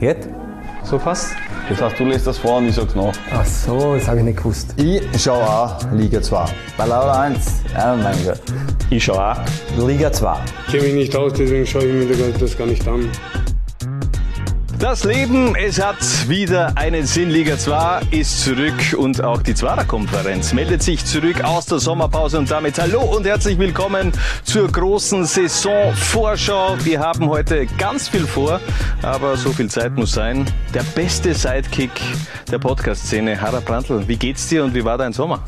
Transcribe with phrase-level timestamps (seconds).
[0.00, 0.30] Jetzt?
[0.82, 1.36] So fast?
[1.68, 3.12] Das heißt, du lässt das vor und ich sag's nach.
[3.32, 4.74] Ach so, das habe ich nicht gewusst.
[4.78, 6.46] Ich schaue auch Liga 2.
[6.78, 8.40] Bei Laura 1, ja mein Gott.
[8.88, 10.36] Ich schaue auch Liga 2.
[10.66, 13.10] Ich kenne mich nicht aus, deswegen schaue ich mir das gar nicht an.
[14.80, 17.28] Das Leben, es hat wieder einen Sinn.
[17.28, 22.38] Liga 2 ist zurück und auch die Zwarer Konferenz meldet sich zurück aus der Sommerpause
[22.38, 24.10] und damit hallo und herzlich willkommen
[24.42, 26.78] zur großen Saisonvorschau.
[26.82, 28.58] Wir haben heute ganz viel vor,
[29.02, 30.46] aber so viel Zeit muss sein.
[30.72, 31.92] Der beste Sidekick
[32.50, 34.08] der Podcast-Szene, Harald Brandl.
[34.08, 35.44] Wie geht's dir und wie war dein Sommer?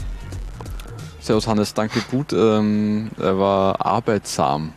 [1.21, 2.35] Servus Hannes, danke gut.
[2.35, 4.75] Ähm, er war arbeitsam.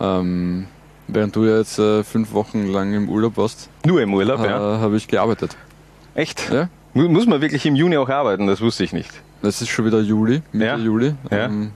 [0.00, 0.66] Ähm,
[1.06, 4.58] Während du jetzt äh, fünf Wochen lang im Urlaub warst, Nur im Urlaub, äh, ja.
[4.80, 5.56] habe ich gearbeitet.
[6.14, 6.50] Echt?
[6.50, 6.68] Ja?
[6.94, 8.46] Mu- Muss man wirklich im Juni auch arbeiten?
[8.46, 9.10] Das wusste ich nicht.
[9.42, 10.76] Es ist schon wieder Juli, Mitte Ja.
[10.76, 11.14] Juli.
[11.30, 11.44] Ja.
[11.46, 11.72] Ähm,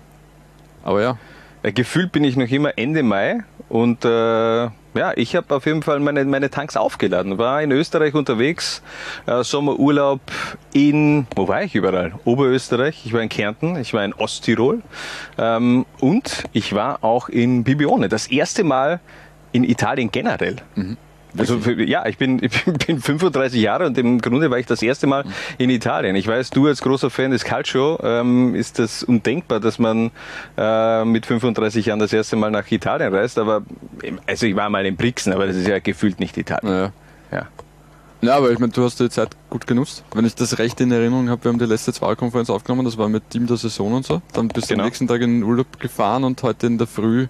[0.83, 1.19] aber ja,
[1.63, 5.83] Äh, Gefühlt bin ich noch immer Ende Mai und äh, ja, ich habe auf jeden
[5.83, 7.39] Fall meine, meine Tanks aufgeladen.
[7.39, 8.83] War in Österreich unterwegs,
[9.27, 10.21] äh, Sommerurlaub
[10.73, 12.13] in, wo war ich überall?
[12.25, 14.83] Oberösterreich, ich war in Kärnten, ich war in Osttirol
[15.39, 18.09] ähm, und ich war auch in Bibione.
[18.09, 19.01] Das erste Mal
[19.53, 20.57] in Italien generell.
[21.37, 24.81] Also ja, ich bin, ich bin- bin 35 Jahre und im Grunde war ich das
[24.83, 25.25] erste Mal
[25.59, 26.17] in Italien.
[26.17, 30.11] Ich weiß, du als großer Fan des Calcio ähm, ist das undenkbar, dass man
[30.57, 33.39] äh, mit 35 Jahren das erste Mal nach Italien reist.
[33.39, 33.63] Aber
[34.27, 36.73] also ich war mal in Brixen, aber das ist ja gefühlt nicht Italien.
[36.73, 36.93] naja.
[37.31, 37.47] Ja.
[38.21, 40.03] Ja, aber ich meine, du hast die Zeit gut genutzt.
[40.13, 43.09] Wenn ich das recht in Erinnerung habe, wir haben die letzte Zwahlkonferenz aufgenommen, das war
[43.09, 44.23] mit Team der Saison und so.
[44.33, 44.83] Dann bist du Genau.
[44.83, 47.29] am nächsten Tag in den Urlaub gefahren und heute in der Früh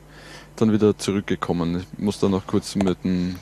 [0.56, 1.84] dann wieder zurückgekommen.
[1.92, 3.36] Ich muss da noch kurz mit dem,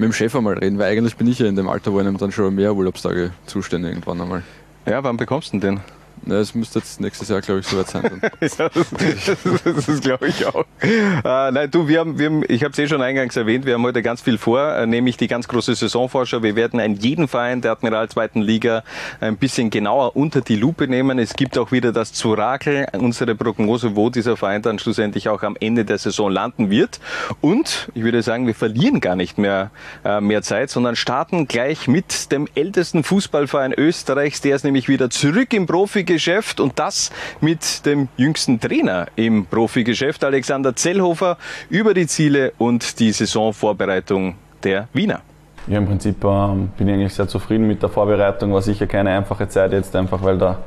[0.00, 2.16] mit dem Chef einmal reden, weil eigentlich bin ich ja in dem Alter, wo einem
[2.16, 4.42] dann schon mehr Urlaubstage zustehen irgendwann einmal.
[4.86, 5.99] Ja, wann bekommst du denn den?
[6.26, 8.02] Ja, es müsste jetzt nächstes Jahr, glaube ich, soweit sein.
[8.02, 8.30] Dann.
[8.40, 8.68] Ja,
[9.64, 10.64] das das glaube ich auch.
[10.82, 13.74] Äh, nein, du, wir haben, wir haben, ich habe es eh schon eingangs erwähnt, wir
[13.74, 16.42] haben heute ganz viel vor, äh, nämlich die ganz große Saisonvorschau.
[16.42, 18.84] Wir werden einen jeden Verein der Admiral zweiten Liga
[19.20, 21.18] ein bisschen genauer unter die Lupe nehmen.
[21.18, 25.56] Es gibt auch wieder das Zurakel, unsere Prognose, wo dieser Verein dann schlussendlich auch am
[25.58, 27.00] Ende der Saison landen wird.
[27.40, 29.70] Und ich würde sagen, wir verlieren gar nicht mehr,
[30.04, 34.40] äh, mehr Zeit, sondern starten gleich mit dem ältesten Fußballverein Österreichs.
[34.40, 35.66] Der ist nämlich wieder zurück im
[36.10, 41.38] Profigeschäft und das mit dem jüngsten Trainer im Profigeschäft, Alexander Zellhofer,
[41.68, 44.34] über die Ziele und die Saisonvorbereitung
[44.64, 45.20] der Wiener.
[45.68, 48.52] Ja, im Prinzip ähm, bin ich eigentlich sehr zufrieden mit der Vorbereitung.
[48.52, 50.58] War sicher keine einfache Zeit jetzt, einfach weil da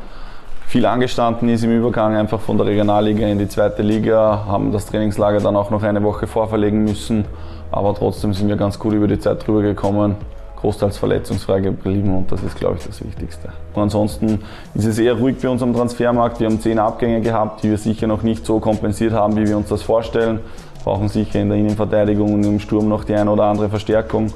[0.65, 4.85] viel angestanden ist im Übergang einfach von der Regionalliga in die zweite Liga, haben das
[4.85, 7.25] Trainingslager dann auch noch eine Woche vorverlegen müssen.
[7.69, 10.15] Aber trotzdem sind wir ganz gut über die Zeit drüber gekommen,
[10.63, 13.49] großteils verletzungsfrei geblieben und das ist, glaube ich, das Wichtigste.
[13.75, 14.39] Und ansonsten
[14.73, 16.39] ist es eher ruhig bei uns am Transfermarkt.
[16.39, 19.57] Wir haben zehn Abgänge gehabt, die wir sicher noch nicht so kompensiert haben, wie wir
[19.57, 20.39] uns das vorstellen
[20.83, 24.27] brauchen sicher in der Innenverteidigung und im Sturm noch die eine oder andere Verstärkung,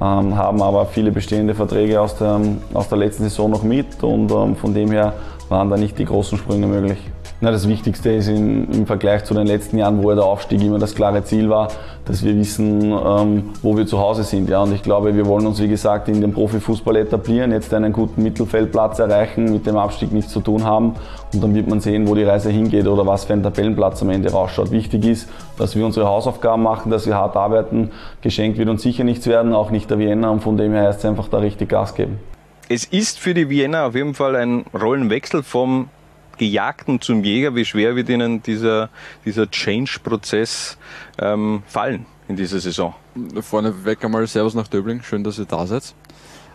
[0.00, 2.40] ähm, haben aber viele bestehende Verträge aus der,
[2.74, 5.14] aus der letzten Saison noch mit und ähm, von dem her
[5.48, 6.98] waren da nicht die großen Sprünge möglich.
[7.44, 10.78] Na, das Wichtigste ist im, im Vergleich zu den letzten Jahren, wo der Aufstieg immer
[10.78, 11.66] das klare Ziel war,
[12.04, 14.48] dass wir wissen, ähm, wo wir zu Hause sind.
[14.48, 14.62] Ja?
[14.62, 18.22] Und ich glaube, wir wollen uns, wie gesagt, in dem Profifußball etablieren, jetzt einen guten
[18.22, 20.94] Mittelfeldplatz erreichen, mit dem Abstieg nichts zu tun haben.
[21.34, 24.10] Und dann wird man sehen, wo die Reise hingeht oder was für ein Tabellenplatz am
[24.10, 24.70] Ende rausschaut.
[24.70, 27.90] Wichtig ist, dass wir unsere Hausaufgaben machen, dass wir hart arbeiten.
[28.20, 30.30] Geschenkt wird uns sicher nichts werden, auch nicht der Vienna.
[30.30, 32.20] Und von dem her es einfach da richtig Gas geben.
[32.68, 35.88] Es ist für die Wiener auf jeden Fall ein Rollenwechsel vom
[36.42, 37.54] Gejagten zum Jäger.
[37.54, 38.90] Wie schwer wird Ihnen dieser,
[39.24, 40.76] dieser Change-Prozess
[41.18, 42.94] ähm, fallen in dieser Saison?
[43.40, 45.94] Vorneweg einmal Servus nach Döbling, schön, dass ihr da seid.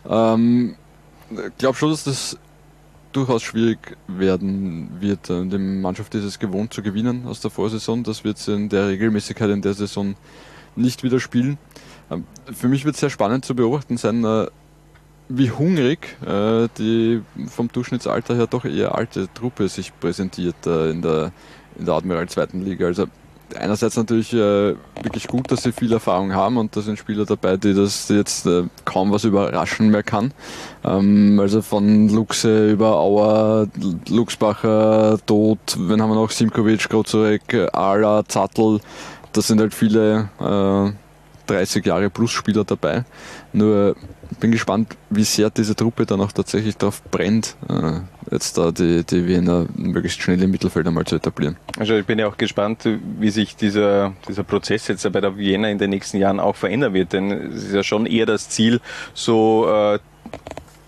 [0.10, 0.76] Ähm,
[1.30, 2.38] ich glaube schon, dass das
[3.14, 5.30] durchaus schwierig werden wird.
[5.30, 8.04] Äh, Die Mannschaft ist es gewohnt zu gewinnen aus der Vorsaison.
[8.04, 10.16] Das wird sie in der Regelmäßigkeit in der Saison
[10.76, 11.58] nicht wieder spielen.
[12.12, 14.48] Ähm, Für mich wird es sehr spannend zu beobachten sein, äh,
[15.30, 21.02] wie hungrig äh, die vom Durchschnittsalter her doch eher alte Truppe sich präsentiert äh, in
[21.02, 21.32] der,
[21.78, 22.86] in der Admiral zweiten Liga.
[22.86, 23.08] Also
[23.56, 27.58] einerseits natürlich äh, wirklich gut, dass sie viel Erfahrung haben und da sind Spieler dabei,
[27.58, 30.34] die das jetzt äh, kaum was überraschen mehr kann.
[30.84, 33.68] Ähm, also von Luxe über Auer,
[34.10, 36.32] Luxbacher, Tod, wen haben wir noch?
[36.32, 38.80] Simkovic, Grozurek, Ala, Zattel.
[39.34, 40.92] Das sind halt viele äh,
[41.48, 43.06] 30 Jahre plus Spieler dabei.
[43.54, 43.96] Nur
[44.40, 48.00] bin gespannt, wie sehr diese Truppe dann auch tatsächlich darauf brennt, äh,
[48.32, 51.58] jetzt da die, die Wiener möglichst schnell im Mittelfeld einmal zu etablieren.
[51.78, 52.88] Also ich bin ja auch gespannt,
[53.20, 56.94] wie sich dieser, dieser Prozess jetzt bei der Vienna in den nächsten Jahren auch verändern
[56.94, 58.82] wird, denn es ist ja schon eher das Ziel,
[59.14, 60.00] so äh,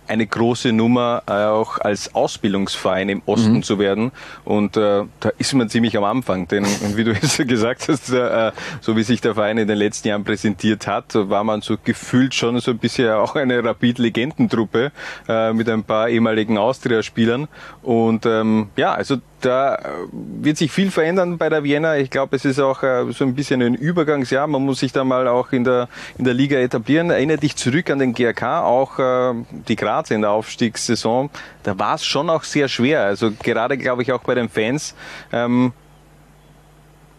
[0.09, 3.63] eine große Nummer, äh, auch als Ausbildungsverein im Osten mhm.
[3.63, 4.11] zu werden.
[4.44, 6.47] Und äh, da ist man ziemlich am Anfang.
[6.47, 6.65] Denn
[6.95, 8.51] wie du jetzt gesagt hast, äh,
[8.81, 12.33] so wie sich der Verein in den letzten Jahren präsentiert hat, war man so gefühlt
[12.33, 14.91] schon so ein bisschen auch eine Rapid-Legendentruppe
[15.27, 17.47] äh, mit ein paar ehemaligen Austria-Spielern.
[17.83, 19.80] Und ähm, ja, also da
[20.12, 21.97] wird sich viel verändern bei der Vienna.
[21.97, 24.47] Ich glaube, es ist auch äh, so ein bisschen ein Übergangsjahr.
[24.47, 25.88] Man muss sich da mal auch in der,
[26.18, 27.09] in der Liga etablieren.
[27.09, 29.33] Erinnere dich zurück an den GRK, auch äh,
[29.68, 31.30] die Graz in der Aufstiegssaison.
[31.63, 33.03] Da war es schon auch sehr schwer.
[33.03, 34.95] Also gerade, glaube ich, auch bei den Fans.
[35.31, 35.74] Ähm,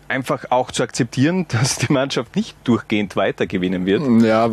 [0.08, 4.02] einfach auch zu akzeptieren, dass die Mannschaft nicht durchgehend weiter gewinnen wird.
[4.23, 4.50] Ja,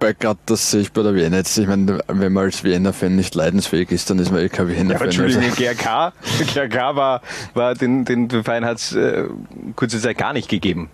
[0.00, 1.56] bei gerade das sehe ich bei der Vienna jetzt.
[1.56, 4.98] Ich meine, wenn man als Vienna-Fan nicht leidensfähig ist, dann ist man eh kein Vienna-Fan.
[4.98, 5.56] Ja, Entschuldigung, also.
[5.56, 6.12] GRK,
[6.52, 7.22] GRK war,
[7.54, 9.28] war den, den Verein hat es äh,
[9.76, 10.90] kurze Zeit gar nicht gegeben.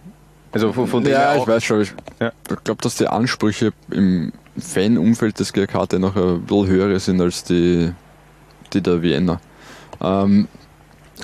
[0.53, 1.83] Also von, von ja, ich weiß schon.
[1.83, 2.33] Ich ja.
[2.65, 7.93] glaube, dass die Ansprüche im Fan-Umfeld des GRK noch ein bisschen höher sind als die,
[8.73, 9.41] die der Vienna.
[10.01, 10.49] Ähm,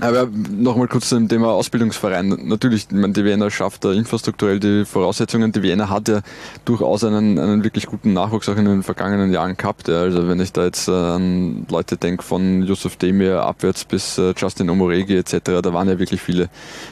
[0.00, 2.28] aber nochmal kurz zum Thema Ausbildungsverein.
[2.44, 5.52] Natürlich, die Wiener schafft da infrastrukturell die Voraussetzungen.
[5.52, 6.22] Die Wiener hat ja
[6.64, 9.88] durchaus einen, einen wirklich guten Nachwuchs auch in den vergangenen Jahren gehabt.
[9.88, 10.00] Ja.
[10.00, 14.32] Also wenn ich da jetzt äh, an Leute denke, von Yusuf Demir abwärts bis äh,
[14.36, 16.48] Justin Omoregi etc., da waren ja wirklich viele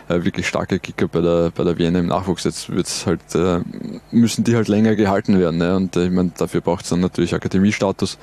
[0.09, 2.45] äh, wirklich starke Kicker bei der, bei der Wiener im Nachwuchs.
[2.45, 3.21] Jetzt wird's halt,
[4.11, 5.57] müssen die halt länger gehalten werden.
[5.57, 5.75] Ne?
[5.75, 8.19] Und ich meine, dafür braucht es dann natürlich Akademiestatus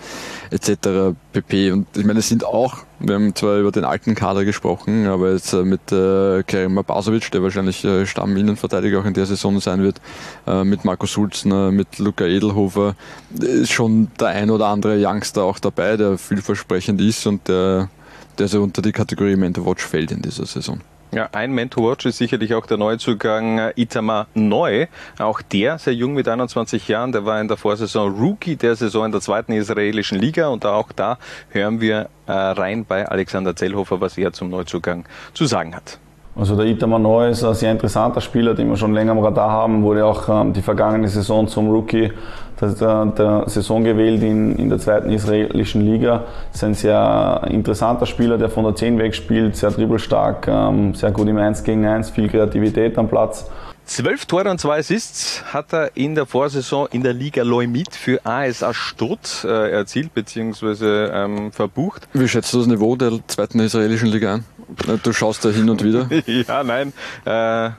[0.51, 1.15] etc.
[1.33, 1.71] pp.
[1.71, 5.31] Und ich meine, es sind auch wir haben zwar über den alten Kader gesprochen, aber
[5.31, 9.83] jetzt äh, mit äh, Kerim Basovic, der wahrscheinlich äh, Stamminnenverteidiger auch in der Saison sein
[9.83, 10.01] wird,
[10.47, 12.95] äh, mit Markus Sulzner, mit Luca Edelhofer,
[13.39, 17.89] ist schon der ein oder andere Youngster auch dabei, der vielversprechend ist und der,
[18.37, 20.79] der so unter die Kategorie Mentor Watch fällt in dieser Saison.
[21.17, 24.85] Ja, ein Mentor-Watch ist sicherlich auch der Neuzugang äh, Itamar Neu.
[25.17, 29.05] Auch der, sehr jung mit 21 Jahren, der war in der Vorsaison Rookie der Saison
[29.05, 31.17] in der zweiten israelischen Liga und auch da
[31.49, 35.97] hören wir äh, rein bei Alexander Zellhofer, was er zum Neuzugang zu sagen hat.
[36.37, 39.49] Also der Itamar Neu ist ein sehr interessanter Spieler, den wir schon länger am Radar
[39.49, 42.11] haben, wurde auch ähm, die vergangene Saison zum Rookie
[42.61, 46.25] der, der Saison gewählt in, in der zweiten israelischen Liga.
[46.53, 51.11] Ist ein sehr interessanter Spieler, der von der 10 weg spielt, sehr dribbelstark, ähm, sehr
[51.11, 53.49] gut im 1 gegen 1, viel Kreativität am Platz.
[53.85, 58.19] Zwölf Tore und zwei Assists hat er in der Vorsaison in der Liga Leumit für
[58.25, 61.05] ASA Stott äh, erzielt bzw.
[61.05, 62.07] Ähm, verbucht.
[62.11, 64.45] Wie schätzt du das Niveau der zweiten israelischen Liga an?
[65.03, 66.09] Du schaust da hin und wieder.
[66.25, 66.93] ja, nein.
[67.25, 67.71] Äh,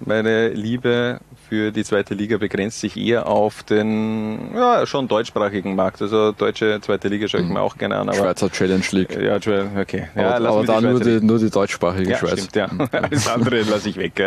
[0.00, 6.02] meine Liebe für die zweite Liga begrenzt sich eher auf den ja, schon deutschsprachigen Markt.
[6.02, 7.58] Also deutsche zweite Liga schaue ich mir mhm.
[7.58, 8.08] auch gerne an.
[8.08, 9.16] Aber Schweizer Challenge League.
[9.16, 10.08] Ja, okay.
[10.14, 12.44] Ja, aber, aber da nur die, nur die deutschsprachige ja, Schweiz.
[12.44, 12.68] Stimmt, ja.
[12.92, 14.20] Alles andere lasse ich weg.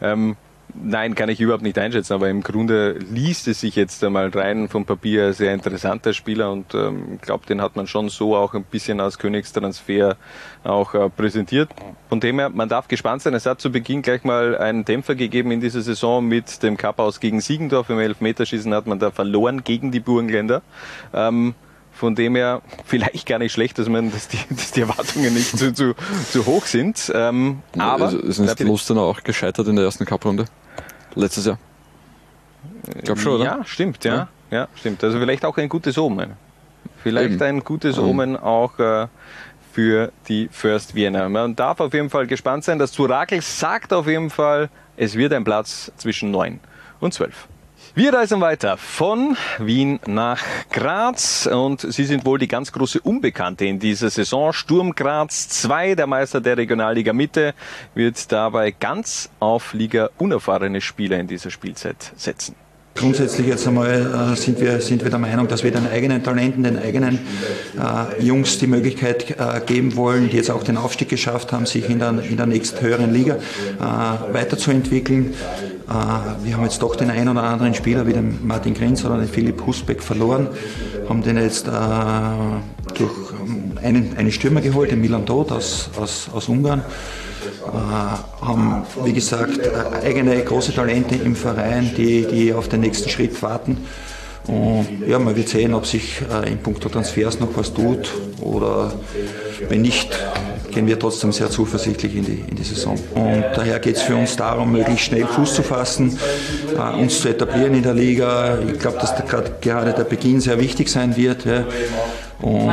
[0.00, 0.36] Ähm,
[0.74, 4.68] Nein, kann ich überhaupt nicht einschätzen, aber im Grunde liest es sich jetzt einmal rein
[4.68, 8.64] vom Papier sehr interessanter Spieler und ähm, glaube, den hat man schon so auch ein
[8.64, 10.16] bisschen als Königstransfer
[10.64, 11.70] auch äh, präsentiert.
[12.08, 13.34] Von dem her, man darf gespannt sein.
[13.34, 16.98] Es hat zu Beginn gleich mal einen Dämpfer gegeben in dieser Saison mit dem Cup
[16.98, 17.88] aus gegen Siegendorf.
[17.90, 20.62] Im Elfmeterschießen hat man da verloren gegen die Burgenländer.
[21.14, 21.54] Ähm,
[21.98, 25.58] von dem her vielleicht gar nicht schlecht, dass, man, dass, die, dass die Erwartungen nicht
[25.58, 25.94] zu, zu,
[26.30, 27.10] zu hoch sind.
[27.12, 30.44] Ähm, aber also ist nicht Lustenau auch gescheitert in der ersten Cup-Runde?
[31.16, 31.58] Letztes Jahr?
[32.96, 33.44] Ich glaube schon, oder?
[33.44, 34.14] Ja, stimmt, ja.
[34.14, 34.28] ja.
[34.50, 34.68] ja.
[34.76, 35.02] stimmt.
[35.02, 36.34] Also vielleicht auch ein gutes Omen.
[37.02, 37.42] Vielleicht Eben.
[37.42, 39.08] ein gutes Omen auch äh,
[39.72, 41.28] für die First Vienna.
[41.28, 42.78] Man darf auf jeden Fall gespannt sein.
[42.78, 46.60] Das Zurakel sagt auf jeden Fall, es wird ein Platz zwischen 9
[47.00, 47.48] und 12.
[47.98, 50.40] Wir reisen weiter von Wien nach
[50.70, 54.52] Graz und Sie sind wohl die ganz große Unbekannte in dieser Saison.
[54.52, 57.56] Sturm Graz 2, der Meister der Regionalliga Mitte,
[57.96, 62.54] wird dabei ganz auf Liga unerfahrene Spieler in dieser Spielzeit setzen.
[62.98, 66.64] Grundsätzlich jetzt einmal äh, sind, wir, sind wir der Meinung, dass wir den eigenen Talenten,
[66.64, 67.20] den eigenen
[67.78, 71.88] äh, Jungs die Möglichkeit äh, geben wollen, die jetzt auch den Aufstieg geschafft haben, sich
[71.88, 75.32] in der, in der nächsten höheren Liga äh, weiterzuentwickeln.
[75.88, 75.92] Äh,
[76.44, 79.28] wir haben jetzt doch den einen oder anderen Spieler wie den Martin Grenz oder den
[79.28, 80.48] Philipp Husbeck verloren,
[81.08, 83.12] haben den jetzt durch
[83.80, 86.82] einen, einen Stürmer geholt, den Milan Todt aus, aus, aus Ungarn.
[88.40, 89.60] Haben, wie gesagt,
[90.02, 93.78] eigene große Talente im Verein, die, die auf den nächsten Schritt warten.
[94.48, 98.92] Und ja, man wird sehen, ob sich äh, in puncto Transfers noch was tut oder
[99.68, 100.08] wenn nicht,
[100.70, 102.98] gehen wir trotzdem sehr zuversichtlich in die, in die Saison.
[103.14, 106.18] Und daher geht es für uns darum, möglichst schnell Fuß zu fassen,
[106.74, 108.58] äh, uns zu etablieren in der Liga.
[108.72, 109.24] Ich glaube, dass da
[109.60, 111.44] gerade der Beginn sehr wichtig sein wird.
[111.44, 111.66] Ja.
[112.40, 112.70] Und,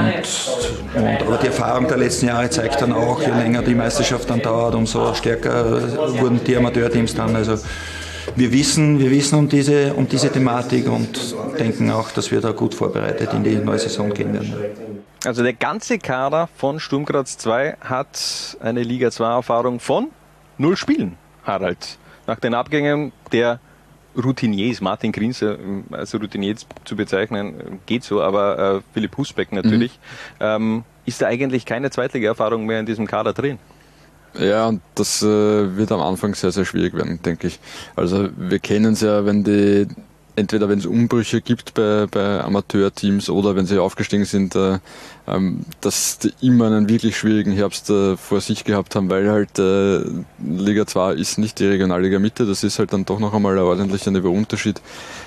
[0.93, 4.41] und, aber die Erfahrung der letzten Jahre zeigt dann auch, je länger die Meisterschaft dann
[4.41, 5.81] dauert, umso stärker
[6.19, 7.35] wurden die Amateurteams dann.
[7.35, 7.57] Also
[8.35, 12.51] wir wissen, wir wissen um diese, um diese Thematik und denken auch, dass wir da
[12.51, 14.53] gut vorbereitet in die neue Saison gehen werden.
[15.23, 20.09] Also der ganze Kader von Sturm Graz 2 hat eine Liga 2 Erfahrung von
[20.57, 21.97] null Spielen, Harald.
[22.27, 23.59] Nach den Abgängen der
[24.17, 25.57] Routiniers, Martin Grinse
[25.91, 29.99] als Routinier zu bezeichnen, geht so, aber äh, Philipp Husbeck natürlich.
[30.39, 30.45] Mhm.
[30.45, 33.59] Ähm, ist da eigentlich keine Zweitliga-Erfahrung mehr in diesem Kader drin?
[34.37, 37.59] Ja, und das äh, wird am Anfang sehr, sehr schwierig werden, denke ich.
[37.95, 39.87] Also wir kennen es ja, wenn die
[40.35, 44.79] entweder wenn es Umbrüche gibt bei, bei Amateurteams oder wenn sie aufgestiegen sind, äh,
[45.27, 49.57] ähm, dass die immer einen wirklich schwierigen Herbst äh, vor sich gehabt haben, weil halt
[49.59, 50.01] äh,
[50.43, 53.63] Liga 2 ist nicht die Regionalliga Mitte, das ist halt dann doch noch einmal ein
[53.63, 54.81] ordentlicher Niveauunterschied.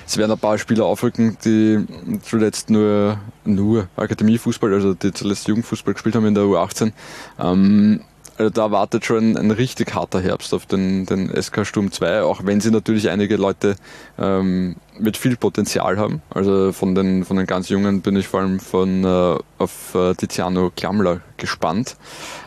[0.07, 1.85] Es werden ein paar Spieler aufrücken, die
[2.21, 6.91] zuletzt nur, nur Akademiefußball, also die zuletzt Jugendfußball gespielt haben in der U18.
[7.39, 8.01] Ähm,
[8.39, 12.45] also da wartet schon ein richtig harter Herbst auf den, den SK Sturm 2, auch
[12.45, 13.75] wenn sie natürlich einige Leute
[14.17, 16.21] ähm, mit viel Potenzial haben.
[16.29, 20.13] Also von den, von den ganz Jungen bin ich vor allem von, äh, auf äh,
[20.15, 21.95] Tiziano Klammler gespannt.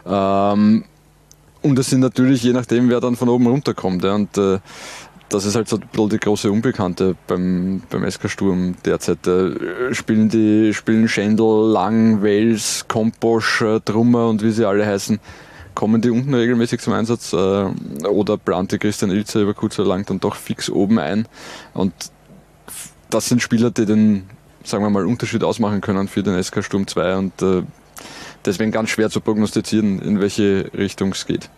[0.06, 0.84] Ähm,
[1.62, 4.04] und das sind natürlich je nachdem, wer dann von oben runterkommt.
[4.04, 4.58] Ja, und äh,
[5.28, 9.26] das ist halt so die große Unbekannte beim, beim SK Sturm derzeit.
[9.26, 15.18] Äh, spielen die, spielen Schendl, Lang, Wels, Komposch, äh, Trummer und wie sie alle heißen
[15.74, 20.04] kommen die unten regelmäßig zum Einsatz äh, oder plante Christian Ilzer über kurz oder lang
[20.06, 21.26] dann doch fix oben ein.
[21.74, 21.92] Und
[23.12, 24.28] das sind Spieler, die den,
[24.64, 27.62] sagen wir mal, Unterschied ausmachen können für den SK Sturm 2 und äh,
[28.44, 31.50] deswegen ganz schwer zu prognostizieren, in welche Richtung es geht.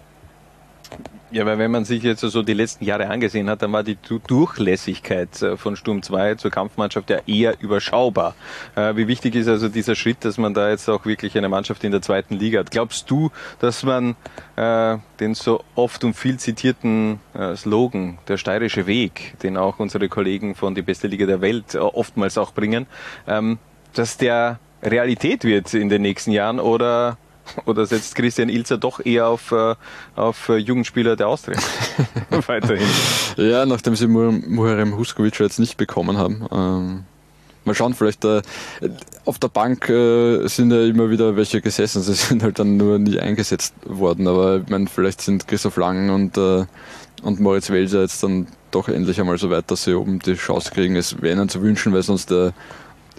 [1.35, 3.99] Ja, weil wenn man sich jetzt so die letzten Jahre angesehen hat, dann war die
[4.29, 8.37] Durchlässigkeit äh, von Sturm 2 zur Kampfmannschaft ja eher überschaubar.
[8.77, 11.83] Äh, wie wichtig ist also dieser Schritt, dass man da jetzt auch wirklich eine Mannschaft
[11.83, 12.71] in der zweiten Liga hat?
[12.71, 14.15] Glaubst du, dass man
[14.55, 20.09] äh, den so oft und viel zitierten äh, Slogan, der steirische Weg, den auch unsere
[20.09, 22.87] Kollegen von die beste Liga der Welt äh, oftmals auch bringen,
[23.27, 23.59] ähm,
[23.93, 27.19] dass der Realität wird in den nächsten Jahren oder
[27.65, 29.75] oder setzt Christian Ilzer doch eher auf, äh,
[30.17, 31.59] auf äh, Jugendspieler der Austria?
[32.47, 32.87] Weiterhin.
[33.37, 36.47] Ja, nachdem sie Muharrem Huskovic jetzt nicht bekommen haben.
[36.53, 37.05] Ähm,
[37.65, 38.43] mal schauen, vielleicht äh,
[39.25, 42.03] auf der Bank äh, sind ja immer wieder welche gesessen.
[42.03, 44.29] Sie sind halt dann nur nie eingesetzt worden.
[44.29, 46.65] Aber ich meine, vielleicht sind Christoph Lang und, äh,
[47.23, 50.71] und Moritz Welser jetzt dann doch endlich einmal so weit, dass sie oben die Chance
[50.73, 50.97] kriegen.
[50.97, 52.53] Es ihnen zu wünschen, weil sonst äh,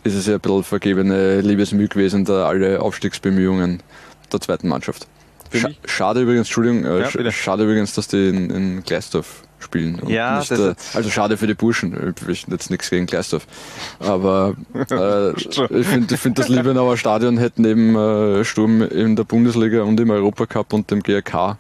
[0.03, 3.81] ist es ja ein bisschen vergebene Liebesmüh gewesen, da alle Aufstiegsbemühungen
[4.35, 5.07] der zweiten Mannschaft.
[5.53, 10.01] Sch schade übrigens, Entschuldigung, äh, ja, schade übrigens, dass die in, in Gleisdorf spielen.
[10.07, 12.13] ja, nicht, äh, also schade für die Burschen.
[12.27, 13.47] Ich jetzt nichts gegen Gleisdorf.
[13.99, 14.55] Aber
[14.91, 19.99] äh, ich finde, find, das Liebenauer Stadion hätte neben äh, Sturm in der Bundesliga und
[19.99, 21.57] im Europacup und dem GRK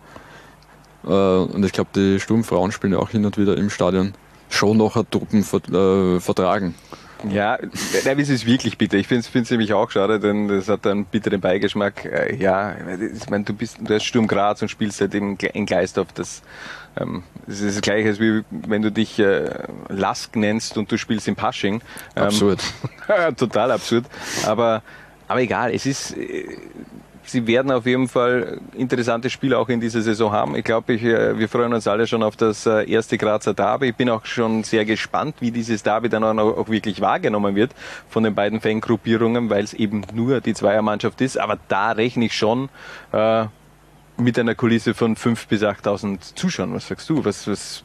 [1.05, 4.13] äh, und ich glaube, die Sturmfrauen spielen ja auch hin und wieder im Stadion
[4.49, 6.75] schon noch Truppen äh, vertragen.
[7.29, 7.57] Ja,
[8.03, 8.97] nein, es ist wirklich bitter.
[8.97, 12.05] Ich finde es nämlich auch schade, denn das hat einen bitteren Beigeschmack.
[12.05, 16.09] Äh, ja, ich meine, du bist, du hast Sturm Graz und spielst halt in Gleisdorf.
[16.13, 16.41] Das,
[16.97, 19.49] ähm, das ist das Gleiche, als wie wenn du dich äh,
[19.89, 21.81] Lask nennst und du spielst in Pasching.
[22.15, 22.61] Ähm, absurd.
[23.37, 24.05] total absurd.
[24.45, 24.81] Aber,
[25.27, 26.57] aber egal, es ist, äh,
[27.25, 30.55] sie werden auf jeden Fall interessante Spiele auch in dieser Saison haben.
[30.55, 33.89] Ich glaube, äh, wir freuen uns alle schon auf das äh, erste Grazer Derby.
[33.89, 37.71] Ich bin auch schon sehr gespannt, wie dieses Derby dann auch, auch wirklich wahrgenommen wird
[38.09, 41.37] von den beiden Fangruppierungen, weil es eben nur die Zweiermannschaft ist.
[41.37, 42.69] Aber da rechne ich schon
[43.11, 43.45] äh,
[44.17, 46.73] mit einer Kulisse von 5.000 bis 8.000 Zuschauern.
[46.73, 47.25] Was sagst du?
[47.25, 47.83] Was, was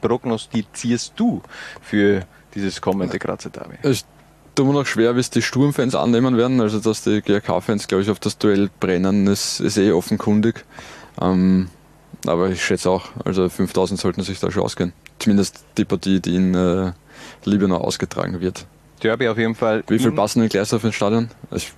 [0.00, 1.42] prognostizierst du
[1.80, 2.22] für
[2.54, 3.76] dieses kommende Grazer Derby?
[3.82, 4.04] Ich
[4.56, 6.60] tut mir noch schwer, wie es die Sturmfans annehmen werden.
[6.60, 10.64] Also, dass die GRK-Fans, glaube ich, auf das Duell brennen, ist, ist eh offenkundig.
[11.20, 11.68] Ähm,
[12.26, 14.92] aber ich schätze auch, also 5000 sollten sich da schon ausgehen.
[15.18, 16.92] Zumindest die Partie, die in äh,
[17.44, 18.66] Liebenau ausgetragen wird.
[19.02, 19.84] Derby auf jeden Fall.
[19.88, 21.28] Wie viel passen in Gleisdorf ins Stadion?
[21.54, 21.72] Ich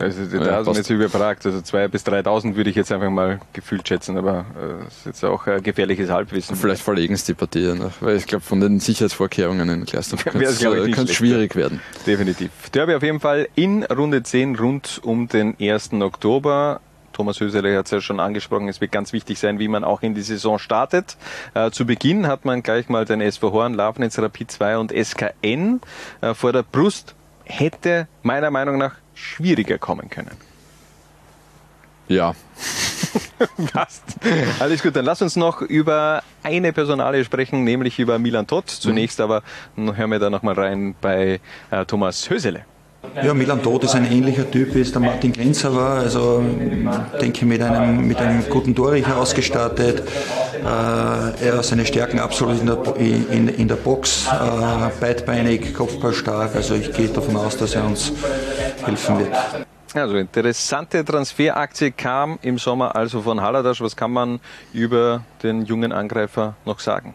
[0.00, 1.44] also da ja, sind jetzt überfragt.
[1.44, 5.06] Also 2.000 bis 3.000 würde ich jetzt einfach mal gefühlt schätzen, aber äh, das ist
[5.06, 6.56] jetzt auch ein gefährliches Halbwissen.
[6.56, 10.40] Vielleicht verlegen es die Partie nach, weil ich glaube, von den Sicherheitsvorkehrungen in Gleisdorf kann
[10.40, 11.80] es schwierig werden.
[12.06, 12.50] Definitiv.
[12.72, 15.92] Derby auf jeden Fall in Runde 10 rund um den 1.
[15.94, 16.80] Oktober.
[17.18, 20.02] Thomas Hösele hat es ja schon angesprochen, es wird ganz wichtig sein, wie man auch
[20.02, 21.16] in die Saison startet.
[21.52, 25.80] Äh, zu Beginn hat man gleich mal den SV Horn, Lafnitz, Rapid 2 und SKN
[26.20, 27.16] äh, vor der Brust.
[27.42, 30.30] Hätte meiner Meinung nach schwieriger kommen können.
[32.06, 32.36] Ja.
[33.72, 34.04] Passt.
[34.60, 38.70] Alles gut, dann lass uns noch über eine Personalie sprechen, nämlich über Milan Todt.
[38.70, 39.42] Zunächst aber
[39.76, 41.40] hören wir da nochmal rein bei
[41.72, 42.64] äh, Thomas Hösele.
[43.22, 45.98] Ja, Milan Todt ist ein ähnlicher Typ, wie es der Martin Grenzer war.
[45.98, 46.42] Also
[47.20, 50.02] denke mit einem, mit einem guten Torrichter ausgestattet.
[50.54, 56.56] Äh, er hat seine Stärken absolut in der, in, in der Box, äh, beidbeinig, kopfballstark.
[56.56, 58.12] Also ich gehe davon aus, dass er uns
[58.84, 59.32] helfen wird.
[59.94, 63.80] Also interessante Transferaktie kam im Sommer also von Haladasch.
[63.80, 64.40] Was kann man
[64.72, 67.14] über den jungen Angreifer noch sagen?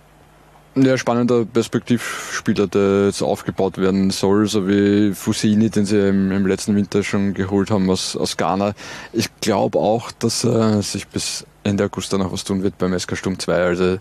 [0.75, 6.47] Ja, spannender Perspektivspieler, der jetzt aufgebaut werden soll, so wie Fusini, den sie im, im
[6.47, 8.73] letzten Winter schon geholt haben aus, aus Ghana.
[9.11, 12.97] Ich glaube auch, dass er sich bis Ende August dann noch was tun wird beim
[12.97, 13.53] SK Sturm 2.
[13.53, 13.97] Also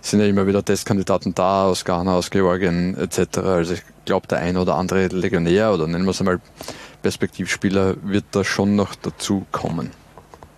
[0.00, 3.38] sind ja immer wieder Testkandidaten da aus Ghana, aus Georgien etc.
[3.38, 6.40] Also ich glaube, der ein oder andere Legionär oder nennen wir es einmal
[7.02, 9.90] Perspektivspieler wird da schon noch dazu kommen.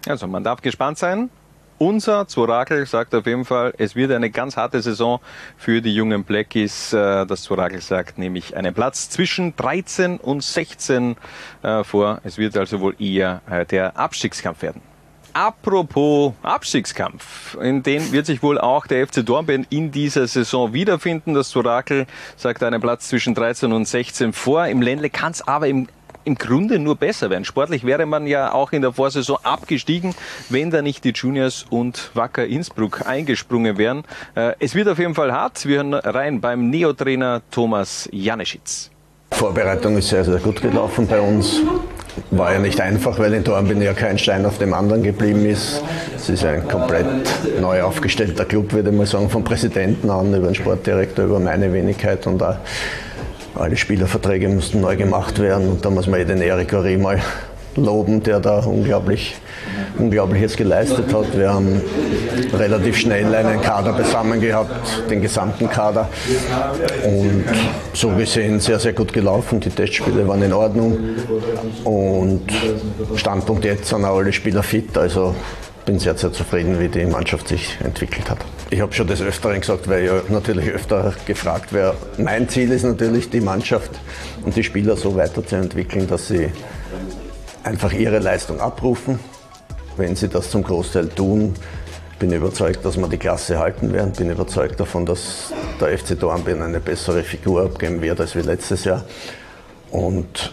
[0.06, 1.30] Also man darf gespannt sein.
[1.78, 5.20] Unser Zworakel sagt auf jeden Fall, es wird eine ganz harte Saison
[5.56, 6.92] für die jungen Blackies.
[6.92, 11.16] Äh, das Zworakel sagt nämlich einen Platz zwischen 13 und 16
[11.62, 12.20] äh, vor.
[12.22, 14.82] Es wird also wohl eher äh, der Abstiegskampf werden.
[15.32, 21.34] Apropos Abstiegskampf, in den wird sich wohl auch der FC Dornbirn in dieser Saison wiederfinden.
[21.34, 24.68] Das Orakel sagt einen Platz zwischen 13 und 16 vor.
[24.68, 25.88] Im Ländle kann es aber im
[26.24, 27.44] im Grunde nur besser werden.
[27.44, 30.14] Sportlich wäre man ja auch in der Vorsaison abgestiegen,
[30.48, 34.04] wenn da nicht die Juniors und Wacker Innsbruck eingesprungen wären.
[34.34, 35.66] Äh, es wird auf jeden Fall hart.
[35.66, 38.90] Wir hören rein beim Neotrainer Thomas Janeschitz.
[39.34, 41.60] Vorbereitung ist sehr, sehr gut gelaufen bei uns.
[42.30, 45.82] War ja nicht einfach, weil in Dornbirn ja kein Stein auf dem anderen geblieben ist.
[46.14, 47.06] Es ist ein komplett
[47.60, 51.72] neu aufgestellter Club, würde ich mal sagen, vom Präsidenten an, über den Sportdirektor, über meine
[51.72, 52.56] Wenigkeit und auch
[53.54, 57.20] alle Spielerverträge mussten neu gemacht werden und da muss man eh den Eric Horry mal
[57.76, 59.36] loben, der da unglaublich,
[59.98, 61.36] Unglaubliches geleistet hat.
[61.36, 61.80] Wir haben
[62.52, 64.70] relativ schnell einen Kader zusammen gehabt,
[65.10, 66.08] den gesamten Kader.
[67.04, 67.44] Und
[67.92, 69.60] so gesehen sehr, sehr gut gelaufen.
[69.60, 70.98] Die Testspiele waren in Ordnung.
[71.84, 72.42] Und
[73.16, 74.96] Standpunkt jetzt sind auch alle Spieler fit.
[74.96, 75.34] Also
[75.84, 78.38] bin sehr, sehr zufrieden, wie die Mannschaft sich entwickelt hat.
[78.70, 81.94] Ich habe schon des Öfteren gesagt, weil ja natürlich öfter gefragt wäre.
[82.18, 83.90] Mein Ziel ist natürlich, die Mannschaft
[84.42, 86.50] und die Spieler so weiterzuentwickeln, dass sie
[87.62, 89.20] einfach ihre Leistung abrufen.
[89.96, 91.54] Wenn sie das zum Großteil tun,
[92.18, 94.12] bin ich überzeugt, dass wir die Klasse halten werden.
[94.12, 98.84] Bin überzeugt davon, dass der FC Dornbirn eine bessere Figur abgeben wird als wie letztes
[98.84, 99.04] Jahr.
[99.90, 100.52] Und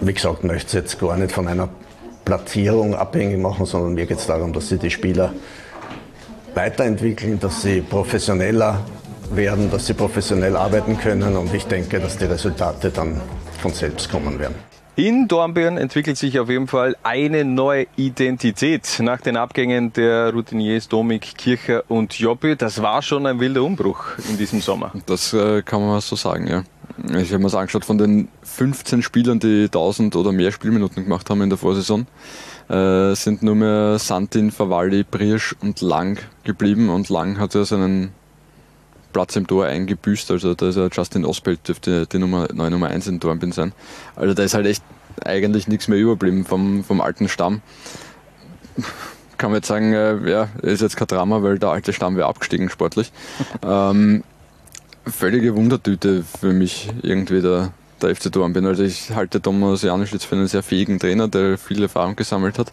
[0.00, 1.68] wie gesagt, möchte es jetzt gar nicht von einer
[2.24, 5.34] Platzierung abhängig machen, sondern mir geht es darum, dass sie die Spieler
[6.54, 8.80] weiterentwickeln, dass sie professioneller
[9.30, 13.20] werden, dass sie professionell arbeiten können und ich denke, dass die Resultate dann
[13.60, 14.54] von selbst kommen werden.
[14.96, 20.86] In Dornbirn entwickelt sich auf jeden Fall eine neue Identität nach den Abgängen der Routiniers
[20.86, 22.54] Domik, Kircher und Jobby.
[22.54, 24.92] Das war schon ein wilder Umbruch in diesem Sommer.
[25.06, 26.62] Das äh, kann man so sagen, ja.
[27.18, 31.28] Ich habe mir das angeschaut, von den 15 Spielern, die 1000 oder mehr Spielminuten gemacht
[31.28, 32.06] haben in der Vorsaison,
[32.68, 36.88] äh, sind nur mehr Santin, Favalli, Briersch und Lang geblieben.
[36.88, 38.12] Und Lang hat ja seinen
[39.12, 40.30] Platz im Tor eingebüßt.
[40.30, 43.72] Also da ist ja Justin Osbelt dürfte die Nummer, neue Nummer 1 in Dornbin sein.
[44.16, 44.82] Also da ist halt echt
[45.24, 47.62] eigentlich nichts mehr überblieben vom, vom alten Stamm.
[49.38, 52.28] Kann man jetzt sagen, äh, ja, ist jetzt kein Drama, weil der alte Stamm wäre
[52.28, 53.12] abgestiegen sportlich.
[53.62, 54.22] ähm,
[55.06, 57.72] völlige Wundertüte für mich irgendwie der,
[58.04, 58.66] der FC Dornbirn.
[58.66, 62.58] Also ich halte Thomas Janisch jetzt für einen sehr fähigen Trainer, der viel Erfahrung gesammelt
[62.58, 62.72] hat.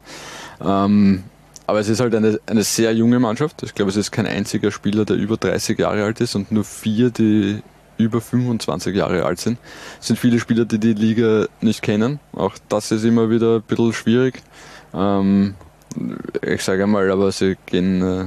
[0.63, 1.23] Ähm,
[1.67, 3.63] aber es ist halt eine, eine sehr junge Mannschaft.
[3.63, 6.63] Ich glaube, es ist kein einziger Spieler, der über 30 Jahre alt ist und nur
[6.63, 7.61] vier, die
[7.97, 9.57] über 25 Jahre alt sind.
[9.99, 12.19] Es sind viele Spieler, die die Liga nicht kennen.
[12.33, 14.41] Auch das ist immer wieder ein bisschen schwierig.
[14.93, 15.55] Ähm,
[16.41, 18.25] ich sage einmal, aber sie gehen äh,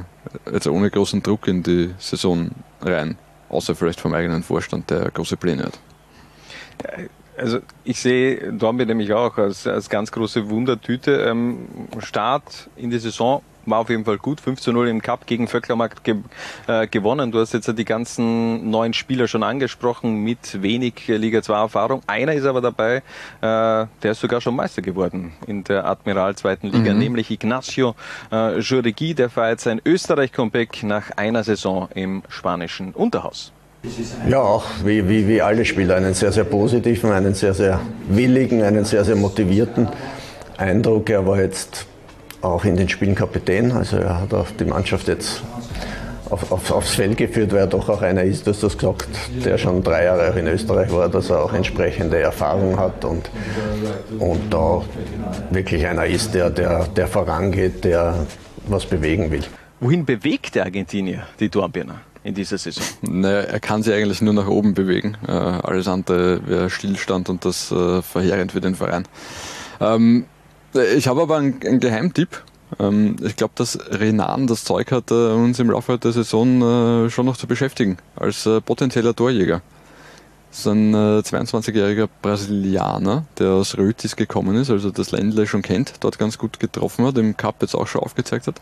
[0.52, 3.18] jetzt ohne großen Druck in die Saison rein.
[3.48, 5.78] Außer vielleicht vom eigenen Vorstand, der große Pläne hat.
[7.36, 11.24] Also ich sehe Dornbirn nämlich auch als, als ganz große Wundertüte.
[11.28, 11.66] Ähm,
[11.98, 14.40] Start in die Saison war auf jeden Fall gut.
[14.40, 16.16] 5 zu 0 im Cup gegen Vöcklermarkt ge
[16.66, 17.32] äh, gewonnen.
[17.32, 22.02] Du hast jetzt die ganzen neuen Spieler schon angesprochen mit wenig Liga 2 Erfahrung.
[22.06, 23.00] Einer ist aber dabei, äh,
[23.40, 26.98] der ist sogar schon Meister geworden in der Admiral zweiten Liga, mhm.
[26.98, 27.94] nämlich Ignacio
[28.30, 29.14] äh, Juregi.
[29.14, 33.52] Der feiert sein Österreich-Comeback nach einer Saison im spanischen Unterhaus.
[34.28, 35.96] Ja, auch wie, wie, wie alle Spieler.
[35.96, 39.88] Einen sehr, sehr positiven, einen sehr, sehr willigen, einen sehr, sehr motivierten
[40.56, 41.10] Eindruck.
[41.10, 41.86] Er war jetzt
[42.40, 43.72] auch in den Spielen Kapitän.
[43.72, 45.42] Also er hat auch die Mannschaft jetzt
[46.30, 49.08] auf, auf, aufs Feld geführt, weil er doch auch einer ist, du hast das gesagt,
[49.44, 53.30] der schon drei Jahre auch in Österreich war, dass er auch entsprechende Erfahrung hat und,
[54.18, 54.82] und da
[55.50, 58.26] wirklich einer ist, der, der, der vorangeht, der
[58.66, 59.44] was bewegen will.
[59.80, 62.00] Wohin bewegt der Argentinier die Dornbirner?
[62.24, 62.82] In dieser Saison?
[63.02, 65.16] Naja, er kann sich eigentlich nur nach oben bewegen.
[65.28, 69.06] Äh, alles andere wäre Stillstand und das äh, verheerend für den Verein.
[69.80, 70.24] Ähm,
[70.96, 72.42] ich habe aber einen, einen Geheimtipp.
[72.80, 77.10] Ähm, ich glaube, dass Renan das Zeug hat, äh, uns im Laufe der Saison äh,
[77.10, 79.60] schon noch zu beschäftigen, als äh, potenzieller Torjäger.
[80.50, 85.94] Das ist ein 22-jähriger Brasilianer, der aus Rötis gekommen ist, also das Ländle schon kennt,
[85.98, 88.60] dort ganz gut getroffen hat, im Cup jetzt auch schon aufgezeigt hat.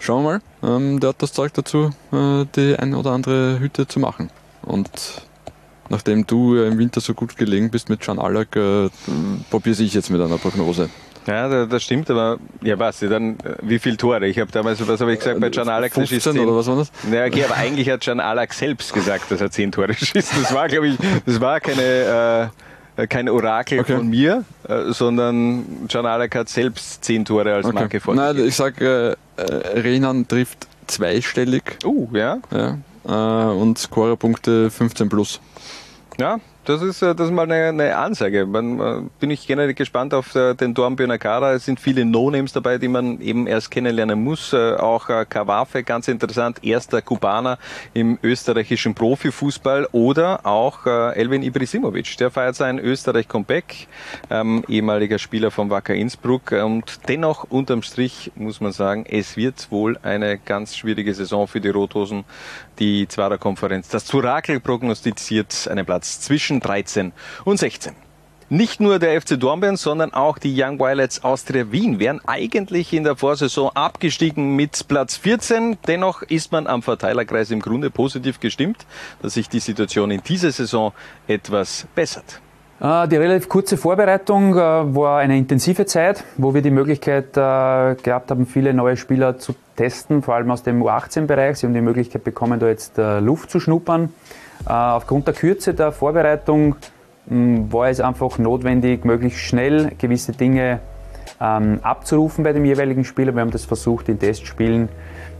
[0.00, 4.00] Schauen wir mal, ähm, der hat das Zeug dazu, die ein oder andere Hütte zu
[4.00, 4.30] machen.
[4.62, 4.90] Und
[5.88, 8.50] nachdem du im Winter so gut gelegen bist mit Can Alak,
[9.50, 10.90] probiere ich jetzt mit einer Prognose.
[11.26, 14.26] Ja, das stimmt, aber ja, was, dann äh, wie viele Tore?
[14.26, 16.90] Ich habe damals, was habe ich gesagt, bei Can Alak 15 oder was war das?
[17.12, 20.32] Ja, okay, aber eigentlich hat Can Alak selbst gesagt, dass er 10 Tore schießt.
[20.42, 22.48] Das war, glaube ich, das war keine, äh,
[23.06, 23.96] kein Orakel okay.
[23.96, 27.74] von mir, äh, sondern Can Alak hat selbst 10 Tore als okay.
[27.74, 28.36] Marke vorgegeben.
[28.36, 31.78] Nein, ich sage, äh, Renan trifft zweistellig.
[31.84, 32.38] Uh, ja.
[32.50, 35.40] ja äh, und Scorerpunkte 15 plus.
[36.18, 36.38] Ja,
[36.70, 38.46] das ist, äh, das ist mal eine, eine Ansage.
[38.46, 41.52] Man, äh, bin ich generell gespannt auf äh, den Dornbirner Kader.
[41.52, 44.54] Es sind viele No-Names dabei, die man eben erst kennenlernen muss.
[44.54, 47.58] Auch Kawafe, ganz interessant, erster Kubaner
[47.94, 49.88] im österreichischen Profifußball.
[49.92, 53.88] Oder auch Elvin Ibrisimovic, der feiert sein Österreich-Comeback,
[54.30, 56.52] ähm, ehemaliger Spieler vom Wacker Innsbruck.
[56.52, 61.60] Und dennoch, unterm Strich, muss man sagen, es wird wohl eine ganz schwierige Saison für
[61.60, 62.24] die Rothosen
[62.80, 63.88] die Zwarer Konferenz.
[63.88, 67.12] Das Zurakel prognostiziert einen Platz zwischen 13
[67.44, 67.94] und 16.
[68.52, 73.04] Nicht nur der FC Dornbirn, sondern auch die Young Violets Austria Wien wären eigentlich in
[73.04, 75.78] der Vorsaison abgestiegen mit Platz 14.
[75.86, 78.86] Dennoch ist man am Verteilerkreis im Grunde positiv gestimmt,
[79.22, 80.92] dass sich die Situation in dieser Saison
[81.28, 82.40] etwas bessert.
[82.80, 87.94] Äh, die relativ kurze Vorbereitung äh, war eine intensive Zeit, wo wir die Möglichkeit äh,
[88.02, 91.58] gehabt haben, viele neue Spieler zu testen, vor allem aus dem U18-Bereich.
[91.58, 94.12] Sie haben die Möglichkeit bekommen, da jetzt Luft zu schnuppern.
[94.66, 96.76] Aufgrund der Kürze der Vorbereitung
[97.28, 100.80] hm, war es einfach notwendig, möglichst schnell gewisse Dinge
[101.40, 103.32] ähm, abzurufen bei dem jeweiligen Spieler.
[103.34, 104.90] Wir haben das versucht in Testspielen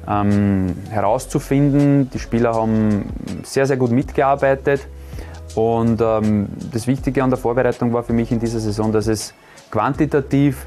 [0.09, 2.11] ähm, herauszufinden.
[2.15, 4.87] Die Spieler haben sehr, sehr gut mitgearbeitet.
[5.55, 9.35] Und ähm, das Wichtige an der Vorbereitung war für mich in dieser Saison, dass es
[9.71, 10.65] quantitativ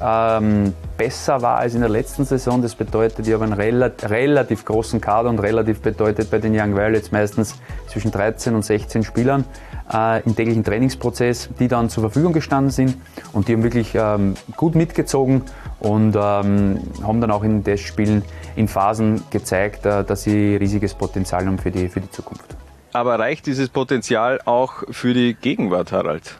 [0.00, 2.60] ähm, besser war als in der letzten Saison.
[2.62, 6.76] Das bedeutet, ich habe einen relativ, relativ großen Kader und relativ bedeutet bei den Young
[6.76, 7.54] Violets meistens
[7.88, 9.44] zwischen 13 und 16 Spielern
[9.92, 12.96] äh, im täglichen Trainingsprozess, die dann zur Verfügung gestanden sind
[13.32, 15.42] und die haben wirklich ähm, gut mitgezogen
[15.80, 18.22] und ähm, haben dann auch in Testspielen
[18.56, 22.56] in Phasen gezeigt, äh, dass sie riesiges Potenzial haben für die, für die Zukunft.
[22.96, 26.38] Aber reicht dieses Potenzial auch für die Gegenwart, Harald?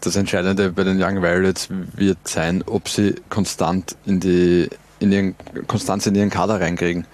[0.00, 5.34] Das Entscheidende bei den Young Violets wird sein, ob sie konstant in die in ihren,
[5.66, 7.06] Konstanz in ihren Kader reinkriegen.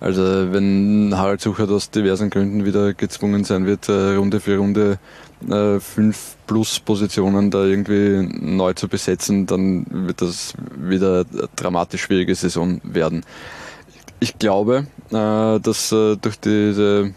[0.00, 0.20] Also
[0.52, 4.98] wenn Harald Sucher aus diversen Gründen wieder gezwungen sein wird, äh, Runde für Runde
[5.48, 12.02] äh, fünf plus Positionen da irgendwie neu zu besetzen, dann wird das wieder eine dramatisch
[12.02, 13.24] schwierige Saison werden.
[14.18, 17.14] Ich glaube, äh, dass durch diese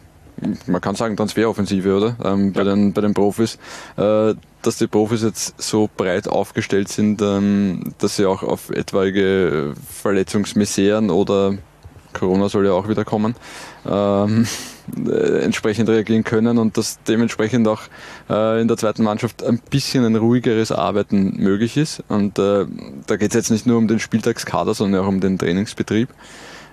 [0.67, 2.15] man kann sagen Transferoffensive, oder?
[2.24, 3.58] Ähm, bei, den, bei den Profis,
[3.98, 9.74] äh, dass die Profis jetzt so breit aufgestellt sind, ähm, dass sie auch auf etwaige
[9.89, 11.58] Verletzungsmiseren oder
[12.13, 13.36] Corona soll ja auch wieder kommen,
[13.86, 14.48] ähm,
[15.08, 17.82] äh, entsprechend reagieren können und dass dementsprechend auch
[18.30, 22.04] äh, in der zweiten Mannschaft ein bisschen ein ruhigeres Arbeiten möglich ist.
[22.08, 22.65] Und äh,
[23.08, 26.10] da geht es jetzt nicht nur um den Spieltagskader, sondern auch um den Trainingsbetrieb.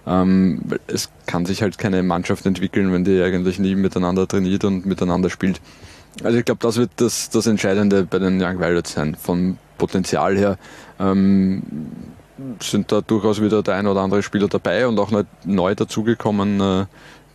[0.06, 4.86] Ähm, es kann sich halt keine Mannschaft entwickeln, wenn die eigentlich nie miteinander trainiert und
[4.86, 5.60] miteinander spielt.
[6.24, 9.14] Also ich glaube, das wird das, das Entscheidende bei den Young Violets sein.
[9.14, 10.58] Vom Potenzial her
[10.98, 11.62] ähm,
[12.60, 15.10] sind da durchaus wieder der ein oder andere Spieler dabei und auch
[15.44, 16.86] neu dazugekommen, äh,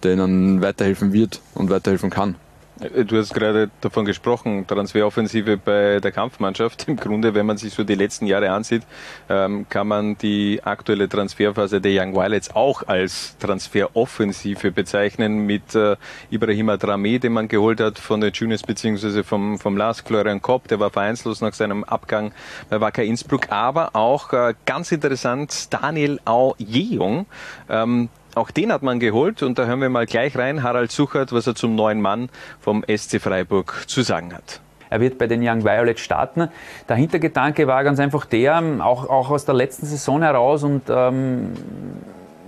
[0.04, 2.36] der ihnen weiterhelfen wird und weiterhelfen kann.
[2.80, 6.88] Äh, du hast gerade davon gesprochen, Transferoffensive bei der Kampfmannschaft.
[6.88, 8.84] Im Grunde, wenn man sich so die letzten Jahre ansieht,
[9.30, 15.96] ähm, kann man die aktuelle Transferphase der Young Violets auch als Transferoffensive bezeichnen mit äh,
[16.30, 20.68] Ibrahima Drame, den man geholt hat von den Juniors beziehungsweise vom, vom LASK, Florian Kopp,
[20.68, 22.32] der war vereinslos nach seinem Abgang
[22.70, 27.26] bei Wacker Innsbruck, aber auch äh, ganz interessant Daniel Au Jejung,
[27.70, 31.32] ähm, auch den hat man geholt und da hören wir mal gleich rein, Harald Suchert,
[31.32, 34.62] was er zum neuen Mann vom SC Freiburg zu sagen hat.
[34.90, 36.50] Er wird bei den Young Violets starten.
[36.88, 41.54] Der Hintergedanke war ganz einfach der, auch, auch aus der letzten Saison heraus und ähm,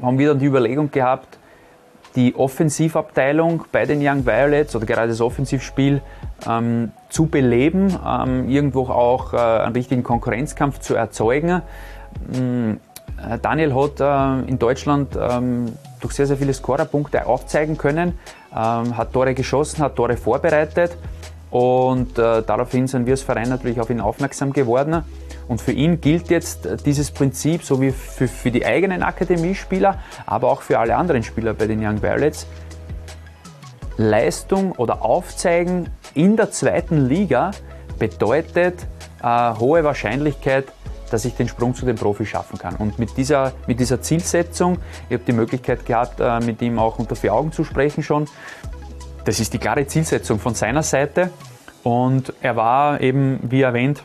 [0.02, 1.40] haben dann die Überlegung gehabt,
[2.16, 6.02] die Offensivabteilung bei den Young Violets oder gerade das Offensivspiel
[6.48, 11.62] ähm, zu beleben, ähm, irgendwo auch äh, einen richtigen Konkurrenzkampf zu erzeugen.
[12.34, 12.87] Ähm, äh,
[13.42, 18.18] Daniel hat äh, in Deutschland ähm, durch sehr, sehr viele Scorerpunkte aufzeigen können,
[18.52, 20.96] ähm, hat Tore geschossen, hat Tore vorbereitet
[21.50, 25.04] und äh, daraufhin sind wir als Verein natürlich auf ihn aufmerksam geworden
[25.48, 30.52] Und für ihn gilt jetzt dieses Prinzip, so wie für, für die eigenen Akademiespieler, aber
[30.52, 32.46] auch für alle anderen Spieler bei den Young Violets.
[33.96, 37.52] Leistung oder Aufzeigen in der zweiten Liga
[37.98, 38.86] bedeutet
[39.24, 40.66] äh, hohe Wahrscheinlichkeit,
[41.14, 42.76] dass ich den Sprung zu den Profis schaffen kann.
[42.76, 44.78] Und mit dieser, mit dieser Zielsetzung,
[45.10, 48.26] ich habe die Möglichkeit gehabt, äh, mit ihm auch unter vier Augen zu sprechen schon.
[49.26, 51.32] Das ist die klare Zielsetzung von seiner Seite.
[51.84, 54.04] Und er war eben, wie erwähnt,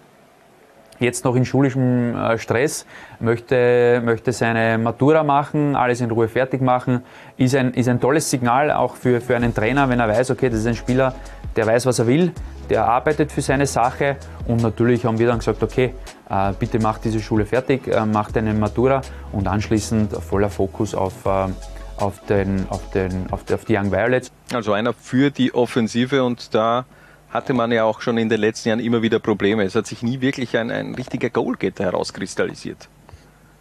[1.02, 2.86] jetzt noch in schulischem äh, Stress,
[3.20, 7.02] möchte, möchte seine Matura machen, alles in Ruhe fertig machen,
[7.36, 10.48] ist ein, ist ein tolles Signal auch für, für einen Trainer, wenn er weiß, okay,
[10.48, 11.14] das ist ein Spieler,
[11.56, 12.32] der weiß, was er will,
[12.70, 15.94] der arbeitet für seine Sache und natürlich haben wir dann gesagt, okay,
[16.30, 21.26] äh, bitte mach diese Schule fertig, äh, mach deine Matura und anschließend voller Fokus auf,
[21.26, 24.30] auf, den, auf, den, auf, die, auf die Young Violets.
[24.52, 26.84] Also einer für die Offensive und da
[27.30, 29.64] hatte man ja auch schon in den letzten Jahren immer wieder Probleme.
[29.64, 32.88] Es hat sich nie wirklich ein, ein richtiger Goalgetter herauskristallisiert.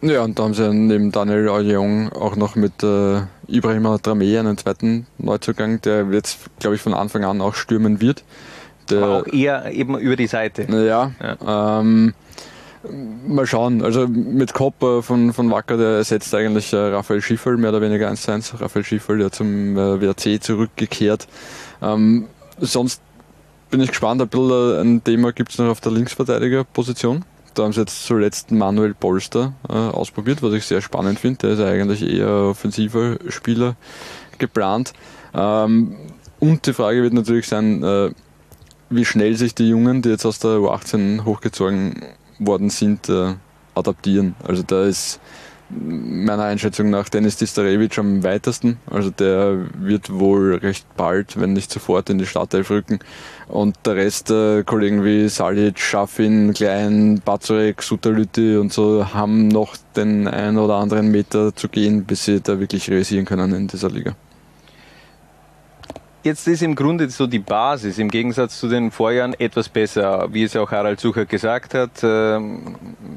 [0.02, 4.58] Ja, und da haben sie neben Daniel Aujong auch noch mit äh, Ibrahim Dramé einen
[4.58, 8.24] zweiten Neuzugang, der jetzt, glaube ich, von Anfang an auch stürmen wird.
[8.90, 10.66] Der, Aber auch eher eben über die Seite.
[10.68, 11.80] Ja, ja.
[11.80, 12.14] Ähm,
[13.28, 13.82] mal schauen.
[13.82, 17.80] Also mit Kopp äh, von, von Wacker, der ersetzt eigentlich äh, Raphael Schiffel, mehr oder
[17.80, 18.60] weniger 1-1.
[18.60, 21.28] Raphael Schiffel, der zum äh, WRC zurückgekehrt.
[21.80, 22.26] Ähm,
[22.58, 23.00] sonst
[23.70, 24.20] bin ich gespannt.
[24.20, 27.24] Ein bisschen ein Thema gibt es noch auf der Linksverteidigerposition.
[27.54, 31.38] Da haben sie jetzt zuletzt Manuel Polster äh, ausprobiert, was ich sehr spannend finde.
[31.38, 33.76] Der ist eigentlich eher offensiver Spieler
[34.38, 34.92] geplant.
[35.34, 35.96] Ähm,
[36.40, 38.10] und die Frage wird natürlich sein, äh,
[38.90, 42.02] wie schnell sich die Jungen, die jetzt aus der U18 hochgezogen
[42.38, 43.34] worden sind, äh,
[43.74, 44.34] adaptieren.
[44.46, 45.20] Also da ist
[45.72, 48.78] meiner Einschätzung nach Dennis Distarevic am weitesten.
[48.90, 52.98] Also der wird wohl recht bald, wenn nicht sofort, in die Startelf rücken.
[53.48, 59.76] Und der Rest der Kollegen wie Salic, Schaffin, Klein, Bazurek, Sutalüti und so haben noch
[59.96, 63.90] den ein oder anderen Meter zu gehen, bis sie da wirklich realisieren können in dieser
[63.90, 64.14] Liga.
[66.24, 70.44] Jetzt ist im Grunde so die Basis im Gegensatz zu den Vorjahren etwas besser, wie
[70.44, 71.90] es auch Harald Sucher gesagt hat.
[72.04, 72.76] Ähm,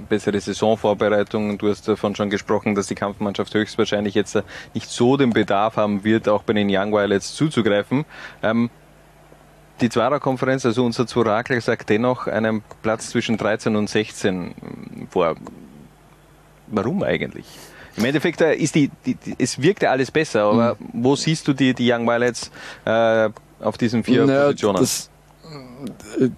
[0.09, 1.59] bessere Saisonvorbereitung.
[1.59, 4.41] Du hast davon schon gesprochen, dass die Kampfmannschaft höchstwahrscheinlich jetzt
[4.73, 8.05] nicht so den Bedarf haben wird, auch bei den Young Violets zuzugreifen.
[8.41, 8.71] Ähm,
[9.81, 14.55] die Zwarer-Konferenz, also unser Zworakler, sagt dennoch einen Platz zwischen 13 und 16
[15.11, 15.35] vor.
[16.65, 17.45] Warum eigentlich?
[17.97, 21.03] Im Endeffekt äh, ist die, die, die, es wirkt ja alles besser, aber mhm.
[21.03, 22.51] wo siehst du die, die Young Violets
[22.85, 23.29] äh,
[23.59, 24.77] auf diesen vier naja, Positionen?
[24.77, 25.09] Das,
[26.19, 26.29] äh,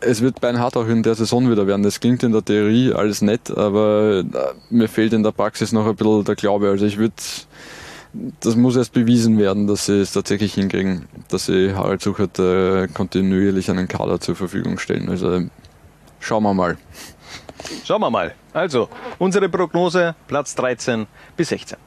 [0.00, 1.82] es wird beinhart auch in der Saison wieder werden.
[1.82, 4.24] Das klingt in der Theorie alles nett, aber äh,
[4.70, 6.68] mir fehlt in der Praxis noch ein bisschen der Glaube.
[6.68, 7.14] Also ich würde,
[8.40, 12.88] das muss erst bewiesen werden, dass sie es tatsächlich hinkriegen, dass sie Harald Suchert äh,
[12.88, 15.08] kontinuierlich einen Kader zur Verfügung stellen.
[15.08, 15.42] Also
[16.20, 16.76] schauen wir mal.
[17.84, 18.34] Schauen wir mal.
[18.52, 18.88] Also,
[19.18, 21.78] unsere Prognose Platz 13 bis 16.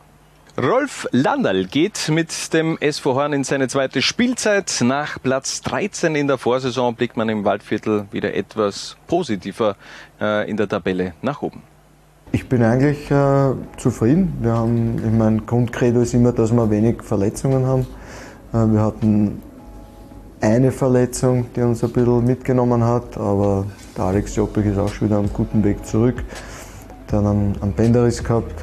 [0.57, 4.81] Rolf Landal geht mit dem SV Horn in seine zweite Spielzeit.
[4.81, 9.77] Nach Platz 13 in der Vorsaison blickt man im Waldviertel wieder etwas positiver
[10.19, 11.63] äh, in der Tabelle nach oben.
[12.31, 14.37] Ich bin eigentlich äh, zufrieden.
[14.41, 17.87] Wir haben, ich mein Grundcredo ist immer, dass wir wenig Verletzungen haben.
[18.51, 19.41] Äh, wir hatten
[20.41, 23.65] eine Verletzung, die uns ein bisschen mitgenommen hat, aber
[23.99, 26.23] der Alex Joppik ist auch schon wieder am guten Weg zurück.
[27.07, 28.53] Dann einen, einen Bänderriss gehabt,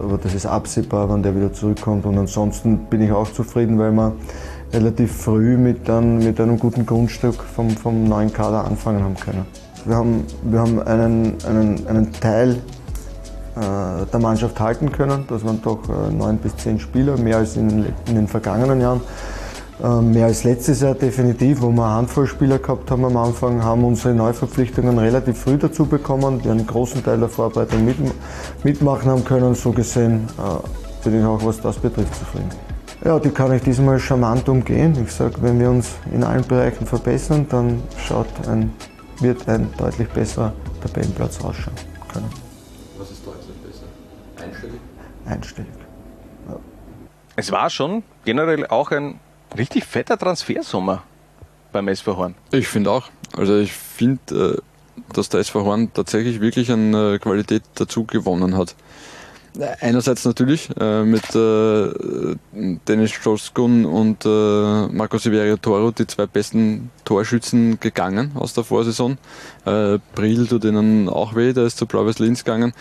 [0.00, 2.06] aber das ist absehbar, wann der wieder zurückkommt.
[2.06, 4.14] Und ansonsten bin ich auch zufrieden, weil wir
[4.72, 9.44] relativ früh mit, einem, mit einem guten Grundstück vom, vom neuen Kader anfangen haben können.
[9.84, 12.52] Wir haben, wir haben einen, einen, einen Teil
[13.56, 15.26] äh, der Mannschaft halten können.
[15.28, 19.02] Das waren doch äh, neun bis zehn Spieler, mehr als in, in den vergangenen Jahren.
[19.82, 23.62] Ähm, mehr als letztes Jahr definitiv, wo wir eine Handvoll Spieler gehabt haben am Anfang,
[23.62, 27.96] haben unsere Neuverpflichtungen relativ früh dazu bekommen, die einen großen Teil der Vorbereitung mit,
[28.64, 29.54] mitmachen haben können.
[29.54, 32.48] So gesehen äh, bin ich auch, was das betrifft, zufrieden.
[33.04, 34.96] Ja, die kann ich diesmal charmant umgehen.
[35.04, 38.72] Ich sage, wenn wir uns in allen Bereichen verbessern, dann schaut ein,
[39.20, 41.76] wird ein deutlich besserer Tabellenplatz ausschauen
[42.10, 42.30] können.
[42.98, 43.84] Was ist deutlich besser?
[44.42, 44.80] Einstellig?
[45.26, 45.70] Einstellig.
[46.48, 46.56] Ja.
[47.36, 49.20] Es war schon generell auch ein
[49.56, 51.02] richtig fetter Transfersommer
[51.72, 52.34] beim SV Horn.
[52.52, 53.08] Ich finde auch.
[53.36, 58.56] Also ich finde, äh, dass der SV Horn tatsächlich wirklich an äh, Qualität dazu gewonnen
[58.56, 58.74] hat.
[59.80, 62.36] Einerseits natürlich äh, mit äh,
[62.86, 64.28] Dennis Joskun und äh,
[64.88, 69.16] Marco Siverio Toro, die zwei besten Torschützen gegangen aus der Vorsaison.
[69.64, 72.74] Äh, Brill tut ihnen auch weh, der ist zu Blau-Weiß Linz gegangen.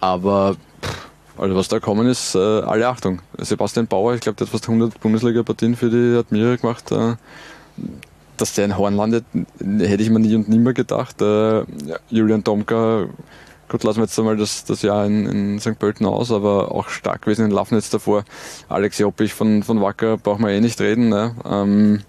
[0.00, 1.08] Aber pff,
[1.38, 3.20] also was da kommen ist, äh, alle Achtung.
[3.38, 6.90] Sebastian Bauer, ich glaube, der hat fast 100 Bundesliga-Partien für die Admira gemacht.
[6.92, 7.14] Äh,
[8.36, 9.24] dass der in Horn landet,
[9.58, 11.20] hätte ich mir nie und nimmer gedacht.
[11.22, 11.64] Äh,
[12.10, 13.06] Julian Domka,
[13.68, 15.78] gut, lassen wir jetzt einmal das, das Jahr in, in St.
[15.78, 18.24] Pölten aus, aber auch stark gewesen in Lafnitz davor.
[18.68, 21.08] Alex Joppich von, von Wacker brauchen wir eh nicht reden.
[21.08, 21.34] Ne?
[21.44, 22.02] Ähm,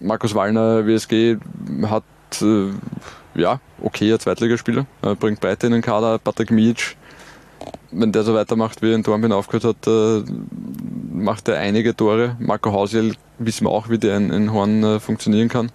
[0.00, 1.36] Markus Wallner, WSG,
[1.84, 2.02] hat
[2.42, 2.70] äh,
[3.34, 6.96] ja, okayer Zweitligaspieler, äh, bringt Breite in den Kader, Patrick Mietsch,
[8.00, 10.22] wenn der so weitermacht, wie er in Dornbirn aufgehört hat, äh,
[11.12, 12.36] macht er einige Tore.
[12.38, 15.70] Marco Hausiel wissen wir auch, wie der in, in Horn äh, funktionieren kann.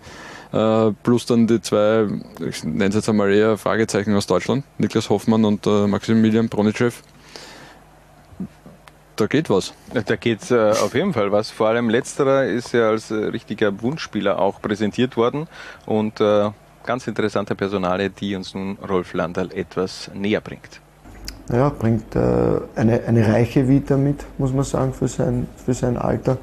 [0.54, 2.08] Äh, plus dann die zwei,
[2.48, 7.02] ich nenne es jetzt einmal eher Fragezeichen aus Deutschland, Niklas Hoffmann und äh, Maximilian Bronicev.
[9.16, 9.74] Da geht was.
[9.94, 11.52] Da geht äh, auf jeden Fall was.
[11.52, 15.48] Vor allem letzterer ist ja als äh, richtiger Wunschspieler auch präsentiert worden
[15.86, 16.50] und äh,
[16.86, 20.82] ganz interessante Personale, die uns nun Rolf Landal etwas näher bringt.
[21.52, 22.20] Ja, bringt äh,
[22.76, 26.38] eine, eine reiche Vita mit, muss man sagen, für sein, für sein Alter.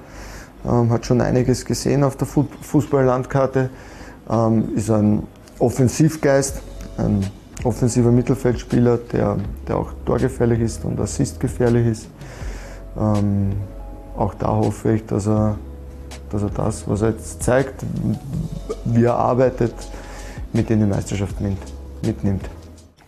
[0.67, 3.71] Ähm, hat schon einiges gesehen auf der Fußballlandkarte.
[4.29, 5.23] Ähm, ist ein
[5.59, 6.61] Offensivgeist,
[6.99, 7.25] ein
[7.65, 12.09] offensiver Mittelfeldspieler, der, der auch torgefährlich ist und assistgefährlich ist.
[12.99, 13.53] Ähm,
[14.15, 15.57] auch da hoffe ich, dass er,
[16.31, 17.83] dass er das, was er jetzt zeigt,
[18.85, 19.75] wie er arbeitet,
[20.53, 21.57] mit in die Meisterschaft mit,
[22.03, 22.49] mitnimmt.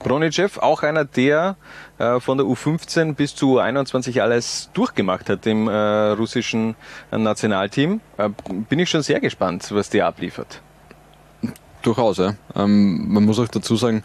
[0.00, 1.56] Bronicev, auch einer, der
[1.98, 6.74] äh, von der U15 bis zu U21 alles durchgemacht hat im äh, russischen
[7.12, 8.00] Nationalteam.
[8.16, 8.30] Äh,
[8.68, 10.62] bin ich schon sehr gespannt, was der abliefert.
[11.82, 12.34] Durchaus, ja.
[12.56, 14.02] Ähm, man muss auch dazu sagen,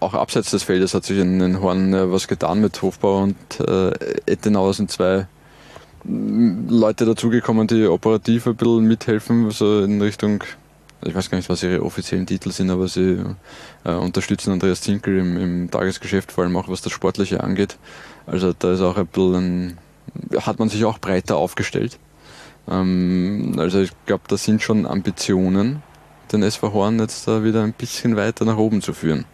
[0.00, 3.60] auch abseits des Feldes hat sich in den Horn äh, was getan mit Hofbauer und
[3.60, 3.92] äh,
[4.26, 5.26] Ettenauer sind zwei
[6.04, 10.42] mm, Leute dazugekommen, die operativ ein bisschen mithelfen, so in Richtung
[11.04, 13.24] ich weiß gar nicht, was ihre offiziellen Titel sind, aber sie
[13.84, 17.76] äh, unterstützen Andreas Zinkel im, im, Tagesgeschäft, vor allem auch was das Sportliche angeht.
[18.26, 19.78] Also da ist auch ein bisschen,
[20.40, 21.98] hat man sich auch breiter aufgestellt.
[22.70, 25.82] Ähm, also ich glaube, da sind schon Ambitionen,
[26.32, 29.24] den SV Horn jetzt da wieder ein bisschen weiter nach oben zu führen.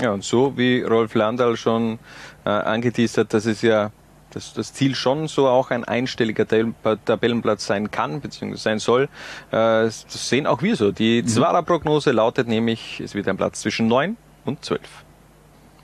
[0.00, 1.98] Ja, und so wie Rolf Landal schon
[2.44, 3.90] äh, angeteasert hat, das ist ja
[4.30, 8.56] dass das Ziel schon so auch ein einstelliger Tabellenplatz sein kann, bzw.
[8.56, 9.04] sein soll.
[9.04, 9.08] Äh,
[9.50, 10.92] das sehen auch wir so.
[10.92, 11.26] Die mhm.
[11.26, 14.80] Zwarer-Prognose lautet nämlich, es wird ein Platz zwischen 9 und 12.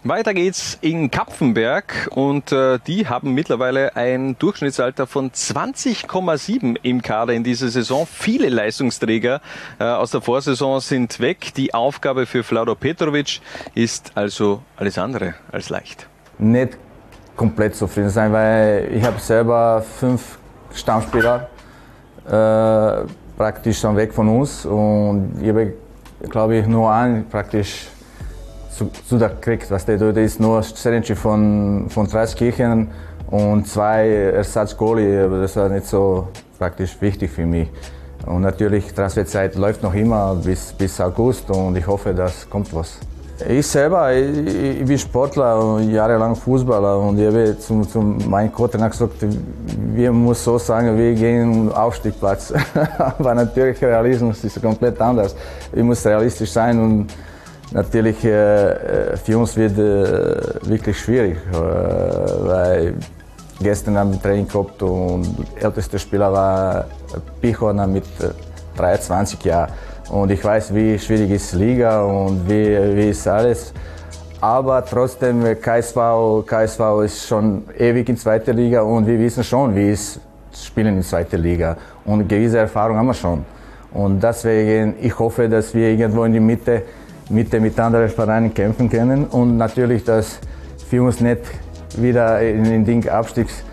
[0.09, 7.33] Weiter geht's in Kapfenberg und äh, die haben mittlerweile ein Durchschnittsalter von 20,7 im Kader
[7.33, 8.07] in dieser Saison.
[8.07, 9.41] Viele Leistungsträger
[9.81, 11.55] äh, aus der Vorsaison sind weg.
[11.57, 13.41] Die Aufgabe für Vlado Petrovic
[13.75, 16.07] ist also alles andere als leicht.
[16.39, 16.79] Nicht
[17.37, 20.39] komplett zufrieden sein, weil ich habe selber fünf
[20.73, 21.49] Stammspieler
[22.27, 25.75] äh, praktisch schon weg von uns und ich habe,
[26.29, 27.89] glaube ich, nur einen praktisch
[28.71, 29.71] zu, zu der gekriegt.
[29.71, 32.89] Was der dort ist, nur Serenci von, von Dreiskirchen
[33.31, 37.69] und zwei Ersatzgoalie, aber das war nicht so praktisch wichtig für mich.
[38.25, 42.99] Und natürlich, Transferzeit läuft noch immer bis, bis August und ich hoffe, dass kommt was.
[43.45, 48.51] Ich selber, ich, ich bin Sportler und jahrelang Fußballer und ich habe zum, zum meinem
[48.51, 49.27] Coach gesagt,
[49.95, 52.55] wir müssen so sagen, wir gehen Aufstiegsplatz.
[52.99, 55.37] Aber natürlich Realismus ist komplett anders.
[55.71, 57.09] Ich muss realistisch sein und
[57.73, 62.95] natürlich äh, für uns wird äh, wirklich schwierig, äh, weil
[63.61, 66.87] gestern haben wir Training gehabt und der älteste Spieler war
[67.43, 68.05] Pichorner mit
[68.79, 69.71] 23 Jahren.
[70.11, 73.73] Und ich weiß, wie schwierig ist Liga und wie, wie ist alles.
[74.41, 75.97] Aber trotzdem, KSV,
[76.47, 80.21] KSV ist schon ewig in zweiter Liga und wir wissen schon, wie es
[80.53, 81.77] spielen in zweiter Liga.
[82.05, 83.45] Und gewisse Erfahrung haben wir schon.
[83.93, 86.83] Und deswegen, ich hoffe, dass wir irgendwo in die Mitte,
[87.31, 89.25] Mitte mit anderen Vereinen kämpfen können.
[89.25, 90.39] Und natürlich, dass
[90.89, 91.41] für uns nicht
[91.97, 93.65] wieder in den Ding Abstiegs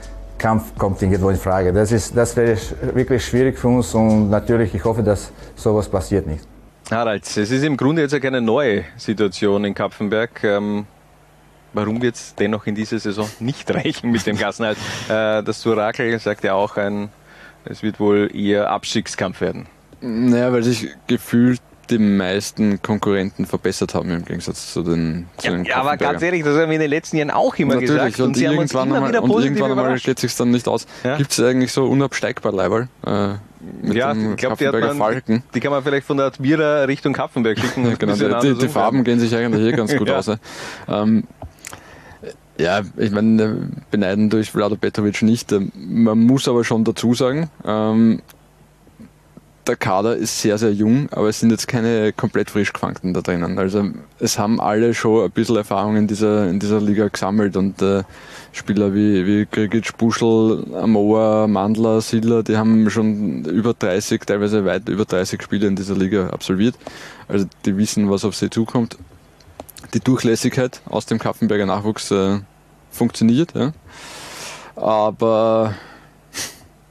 [0.44, 1.72] Kampf kommt irgendwo in Frage.
[1.72, 2.58] Das, ist, das wäre
[2.94, 6.46] wirklich schwierig für uns und natürlich, ich hoffe, dass sowas passiert nicht.
[6.92, 10.44] Harald, es ist im Grunde jetzt keine neue Situation in Kapfenberg.
[10.44, 10.86] Ähm,
[11.72, 14.78] warum wird es dennoch in dieser Saison nicht reichen mit dem Klassenhalt?
[15.08, 17.08] Äh, das Turakel sagt ja auch, ein,
[17.64, 19.68] es wird wohl eher Abstiegskampf werden.
[20.02, 25.54] Naja, weil sich gefühlt die meisten Konkurrenten verbessert haben im Gegensatz zu den, zu ja,
[25.54, 27.92] den ja, aber ganz ehrlich, das haben wir in den letzten Jahren auch immer Natürlich,
[27.92, 28.20] gesagt.
[28.20, 30.88] Und, und irgendwann einmal, und irgendwann einmal geht es sich dann nicht aus.
[31.04, 31.18] Ja?
[31.18, 32.88] Gibt es eigentlich so unabsteigbar Leiberl?
[33.06, 33.36] Äh,
[33.82, 35.44] mit ja, ich glaube, die, Falken.
[35.54, 37.96] die kann man vielleicht von der Admira Richtung Kapfenberg schicken.
[38.00, 40.32] genau, die, die, die Farben gehen sich eigentlich hier ganz gut aus.
[40.88, 41.24] Ähm,
[42.58, 45.54] ja, ich meine, beneiden durch Vlado Petrovic nicht.
[45.76, 48.22] Man muss aber schon dazu sagen, ähm,
[49.68, 53.22] der Kader ist sehr, sehr jung, aber es sind jetzt keine komplett frisch Gefangenen da
[53.22, 53.58] drinnen.
[53.58, 53.90] Also
[54.20, 58.04] es haben alle schon ein bisschen Erfahrung in dieser, in dieser Liga gesammelt und äh,
[58.52, 64.90] Spieler wie, wie Grigic, Buschel, Amoa, Mandler, Sidler, die haben schon über 30, teilweise weit
[64.90, 66.76] über 30 Spiele in dieser Liga absolviert.
[67.28, 68.98] Also die wissen, was auf sie zukommt.
[69.94, 72.40] Die Durchlässigkeit aus dem Kaffenberger Nachwuchs äh,
[72.92, 73.74] funktioniert, ja.
[74.76, 75.76] Aber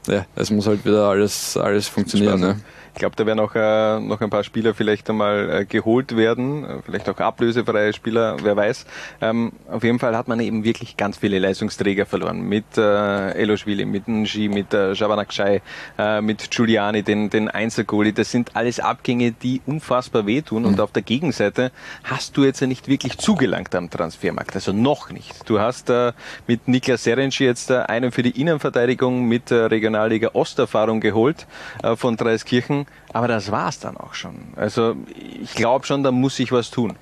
[0.09, 2.41] ja, es muss halt wieder alles, alles funktionieren.
[2.41, 2.61] Ne?
[2.95, 6.65] Ich glaube, da werden auch äh, noch ein paar Spieler vielleicht einmal äh, geholt werden,
[6.65, 8.85] äh, vielleicht auch ablösefreie Spieler, wer weiß.
[9.23, 12.43] Ähm, auf jeden Fall hat man eben wirklich ganz viele Leistungsträger verloren.
[12.43, 15.63] Mit äh, Eloschwili, mit Nji, mit äh, Javanakshai,
[15.99, 18.13] äh, mit Giuliani, den, den Einzelgoalie.
[18.13, 20.63] Das sind alles Abgänge, die unfassbar wehtun.
[20.63, 20.69] Mhm.
[20.69, 21.73] Und auf der Gegenseite
[22.05, 24.55] hast du jetzt ja nicht wirklich zugelangt am Transfermarkt.
[24.55, 25.49] Also noch nicht.
[25.49, 26.13] Du hast äh,
[26.47, 31.47] mit Niklas Serenci jetzt äh, einen für die Innenverteidigung mit äh, Regionalliga Osterfahrung geholt
[31.83, 32.82] äh, von Dreiskirchen
[33.13, 34.35] aber das war es dann auch schon.
[34.57, 34.97] Also
[35.43, 36.95] ich glaube schon, da muss sich was tun.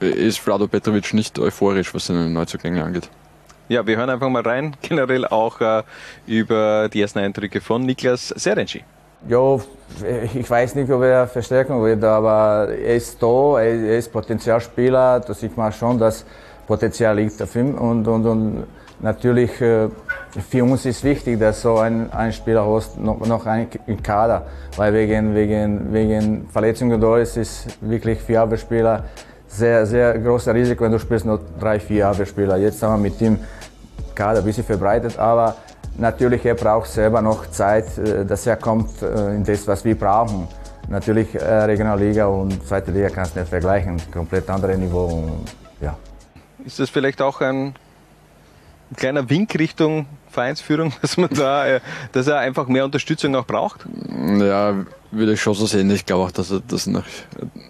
[0.00, 3.08] Ist Vlado Petrovic nicht euphorisch, was seine Neuzugänge angeht?
[3.68, 5.82] Ja, wir hören einfach mal rein, generell auch äh,
[6.26, 8.84] über die ersten Eindrücke von Niklas Serenci.
[9.28, 9.56] Ja,
[10.34, 15.32] ich weiß nicht, ob er Verstärkung wird, aber er ist da, er ist Potenzialspieler, da
[15.32, 16.24] sieht man schon, dass
[16.66, 18.66] Potenzial liegt auf ihm und, und, und
[19.02, 19.88] natürlich äh,
[20.48, 23.68] für uns ist wichtig, dass so ein, ein Spieler hast, noch, noch ein
[24.02, 24.46] Kader,
[24.76, 29.04] weil wegen, wegen, wegen Verletzungen da ist es wirklich für Abwehrspieler
[29.46, 32.56] sehr, sehr großes Risiko, wenn du spielst nur drei, vier Abwehrspieler.
[32.56, 33.38] Jetzt haben wir mit dem
[34.14, 35.56] Kader ein bisschen verbreitet, aber
[35.98, 39.98] natürlich er braucht selber noch Zeit, äh, dass er kommt äh, in das, was wir
[39.98, 40.48] brauchen.
[40.88, 45.06] Natürlich Regionalliga und zweite Liga kannst du nicht vergleichen, komplett andere Niveau.
[45.06, 45.44] Und,
[45.80, 45.96] ja.
[46.66, 47.74] Ist das vielleicht auch ein
[48.96, 51.80] kleiner Wink Richtung Vereinsführung, dass man da, äh,
[52.10, 53.86] dass er einfach mehr Unterstützung auch braucht?
[54.38, 55.90] Ja, würde ich schon so sehen.
[55.90, 57.04] Ich glaube auch, dass er das nach,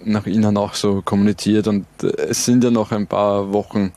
[0.05, 3.93] nach innen auch so kommuniziert und äh, es sind ja noch ein paar Wochen,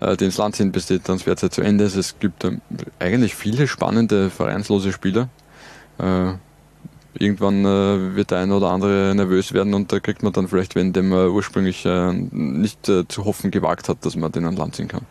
[0.00, 1.96] äh, die ins Land sind, bis die Transferzeit zu Ende ist.
[1.96, 2.46] Es gibt
[2.98, 5.28] eigentlich viele spannende vereinslose Spieler.
[7.14, 7.64] Irgendwann
[8.14, 11.10] wird der eine oder andere nervös werden und da kriegt man dann vielleicht, wenn dem
[11.10, 11.84] ursprünglich
[12.30, 15.04] nicht zu hoffen gewagt hat, dass man den an Land ziehen kann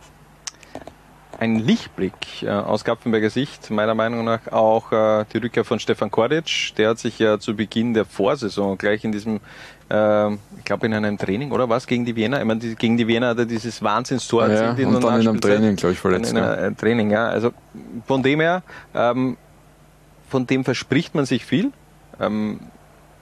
[1.38, 6.10] ein Lichtblick äh, aus Kapfenberger Sicht, meiner Meinung nach auch äh, die Rückkehr von Stefan
[6.10, 6.74] Kordic.
[6.76, 9.40] Der hat sich ja zu Beginn der Vorsaison gleich in diesem,
[9.88, 12.40] äh, ich glaube in einem Training, oder was, gegen die Wiener?
[12.40, 14.88] Ich meine, die, gegen die Wiener hat er dieses Wahnsinnstor ja, erzielt.
[14.88, 16.32] Und dann in einem Training, glaube ich, verletzt.
[16.32, 16.70] In einem ja.
[16.72, 17.28] Training, ja.
[17.28, 17.52] Also
[18.06, 18.62] von dem her,
[18.94, 19.36] ähm,
[20.28, 21.72] von dem verspricht man sich viel.
[22.20, 22.58] Ähm,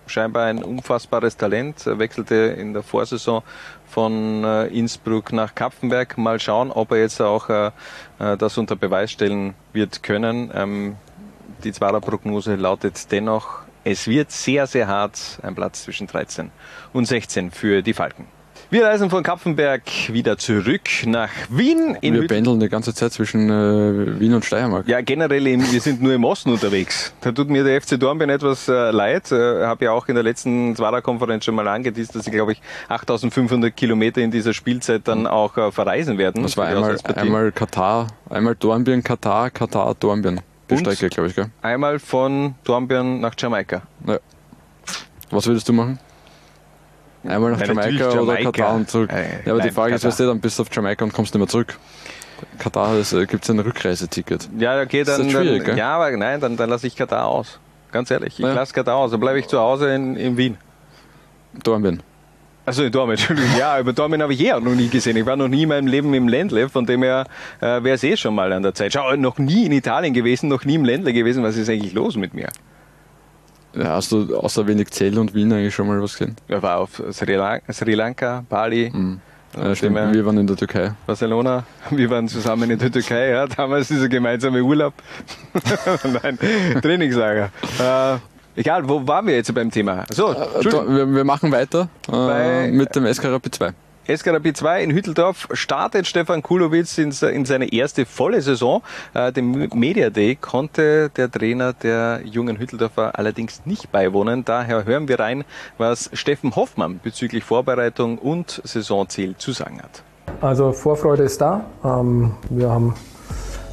[0.07, 3.43] scheinbar ein unfassbares Talent, er wechselte in der Vorsaison
[3.89, 6.19] von äh, Innsbruck nach Kapfenberg.
[6.19, 7.71] Mal schauen, ob er jetzt auch äh,
[8.19, 10.51] äh, das unter Beweis stellen wird können.
[10.55, 10.97] Ähm,
[11.65, 16.51] die Zwarer-Prognose lautet dennoch, es wird sehr, sehr hart, ein Platz zwischen 13
[16.93, 18.36] und 16 für die Falken.
[18.69, 21.97] Wir reisen von Kapfenberg wieder zurück nach Wien.
[22.01, 24.89] wir Hüt pendeln die ganze Zeit zwischen äh, Wien und Steiermark.
[24.89, 27.13] Ja, generell, eben, wir sind nur im Osten unterwegs.
[27.21, 29.31] Da tut mir der FC Dornbirn etwas äh, leid.
[29.31, 32.63] Äh, habe ja auch in der letzten Zwarer-Konferenz schon mal angedient, dass sie, glaube ich,
[32.89, 36.43] 8500 Kilometer in dieser Spielzeit dann auch äh, verreisen werden.
[36.43, 40.41] Das war einmal, einmal Katar, einmal Dornbirn, Katar, Katar, Dornbirn.
[40.71, 41.51] Die Strecke, glaube ich, gell?
[41.63, 43.83] Einmal von Dornbirn nach Jamaika.
[44.09, 44.19] Ja.
[45.31, 46.01] Was würdest du machen?
[47.29, 49.13] Einmal nach Jamaika, Jamaika, oder Katar und zurück.
[49.13, 49.97] Äh, ja, aber die Frage Katar.
[49.97, 51.79] ist, weißt du, dann bist du auf Jamaika und kommst nicht mehr zurück.
[52.59, 54.49] Katar äh, gibt es ein Rückreiseticket.
[54.59, 55.21] Ja, okay, dann.
[55.21, 57.59] Ist das schwierig, dann, ja, aber nein, dann, dann lasse ich Katar aus.
[57.93, 58.53] Ganz ehrlich, ich ja.
[58.53, 59.11] lasse Katar aus.
[59.11, 60.59] Dann bleibe ich zu Hause in, in Wien.
[61.63, 62.03] Dornbirn.
[62.67, 63.57] Also in Dortmund, Entschuldigung.
[63.59, 65.17] Ja, über Dortmund habe ich eh auch noch nie gesehen.
[65.17, 67.27] Ich war noch nie in meinem Leben im Ländle, von dem her
[67.61, 68.93] äh, wäre es eh schon mal an der Zeit.
[68.93, 71.45] Schau, noch nie in Italien gewesen, noch nie im Ländle gewesen.
[71.45, 72.49] Was ist eigentlich los mit mir?
[73.77, 76.37] Ja, hast du außer wenig Zell und Wien eigentlich schon mal was gesehen?
[76.49, 78.91] Ich war auf Sri, Lan Sri Lanka, Bali.
[78.93, 79.21] Mhm.
[79.57, 79.97] Ja, stimmt.
[80.13, 80.93] Wir waren in der Türkei.
[81.07, 84.95] Barcelona, wir waren zusammen in der Türkei, ja, damals dieser gemeinsame Urlaub.
[86.23, 86.39] Nein,
[86.83, 87.51] Trainingslager.
[87.79, 90.05] Äh, egal, wo waren wir jetzt beim Thema?
[90.11, 93.73] So, äh, wir, wir, machen weiter äh, mit dem SK Rapid 2.
[94.09, 98.83] SK Rapid 2 in Hütteldorf startet Stefan Kulowitz in, in seine erste volle Saison.
[99.15, 104.45] Äh, dem Media Day konnte der Trainer der jungen Hütteldorfer allerdings nicht beiwohnen.
[104.45, 105.45] Daher hören wir rein,
[105.77, 110.05] was Steffen Hoffmann bezüglich Vorbereitung und Saisonziel zu sagen hat.
[110.41, 111.65] Also Vorfreude ist da.
[111.85, 112.95] Ähm, wir haben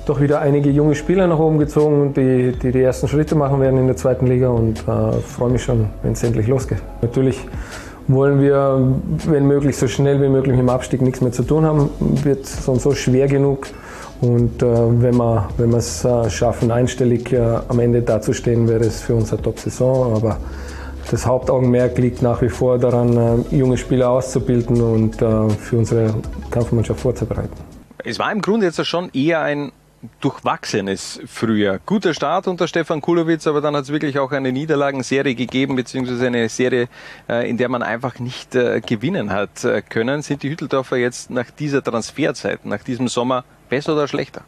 [0.07, 3.77] doch wieder einige junge Spieler nach oben gezogen, die, die die ersten Schritte machen werden
[3.77, 6.81] in der zweiten Liga und äh, freue mich schon, wenn es endlich losgeht.
[7.01, 7.39] Natürlich
[8.07, 8.93] wollen wir,
[9.27, 11.89] wenn möglich, so schnell wie möglich mit dem Abstieg nichts mehr zu tun haben.
[11.99, 13.67] Wird sonst so schwer genug.
[14.21, 14.65] Und äh,
[15.01, 19.33] wenn wir wenn es äh, schaffen, einstellig äh, am Ende dazustehen, wäre es für uns
[19.33, 20.15] eine Top-Saison.
[20.15, 20.37] Aber
[21.11, 23.17] das Hauptaugenmerk liegt nach wie vor daran,
[23.51, 26.13] äh, junge Spieler auszubilden und äh, für unsere
[26.51, 27.51] Kampfmannschaft vorzubereiten.
[28.05, 29.71] Es war im Grunde jetzt schon eher ein
[30.21, 31.79] durchwachsenes Frühjahr.
[31.85, 36.27] Guter Start unter Stefan Kulowitz, aber dann hat es wirklich auch eine Niederlagenserie gegeben, beziehungsweise
[36.27, 36.89] eine Serie,
[37.29, 40.21] äh, in der man einfach nicht äh, gewinnen hat äh, können.
[40.21, 44.43] Sind die Hütteldorfer jetzt nach dieser Transferzeit, nach diesem Sommer besser oder schlechter?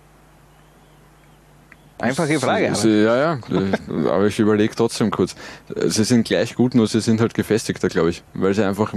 [1.98, 2.76] Einfache Frage.
[2.76, 3.40] Sie, ja, ja,
[4.10, 5.36] aber ich überlege trotzdem kurz.
[5.86, 8.94] Sie sind gleich gut, nur sie sind halt gefestigter, glaube ich, weil sie einfach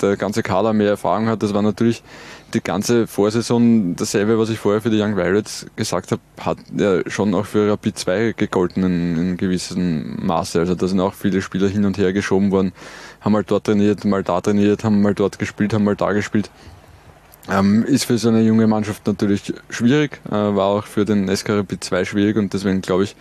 [0.00, 1.42] der ganze Kader mehr Erfahrung hat.
[1.42, 2.02] Das war natürlich
[2.54, 7.00] die ganze Vorsaison dasselbe, was ich vorher für die Young Violets gesagt habe, hat ja
[7.08, 10.60] schon auch für Rapid 2 gegolten in, in gewissem Maße.
[10.60, 12.72] Also da sind auch viele Spieler hin und her geschoben worden,
[13.20, 16.50] haben mal dort trainiert, mal da trainiert, haben mal dort gespielt, haben mal da gespielt.
[17.48, 21.50] Ähm, ist für so eine junge Mannschaft natürlich schwierig, äh, war auch für den SK
[21.50, 23.16] Rapid 2 schwierig und deswegen glaube ich,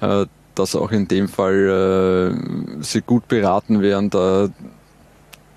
[0.00, 2.34] äh, dass auch in dem Fall
[2.78, 4.48] äh, sie gut beraten wären, da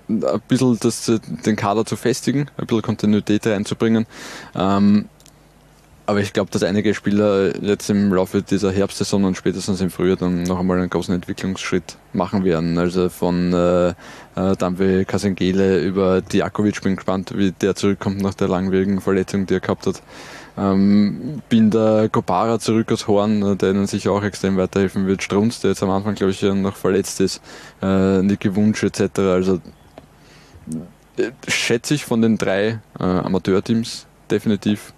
[0.08, 1.10] ein bisschen das,
[1.46, 4.06] den Kader zu festigen, ein bisschen Kontinuität reinzubringen.
[4.54, 5.06] Ähm,
[6.06, 10.16] aber ich glaube, dass einige Spieler jetzt im Laufe dieser Herbstsaison und spätestens im Frühjahr
[10.16, 12.76] dann noch einmal einen großen Entwicklungsschritt machen werden.
[12.76, 13.94] Also von äh,
[14.36, 19.60] äh Kasengele über Diakovic bin gespannt, wie der zurückkommt nach der langwierigen Verletzung, die er
[19.60, 20.02] gehabt hat.
[20.56, 25.22] Ähm, bin der Kopara zurück aus Horn, der ihnen sicher auch extrem weiterhelfen wird.
[25.22, 27.40] Strunz, der jetzt am Anfang, glaube ich, noch verletzt ist.
[27.82, 29.18] Äh, Niki Wunsch etc.
[29.18, 29.60] Also
[31.48, 34.92] schätze ich von den drei äh, Amateurteams definitiv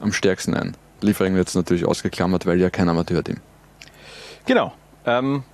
[0.00, 0.76] am stärksten ein.
[1.00, 3.36] Liefering wird es natürlich ausgeklammert, weil ja kein Amateurteam.
[4.46, 4.72] Genau.
[5.06, 5.44] Ähm,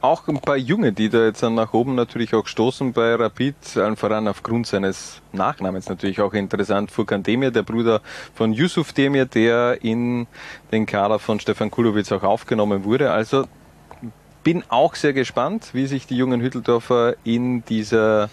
[0.00, 3.96] auch ein paar Junge, die da jetzt nach oben natürlich auch stoßen bei Rapid, allen
[3.96, 6.90] voran aufgrund seines Nachnamens natürlich auch interessant.
[6.90, 8.02] Furkan Demir, der Bruder
[8.34, 10.26] von Yusuf Demir, der in
[10.70, 13.10] den Kader von Stefan Kulowitz auch aufgenommen wurde.
[13.10, 13.46] Also
[14.44, 18.30] bin auch sehr gespannt, wie sich die jungen Hütteldorfer in dieser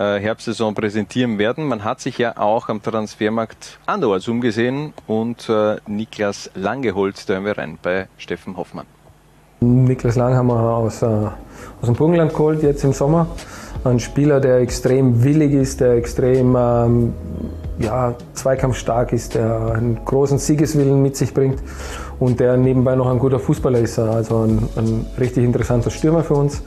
[0.00, 1.66] äh, Herbstsaison präsentieren werden.
[1.66, 7.28] Man hat sich ja auch am Transfermarkt anderorts umgesehen und äh, Niklas Lang geholt.
[7.28, 8.86] Da hören wir rein bei Steffen Hoffmann.
[9.60, 11.32] Niklas Lang haben wir aus, äh, aus
[11.84, 13.26] dem Burgenland geholt jetzt im Sommer.
[13.84, 17.12] Ein Spieler, der extrem willig ist, der extrem ähm,
[17.78, 21.62] ja, zweikampfstark ist, der einen großen Siegeswillen mit sich bringt
[22.18, 23.98] und der nebenbei noch ein guter Fußballer ist.
[23.98, 26.62] Also ein, ein richtig interessanter Stürmer für uns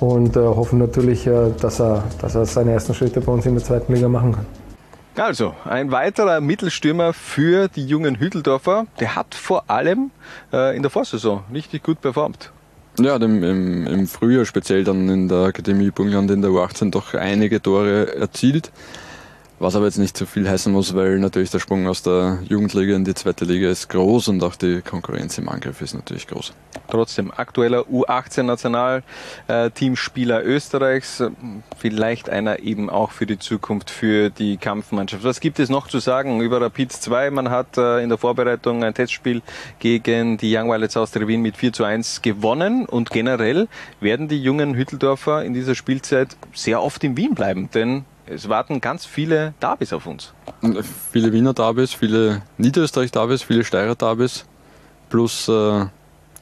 [0.00, 3.54] und äh, hoffen natürlich, äh, dass, er, dass er seine ersten Schritte bei uns in
[3.54, 4.46] der zweiten Liga machen kann.
[5.16, 8.86] Also, ein weiterer Mittelstürmer für die jungen Hütteldorfer.
[9.00, 10.10] Der hat vor allem
[10.52, 12.52] äh, in der Vorsaison richtig gut performt.
[12.98, 17.14] Ja, dem, im, im Frühjahr speziell dann in der Akademie Burgenland in der U18 doch
[17.14, 18.72] einige Tore erzielt.
[19.60, 22.96] Was aber jetzt nicht zu viel heißen muss, weil natürlich der Sprung aus der Jugendliga
[22.96, 26.54] in die zweite Liga ist groß und auch die Konkurrenz im Angriff ist natürlich groß.
[26.88, 31.22] Trotzdem aktueller U18-Nationalteamspieler Österreichs,
[31.76, 35.24] vielleicht einer eben auch für die Zukunft für die Kampfmannschaft.
[35.24, 37.30] Was gibt es noch zu sagen über Rapid 2?
[37.30, 39.42] Man hat äh, in der Vorbereitung ein Testspiel
[39.78, 43.68] gegen die Young Violets aus der Wien mit 4 zu 1 gewonnen und generell
[44.00, 48.80] werden die jungen Hütteldorfer in dieser Spielzeit sehr oft in Wien bleiben, denn es warten
[48.80, 50.32] ganz viele Derbys auf uns.
[51.12, 54.44] Viele Wiener Derbys, viele Niederösterreich-Derbys, viele Steirer-Derbys
[55.08, 55.86] plus äh,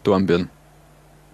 [0.02, 0.50] Dornbirn.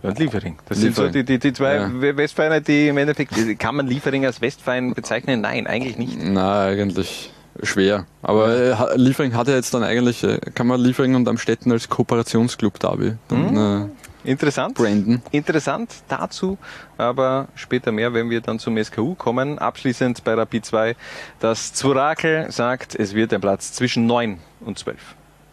[0.02, 0.58] Und Liefering.
[0.68, 0.94] Das Liefering.
[0.94, 2.16] sind so die, die, die zwei ja.
[2.16, 5.40] Westvereine, die im Endeffekt, kann man Liefering als Westverein bezeichnen?
[5.40, 6.22] Nein, eigentlich nicht.
[6.22, 7.32] Nein, eigentlich
[7.62, 8.06] schwer.
[8.22, 11.88] Aber äh, Liefering hat ja jetzt dann eigentlich, äh, kann man Liefering und Amstetten als
[11.88, 13.56] Kooperationsclub Derby dann, mhm.
[13.56, 14.74] äh, Interessant.
[14.74, 15.22] Brandon.
[15.30, 16.58] Interessant dazu,
[16.96, 19.58] aber später mehr, wenn wir dann zum SKU kommen.
[19.58, 20.96] Abschließend bei Rapid 2,
[21.40, 24.98] das Zwurakel sagt, es wird ein Platz zwischen 9 und 12.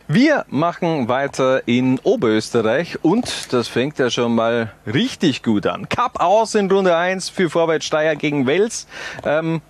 [0.07, 5.87] Wir machen weiter in Oberösterreich und das fängt ja schon mal richtig gut an.
[5.87, 8.87] Cup aus in Runde 1 für Vorwärts Steyr gegen Wels.
[9.23, 9.61] Ähm,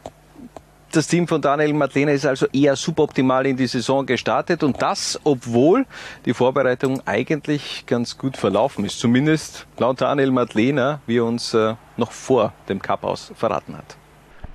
[0.95, 5.19] das Team von Daniel Madlena ist also eher suboptimal in die Saison gestartet und das,
[5.23, 5.85] obwohl
[6.25, 8.99] die Vorbereitung eigentlich ganz gut verlaufen ist.
[8.99, 14.00] Zumindest laut Daniel Madlena, wie er uns äh, noch vor dem Cup aus verraten hat.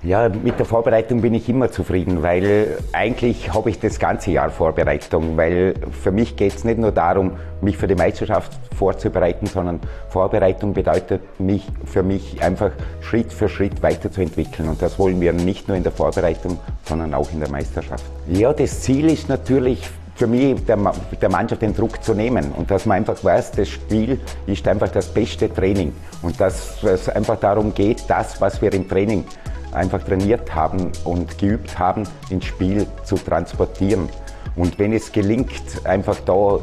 [0.03, 4.51] Ja, mit der Vorbereitung bin ich immer zufrieden, weil eigentlich habe ich das ganze Jahr
[4.51, 7.31] Vorbereitung, weil für mich geht es nicht nur darum,
[7.61, 9.79] mich für die Meisterschaft vorzubereiten, sondern
[10.09, 12.71] Vorbereitung bedeutet mich, für mich einfach
[13.01, 14.69] Schritt für Schritt weiterzuentwickeln.
[14.69, 18.05] Und das wollen wir nicht nur in der Vorbereitung, sondern auch in der Meisterschaft.
[18.27, 20.77] Ja, das Ziel ist natürlich für mich der,
[21.21, 22.51] der, Mannschaft den Druck zu nehmen.
[22.51, 25.93] Und dass man einfach weiß, das Spiel ist einfach das beste Training.
[26.21, 29.25] Und dass es einfach darum geht, das, was wir im Training
[29.71, 34.09] einfach trainiert haben und geübt haben, ins Spiel zu transportieren.
[34.55, 36.59] Und wenn es gelingt, einfach da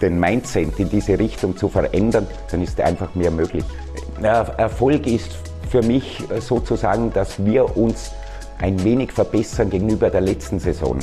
[0.00, 3.64] den Mindset in diese Richtung zu verändern, dann ist einfach mehr möglich.
[4.22, 5.36] Erfolg ist
[5.68, 8.12] für mich sozusagen, dass wir uns
[8.58, 10.98] ein wenig verbessern gegenüber der letzten Saison.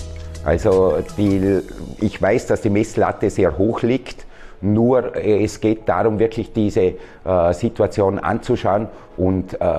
[0.46, 1.62] Also die,
[2.00, 4.26] ich weiß, dass die Messlatte sehr hoch liegt,
[4.62, 8.88] nur äh, es geht darum, wirklich diese äh, Situation anzuschauen
[9.18, 9.76] und äh,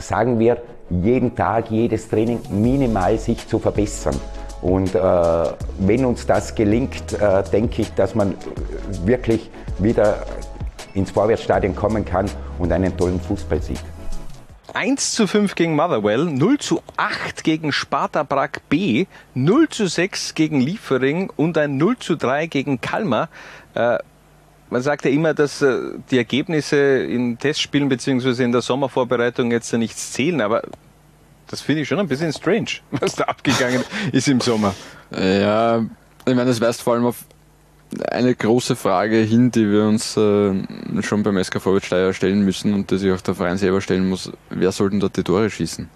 [0.00, 0.58] sagen wir,
[0.90, 4.18] jeden Tag, jedes Training minimal sich zu verbessern.
[4.62, 4.98] Und äh,
[5.78, 8.34] wenn uns das gelingt, äh, denke ich, dass man
[9.04, 10.24] wirklich wieder
[10.94, 12.26] ins Vorwärtsstadion kommen kann
[12.58, 13.80] und einen tollen Fußball sieht.
[14.72, 20.34] 1 zu 5 gegen Motherwell, 0 zu 8 gegen Sparta Prag B, 0 zu 6
[20.34, 23.28] gegen Liefering und ein 0 zu 3 gegen Kalmar.
[23.74, 23.98] Äh,
[24.70, 25.76] man sagt ja immer, dass äh,
[26.10, 28.44] die Ergebnisse in Testspielen bzw.
[28.44, 30.62] in der Sommervorbereitung jetzt nichts zählen, aber
[31.48, 34.74] das finde ich schon ein bisschen strange, was da abgegangen ist im Sommer.
[35.10, 37.24] Ja, ich meine, das weist vor allem auf
[38.10, 40.52] eine große Frage hin, die wir uns äh,
[41.02, 44.32] schon beim SK Vorwärtssteier stellen müssen und die sich auch der Verein selber stellen muss.
[44.50, 45.88] Wer soll denn dort die Tore schießen?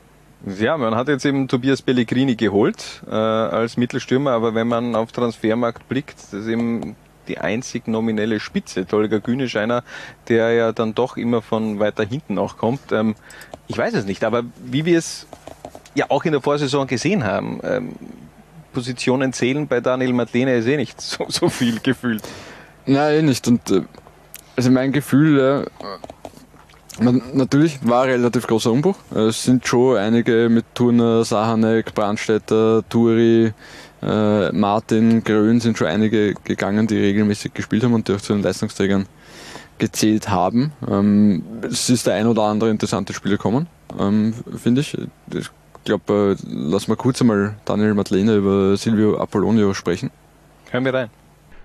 [0.58, 5.12] Ja, man hat jetzt eben Tobias Pellegrini geholt äh, als Mittelstürmer, aber wenn man auf
[5.12, 6.96] Transfermarkt blickt, das ist eben
[7.28, 8.86] die einzig nominelle Spitze.
[8.86, 9.82] Tolga Günisch, einer,
[10.28, 12.92] der ja dann doch immer von weiter hinten auch kommt.
[12.92, 13.14] Ähm,
[13.68, 15.26] ich weiß es nicht, aber wie wir es
[15.94, 17.94] ja auch in der Vorsaison gesehen haben, ähm,
[18.72, 22.22] Positionen zählen bei Daniel Madlene ist eh nicht so, so viel gefühlt.
[22.86, 23.46] Nein, eh nicht.
[23.48, 23.82] Und äh,
[24.56, 25.66] also mein Gefühl,
[26.98, 27.02] äh,
[27.32, 28.96] natürlich war ein relativ großer Umbruch.
[29.14, 33.52] Es sind schon einige mit Turner, Sahanek, Brandstätter, Turi,
[34.03, 38.32] äh, Martin, Grön sind schon einige gegangen, die regelmäßig gespielt haben und die auch zu
[38.32, 39.07] den Leistungsträgern
[39.78, 40.72] gezählt haben.
[40.88, 43.66] Ähm, es ist der ein oder andere interessante Spieler gekommen,
[43.98, 44.96] ähm, finde ich.
[45.32, 45.51] Ich
[45.84, 50.11] glaube, äh, lass mal kurz einmal Daniel Madlene über Silvio Apollonio sprechen.
[50.70, 51.11] Hören wir rein.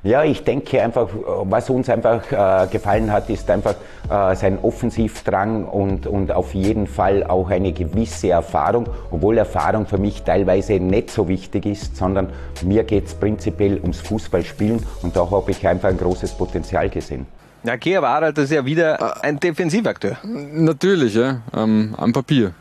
[0.06, 1.10] Ja, ich denke einfach,
[1.46, 3.74] was uns einfach äh, gefallen hat, ist einfach
[4.08, 9.98] äh, sein Offensivdrang und, und auf jeden Fall auch eine gewisse Erfahrung, obwohl Erfahrung für
[9.98, 12.30] mich teilweise nicht so wichtig ist, sondern
[12.64, 17.26] mir geht es prinzipiell ums Fußballspielen und da habe ich einfach ein großes Potenzial gesehen.
[17.64, 20.18] Ja, okay, aber Harald, das ist ja wieder ein Defensivakteur.
[20.24, 22.54] Natürlich, ja, ähm, am Papier.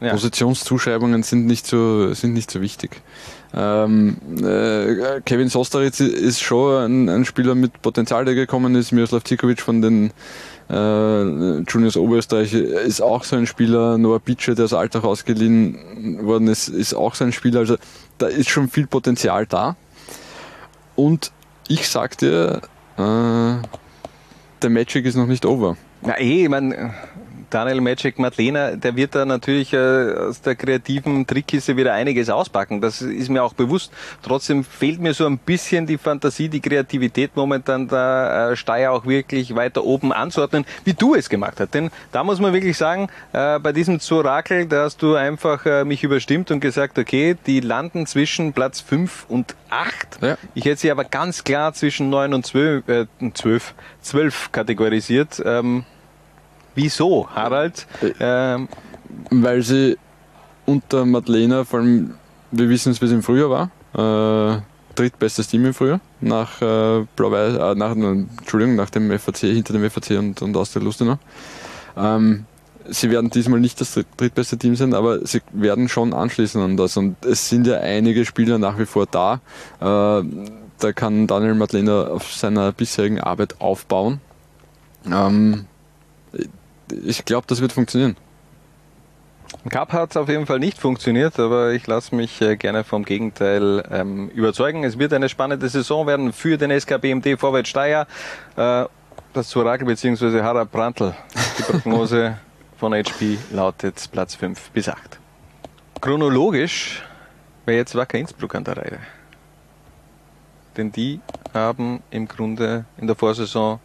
[0.00, 0.10] Ja.
[0.10, 3.00] Positionszuschreibungen sind nicht so, sind nicht so wichtig.
[3.54, 8.92] Ähm, äh, Kevin Sostaritz ist schon ein, ein, Spieler mit Potenzial, der gekommen ist.
[8.92, 10.10] Miroslav Cikovic von den
[10.68, 13.96] äh, Juniors Oberösterreich ist auch so ein Spieler.
[13.96, 17.60] Noah Bitsche, der aus Alltag ausgeliehen worden ist, ist auch so ein Spieler.
[17.60, 17.76] Also
[18.18, 19.76] da ist schon viel Potenzial da.
[20.94, 21.32] Und
[21.68, 22.60] ich sag dir,
[22.98, 23.00] äh,
[24.62, 25.76] der Magic ist noch nicht over.
[26.06, 26.94] Ja, eh, ich meine,
[27.50, 32.80] Daniel Magic Madlena, der wird da natürlich äh, aus der kreativen Trickkiste wieder einiges auspacken.
[32.80, 33.92] Das ist mir auch bewusst.
[34.22, 39.06] Trotzdem fehlt mir so ein bisschen die Fantasie, die Kreativität momentan da äh, Steier auch
[39.06, 41.74] wirklich weiter oben anzuordnen, wie du es gemacht hast.
[41.74, 45.84] Denn da muss man wirklich sagen, äh, bei diesem Zorakel, da hast du einfach äh,
[45.84, 50.18] mich überstimmt und gesagt, okay, die landen zwischen Platz 5 und 8.
[50.20, 50.38] Ja.
[50.54, 55.42] Ich hätte sie aber ganz klar zwischen 9 und 12, äh, 12, 12 kategorisiert.
[55.44, 55.84] Ähm,
[56.76, 57.86] Wieso, Harald?
[58.20, 58.68] Ähm,
[59.30, 59.96] Weil sie
[60.66, 62.14] unter Madlena, vor allem,
[62.52, 64.60] wir wissen es, wie es im Frühjahr war, äh,
[64.94, 70.18] drittbestes Team im Frühjahr, nach, äh, äh, nach, Entschuldigung, nach dem FAC, hinter dem FAC
[70.18, 71.18] und, und aus der Lustenau.
[71.96, 72.44] Ähm,
[72.88, 76.96] sie werden diesmal nicht das drittbeste Team sein, aber sie werden schon anschließen an das.
[76.96, 79.40] Und es sind ja einige Spieler nach wie vor da.
[79.80, 80.24] Äh,
[80.78, 84.20] da kann Daniel Madlena auf seiner bisherigen Arbeit aufbauen.
[85.10, 85.66] Ähm,
[86.90, 88.16] ich glaube, das wird funktionieren.
[89.64, 92.84] Im Cup hat es auf jeden Fall nicht funktioniert, aber ich lasse mich äh, gerne
[92.84, 94.84] vom Gegenteil ähm, überzeugen.
[94.84, 98.06] Es wird eine spannende Saison werden für den SKBMD Vorwärts Steyr.
[98.56, 98.84] Äh,
[99.32, 100.42] das Orakel bzw.
[100.42, 101.14] Harald Brandl.
[101.58, 102.38] Die Prognose
[102.76, 105.18] von HP lautet Platz 5 bis 8.
[106.00, 107.02] Chronologisch
[107.64, 108.98] wäre jetzt Wacker Innsbruck an der Reihe.
[110.76, 111.20] Denn die
[111.54, 113.80] haben im Grunde in der Vorsaison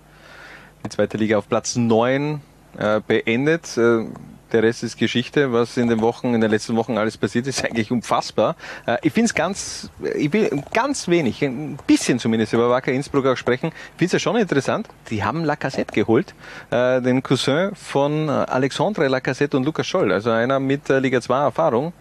[0.83, 2.41] die zweite Liga auf Platz 9
[2.77, 3.77] äh, beendet.
[3.77, 4.05] Äh,
[4.51, 5.53] der Rest ist Geschichte.
[5.53, 8.55] Was in den Wochen, in den letzten Wochen alles passiert ist, eigentlich unfassbar.
[8.85, 13.25] Äh, ich finde es ganz, ich will ganz wenig, ein bisschen zumindest über Wacker Innsbruck
[13.25, 13.67] auch sprechen.
[13.67, 14.87] Ich finde es ja schon interessant.
[15.09, 16.33] Die haben Lacassette geholt,
[16.71, 21.93] den Cousin von Alexandre Lacassette und Lukas Scholl, also einer mit Liga 2 Erfahrung.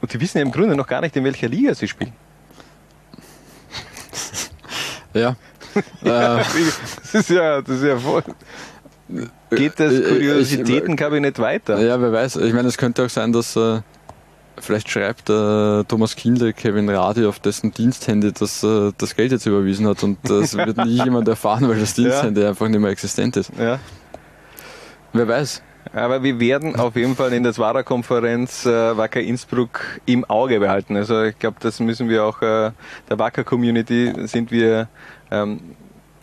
[0.00, 2.12] Und die wissen ja im Grunde noch gar nicht, in welcher Liga sie spielen.
[5.14, 5.36] Ja.
[6.02, 8.22] das ist ja, das ist ja voll.
[9.50, 11.80] Geht das Kuriositätenkabinett weiter.
[11.80, 12.36] Ja, wer weiß.
[12.36, 13.80] Ich meine, es könnte auch sein, dass äh,
[14.58, 19.46] vielleicht schreibt äh, Thomas Kindle Kevin Radi auf dessen Diensthandy, dass äh, das Geld jetzt
[19.46, 22.50] überwiesen hat und das wird nie jemand erfahren, weil das Diensthandy ja.
[22.50, 23.50] einfach nicht mehr existent ist.
[23.58, 23.78] Ja.
[25.12, 25.62] Wer weiß.
[25.94, 30.96] Aber wir werden auf jeden Fall in der Zwara-Konferenz äh, Wacker Innsbruck im Auge behalten.
[30.96, 32.70] Also ich glaube, das müssen wir auch äh,
[33.10, 34.88] der Wacker-Community sind wir
[35.30, 35.60] ähm,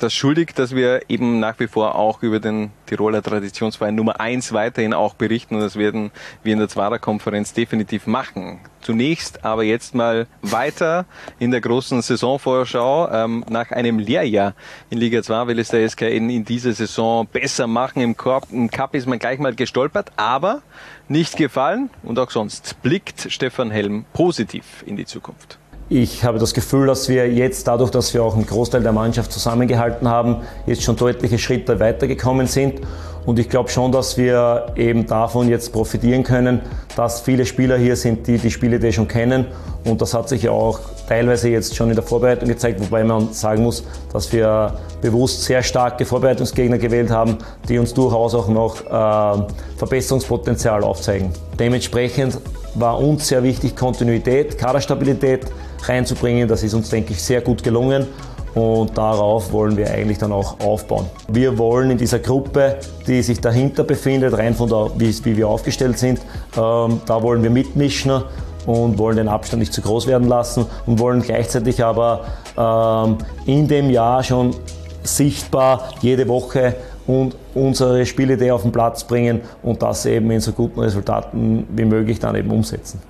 [0.02, 4.54] das schuldig, dass wir eben nach wie vor auch über den Tiroler Traditionsverein Nummer 1
[4.54, 6.12] weiterhin auch berichten und das werden
[6.44, 8.60] wir in der Zwarer-Konferenz definitiv machen.
[8.82, 11.06] Zunächst aber jetzt mal weiter
[11.38, 13.10] in der großen Saisonvorschau.
[13.12, 14.56] Ähm, nach einem Lehrjahr
[14.90, 18.02] in Liga 2 will es der SKN in dieser Saison besser machen.
[18.02, 20.62] Im, Korb, Im Cup ist man gleich mal gestolpert, aber
[21.08, 25.60] nicht gefallen und auch sonst blickt Stefan Helm positiv in die Zukunft.
[25.92, 29.32] Ich habe das Gefühl, dass wir jetzt dadurch, dass wir auch einen Großteil der Mannschaft
[29.32, 30.38] zusammengehalten haben,
[30.68, 32.82] jetzt schon deutliche Schritte weitergekommen sind.
[33.26, 36.62] Und ich glaube schon, dass wir eben davon jetzt profitieren können,
[36.96, 39.48] dass viele Spieler hier sind, die die Spiele die schon kennen.
[39.84, 43.34] Und das hat sich ja auch teilweise jetzt schon in der Vorbereitung gezeigt, wobei man
[43.34, 43.84] sagen muss,
[44.14, 49.44] dass wir bewusst sehr starke Vorbereitungsgegner gewählt haben, die uns durchaus auch noch äh,
[49.78, 51.32] Verbesserungspotenzial aufzeigen.
[51.58, 52.38] Dementsprechend
[52.76, 55.46] war uns sehr wichtig Kontinuität, Kaderstabilität,
[55.84, 56.48] reinzubringen.
[56.48, 58.08] Das ist uns, denke ich, sehr gut gelungen
[58.56, 61.06] und darauf wollen wir eigentlich dann auch aufbauen.
[61.28, 65.98] Wir wollen in dieser Gruppe, die sich dahinter befindet, rein von der, wie, wir aufgestellt
[65.98, 66.20] sind,
[66.58, 68.24] ähm, da wollen wir mitmischen
[68.66, 72.26] und wollen den Abstand nicht zu groß werden lassen und wollen gleichzeitig aber
[72.58, 74.56] ähm, in dem Jahr schon
[75.04, 76.76] sichtbar jede Woche
[77.08, 81.86] und unsere Spielidee auf den Platz bringen und das eben in so guten Resultaten wie
[81.86, 83.02] möglich dann eben umsetzen.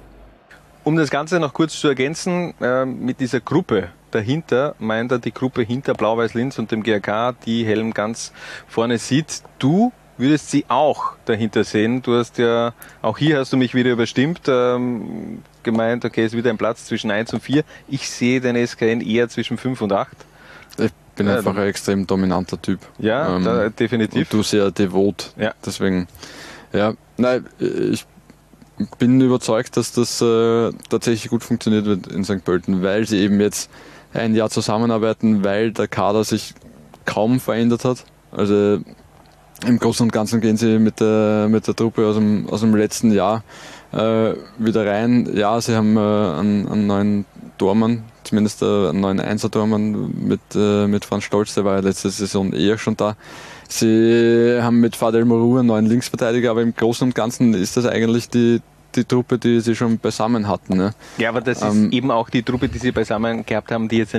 [0.84, 5.34] Um das Ganze noch kurz zu ergänzen, äh, mit dieser Gruppe dahinter, meint er die
[5.34, 8.32] Gruppe hinter Blau-Weiß-Linz und dem GRK, die Helm ganz
[8.68, 9.44] vorne sieht.
[9.60, 12.02] Du würdest sie auch dahinter sehen.
[12.02, 16.38] Du hast ja, auch hier hast du mich wieder überstimmt, ähm, gemeint, okay, es ist
[16.38, 17.64] wieder ein Platz zwischen 1 und 4.
[17.88, 20.10] Ich sehe den SKN eher zwischen 5 und 8.
[21.20, 22.80] Ich bin ja, einfach ein extrem dominanter Typ.
[22.98, 24.32] Ja, ähm, da, definitiv.
[24.32, 25.34] Und du sehr devot.
[25.38, 25.54] Ja.
[25.66, 26.08] Deswegen,
[26.72, 28.06] ja, nein, ich
[29.00, 32.46] bin überzeugt, dass das äh, tatsächlich gut funktioniert wird in St.
[32.46, 33.70] Pölten, weil sie eben jetzt
[34.14, 36.54] ein Jahr zusammenarbeiten, weil der Kader sich
[37.04, 38.06] kaum verändert hat.
[38.32, 38.80] Also
[39.66, 42.74] im Großen und Ganzen gehen sie mit der, mit der Truppe aus dem, aus dem
[42.74, 43.44] letzten Jahr
[43.92, 45.30] äh, wieder rein.
[45.36, 47.26] Ja, sie haben äh, einen, einen neuen
[47.58, 52.10] Tormann, zumindest äh, einen neuen Einser-Tormann mit, äh, mit Franz Stolz, der war ja letzte
[52.10, 53.16] Saison eher schon da.
[53.68, 57.86] Sie haben mit Fadel Moru einen neuen Linksverteidiger, aber im Großen und Ganzen ist das
[57.86, 58.62] eigentlich die,
[58.96, 60.78] die Truppe, die sie schon beisammen hatten.
[60.78, 60.94] Ne?
[61.18, 63.98] Ja, aber das ähm, ist eben auch die Truppe, die sie beisammen gehabt haben, die
[63.98, 64.16] jetzt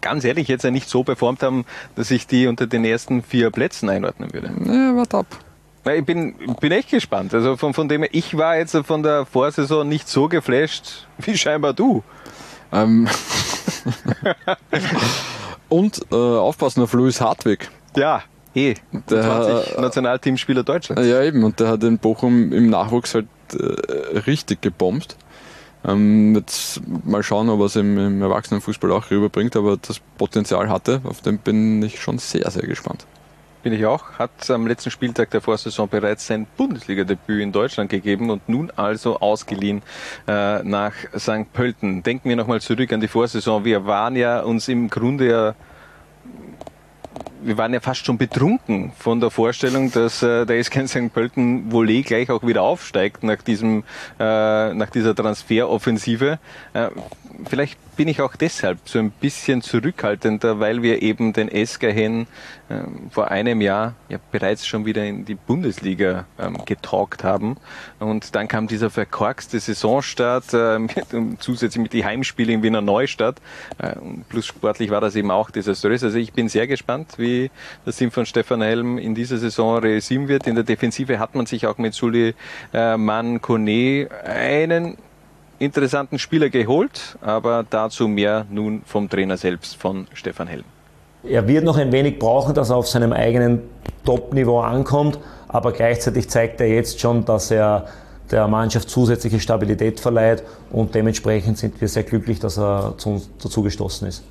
[0.00, 1.64] ganz ehrlich jetzt nicht so performt haben,
[1.94, 4.50] dass ich die unter den ersten vier Plätzen einordnen würde.
[4.64, 5.26] Ja, warte ab.
[5.84, 7.34] Ich bin, bin echt gespannt.
[7.34, 11.72] Also von, von dem ich war jetzt von der Vorsaison nicht so geflasht wie scheinbar
[11.72, 12.04] du.
[12.72, 13.08] Ähm
[15.68, 17.70] Und äh, aufpassen auf Louis Hartwig.
[17.96, 18.22] Ja,
[18.54, 18.74] eh.
[19.08, 21.06] Der 20 Nationalteamspieler Deutschlands.
[21.06, 21.44] Ja, eben.
[21.44, 25.16] Und der hat in Bochum im Nachwuchs halt äh, richtig gebombt.
[25.84, 30.68] Ähm, jetzt mal schauen, ob er es im, im Erwachsenenfußball auch rüberbringt, aber das Potenzial
[30.68, 33.06] hatte, auf den bin ich schon sehr, sehr gespannt.
[33.62, 34.18] Bin ich auch.
[34.18, 39.20] Hat am letzten Spieltag der Vorsaison bereits sein Bundesliga-Debüt in Deutschland gegeben und nun also
[39.20, 39.82] ausgeliehen
[40.26, 41.52] äh, nach St.
[41.52, 42.02] Pölten.
[42.02, 43.64] Denken wir nochmal zurück an die Vorsaison.
[43.64, 45.54] Wir waren ja uns im Grunde ja
[47.44, 51.12] wir waren ja fast schon betrunken von der Vorstellung, dass äh, der SK St.
[51.12, 53.84] Pölten wohl eh gleich auch wieder aufsteigt nach diesem,
[54.18, 56.38] äh, nach dieser Transferoffensive.
[56.72, 56.88] Äh,
[57.44, 62.26] vielleicht bin ich auch deshalb so ein bisschen zurückhaltender, weil wir eben den SKN
[62.68, 62.74] äh,
[63.10, 67.56] vor einem Jahr ja bereits schon wieder in die Bundesliga ähm, getalkt haben.
[67.98, 70.94] Und dann kam dieser verkorkste Saisonstart, äh, mit,
[71.40, 73.36] zusätzlich mit die Heimspiele in Wiener Neustadt.
[73.78, 73.92] Äh,
[74.28, 76.02] plus sportlich war das eben auch desaströs.
[76.02, 77.50] Also ich bin sehr gespannt, wie
[77.84, 80.46] das Team von Stefan Helm in dieser Saison realisieren wird.
[80.46, 82.34] In der Defensive hat man sich auch mit Suli
[82.72, 84.96] äh, Mann Kone einen
[85.62, 90.64] interessanten Spieler geholt, aber dazu mehr nun vom Trainer selbst, von Stefan Helm.
[91.24, 93.62] Er wird noch ein wenig brauchen, dass er auf seinem eigenen
[94.04, 97.86] Top-Niveau ankommt, aber gleichzeitig zeigt er jetzt schon, dass er
[98.30, 103.30] der Mannschaft zusätzliche Stabilität verleiht und dementsprechend sind wir sehr glücklich, dass er zu uns
[103.40, 104.24] dazugestoßen ist.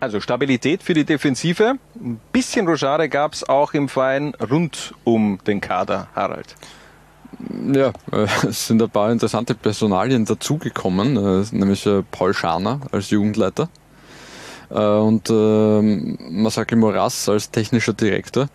[0.00, 1.74] Also Stabilität für die Defensive.
[1.96, 6.54] Ein bisschen Rochade gab es auch im Verein rund um den Kader, Harald.
[7.72, 13.10] Ja, äh, es sind ein paar interessante Personalien dazugekommen, äh, nämlich äh, Paul Schaner als
[13.10, 13.68] Jugendleiter
[14.70, 18.50] und Masaki Moras als technischer Direktor.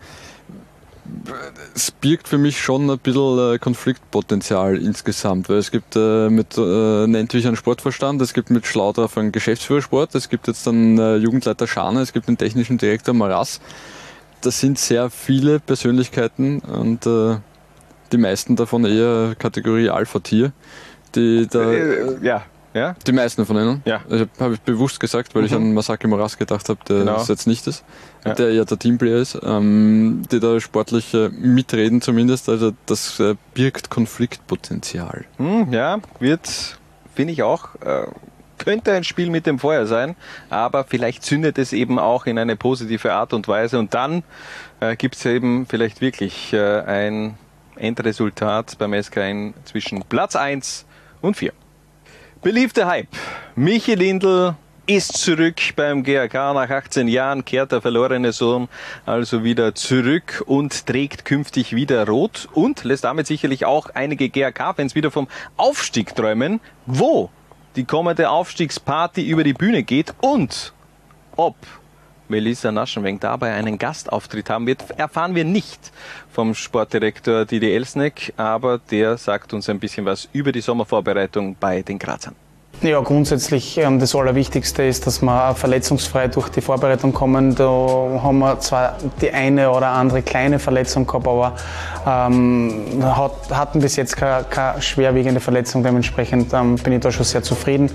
[1.74, 7.48] es birgt für mich schon ein bisschen Konfliktpotenzial insgesamt, weil es gibt mit äh, Nentwich
[7.48, 12.12] einen Sportverstand, es gibt mit Schlaudraff einen Geschäftsführersport, es gibt jetzt äh, Jugendleiter Schane, es
[12.12, 13.60] gibt den technischen Direktor Maras.
[14.40, 17.08] Das sind sehr viele Persönlichkeiten und
[18.14, 20.52] die meisten davon eher Kategorie Alpha-Tier.
[21.16, 22.42] Die da, Äh, ja,
[22.74, 22.94] ja.
[23.06, 23.82] Die meisten von ihnen.
[23.84, 24.00] Ja.
[24.08, 25.56] Also, habe ich bewusst gesagt, weil ich Mhm.
[25.58, 27.16] an Masaki Moras gedacht habe, der Genau.
[27.20, 27.84] es jetzt nicht ist,
[28.24, 28.34] Ja.
[28.34, 32.48] der eher der Teamplayer ist, ähm, die da sportlich äh, mitreden zumindest.
[32.48, 35.24] Also das äh, birgt Konfliktpotenzial.
[35.38, 36.78] Hm, ja, wird,
[37.14, 38.06] finde ich auch, äh,
[38.58, 40.14] könnte ein Spiel mit dem Feuer sein,
[40.50, 44.22] aber vielleicht zündet es eben auch in eine positive Art und Weise und dann
[44.80, 47.36] äh, gibt es eben vielleicht wirklich äh, ein
[47.76, 50.84] Endresultat beim SK1 zwischen Platz 1
[51.20, 51.52] und 4.
[52.42, 53.08] Beliebter Hype.
[53.56, 54.54] Michi Lindl
[54.86, 58.68] ist zurück beim GAK nach 18 Jahren, kehrt der verlorene Sohn
[59.06, 64.94] also wieder zurück und trägt künftig wieder rot und lässt damit sicherlich auch einige GAK-Fans
[64.94, 67.30] wieder vom Aufstieg träumen, wo
[67.76, 70.74] die kommende Aufstiegsparty über die Bühne geht und
[71.36, 71.56] ob
[72.28, 75.92] Melissa Naschenweng dabei einen Gastauftritt haben wird, erfahren wir nicht
[76.32, 81.82] vom Sportdirektor Didi Elsneck, aber der sagt uns ein bisschen was über die Sommervorbereitung bei
[81.82, 82.34] den Grazern.
[82.82, 87.54] Ja, grundsätzlich ähm, das Allerwichtigste ist, dass wir verletzungsfrei durch die Vorbereitung kommen.
[87.54, 91.54] Da haben wir zwar die eine oder andere kleine Verletzung gehabt, aber
[92.06, 95.82] ähm, hat, hatten bis jetzt keine, keine schwerwiegende Verletzung.
[95.82, 97.90] Dementsprechend ähm, bin ich da schon sehr zufrieden.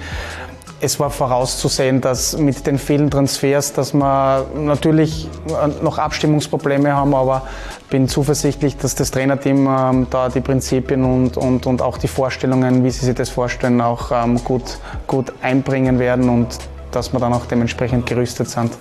[0.82, 7.14] Es war vorauszusehen, dass mit den vielen Transfers, dass wir natürlich äh, noch Abstimmungsprobleme haben,
[7.14, 7.48] aber
[7.90, 12.84] bin zuversichtlich, dass das Trainerteam ähm, da die Prinzipien und, und, und auch die Vorstellungen,
[12.86, 16.48] wie sie sich das vorstellen, auch ähm, gut, gut einbringen werden und
[16.92, 18.72] dass wir dann auch dementsprechend gerüstet sind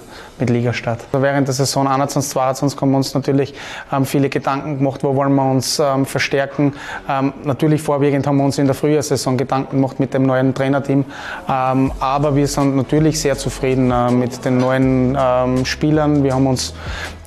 [0.40, 1.00] mit Ligastart.
[1.12, 3.54] Also während der Saison 21, 22 haben wir uns natürlich
[3.92, 6.74] ähm, viele Gedanken gemacht, wo wollen wir uns ähm, verstärken.
[7.08, 11.04] Ähm, natürlich vorwiegend haben wir uns in der Frühjahrsaison Gedanken gemacht mit dem neuen Trainerteam,
[11.48, 16.22] ähm, aber wir sind natürlich sehr zufrieden äh, mit den neuen ähm, Spielern.
[16.22, 16.74] Wir haben uns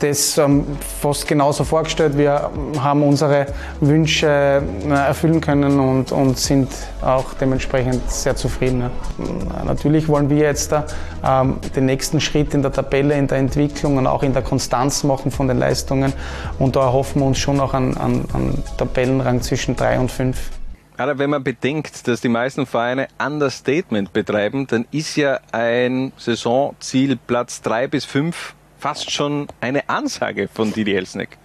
[0.02, 0.66] das ähm,
[1.02, 2.18] fast genauso vorgestellt.
[2.18, 2.50] Wir
[2.80, 3.48] haben unsere
[3.80, 6.70] Wünsche äh, erfüllen können und, und sind
[7.02, 8.82] auch dementsprechend sehr zufrieden.
[8.82, 9.64] Ja.
[9.64, 10.86] Natürlich wollen wir jetzt da,
[11.24, 15.04] ähm, den nächsten Schritt in der Tabelle, in der Entwicklung und auch in der Konstanz
[15.04, 16.14] machen von den Leistungen.
[16.60, 20.52] Und da erhoffen wir uns schon noch an, an, an Tabellenrang zwischen drei und fünf.
[20.98, 27.18] Aber wenn man bedenkt, dass die meisten Vereine Understatement betreiben, dann ist ja ein Saisonziel
[27.18, 31.38] Platz 3 bis 5 fast schon eine Ansage von Didi Elsneck.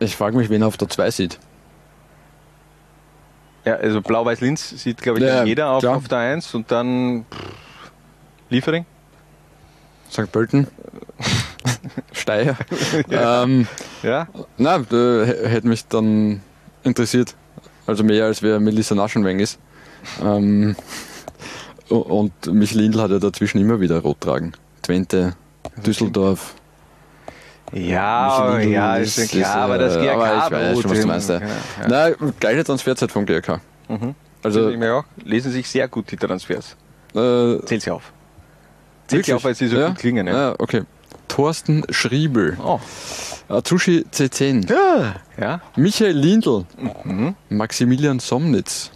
[0.00, 1.38] Ich frage mich, wen er auf der 2 sieht.
[3.64, 7.92] Ja, also Blau-Weiß-Linz sieht, glaube ich, Ja, jeder auf, auf der 1 und dann pff,
[8.50, 8.86] Liefering.
[10.10, 10.30] St.
[10.32, 10.66] Pölten.
[12.12, 12.56] Steyr.
[13.08, 13.42] Ja.
[13.44, 13.66] Ähm,
[14.02, 14.28] Ja.
[14.56, 16.40] Na, hätte mich dann
[16.84, 17.34] interessiert.
[17.86, 19.58] Also mehr als wer Melissa Naschenweng ist.
[20.22, 20.76] Ähm,
[21.88, 24.52] und Michel Lindl hat ja dazwischen immer wieder rot tragen.
[24.82, 25.34] Twente,
[25.84, 26.54] Düsseldorf.
[27.72, 31.06] Ja, ja, ist ja klar, aber das äh, GRK aber ich weiß schon, was du
[31.06, 31.28] meinst.
[31.30, 31.40] Ja.
[31.40, 32.10] Ja.
[32.18, 33.60] Na, geile Transferzeit vom GRK.
[33.88, 34.14] Mhm.
[34.42, 34.70] Also-
[35.24, 36.76] lesen sich sehr gut die Transfers.
[37.14, 38.12] Äh, Zähl sie auf.
[39.08, 39.34] Zähl sie Wirklich?
[39.34, 39.88] auf, weil sie so ja?
[39.88, 40.26] gut klingen.
[40.26, 40.50] Ja.
[40.50, 40.82] Ja, okay.
[41.28, 42.56] Thorsten Schriebel.
[42.62, 42.78] Oh.
[43.48, 44.70] Atsushi C10.
[44.70, 45.14] Ja.
[45.40, 45.60] ja.
[45.76, 46.66] Michael Lindl.
[47.04, 47.34] Mhm.
[47.48, 48.90] Maximilian Somnitz.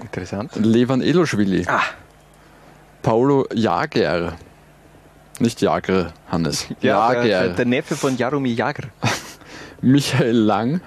[0.00, 0.52] Interessant.
[0.56, 1.64] Levan Eloschwili.
[1.66, 1.82] Ah.
[3.02, 4.36] Paulo Jager.
[5.40, 6.66] Nicht Jager, Hannes.
[6.80, 7.24] Ja, Jager.
[7.24, 8.88] der, der Neffe von Jaromir Jagr.
[9.80, 10.80] Michael Lang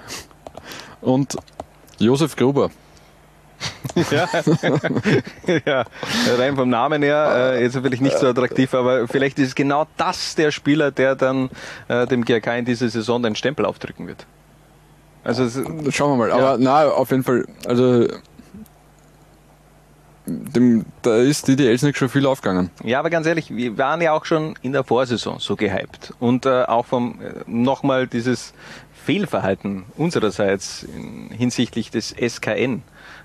[1.00, 1.36] und
[1.98, 2.70] Josef Gruber.
[4.10, 4.28] Ja.
[5.66, 5.84] ja,
[6.38, 10.34] rein vom Namen her, äh, jetzt vielleicht nicht so attraktiv, aber vielleicht ist genau das
[10.34, 11.50] der Spieler, der dann
[11.88, 14.26] äh, dem GRK in dieser Saison den Stempel aufdrücken wird.
[15.24, 15.48] Also
[15.90, 16.28] Schauen wir mal.
[16.30, 16.34] Ja.
[16.34, 18.08] Aber na, auf jeden Fall, also
[20.26, 22.70] dem, da ist Didi Elsnick schon viel aufgegangen.
[22.84, 26.14] Ja, aber ganz ehrlich, wir waren ja auch schon in der Vorsaison so gehypt.
[26.20, 28.54] Und äh, auch vom äh, nochmal dieses
[29.04, 32.80] Fehlverhalten unsererseits in, hinsichtlich des SKN, äh,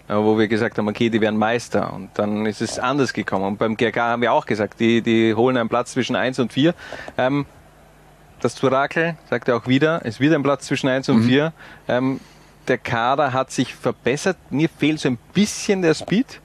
[0.07, 1.93] wo wir gesagt haben, okay, die werden Meister.
[1.93, 3.45] Und dann ist es anders gekommen.
[3.45, 6.53] Und beim GRK haben wir auch gesagt, die, die holen einen Platz zwischen 1 und
[6.53, 6.73] 4.
[7.17, 7.45] Ähm,
[8.39, 11.53] das Turakel sagt er auch wieder, es wird ein Platz zwischen 1 und 4.
[11.87, 12.19] Ähm,
[12.67, 14.37] der Kader hat sich verbessert.
[14.49, 16.41] Mir fehlt so ein bisschen der Speed.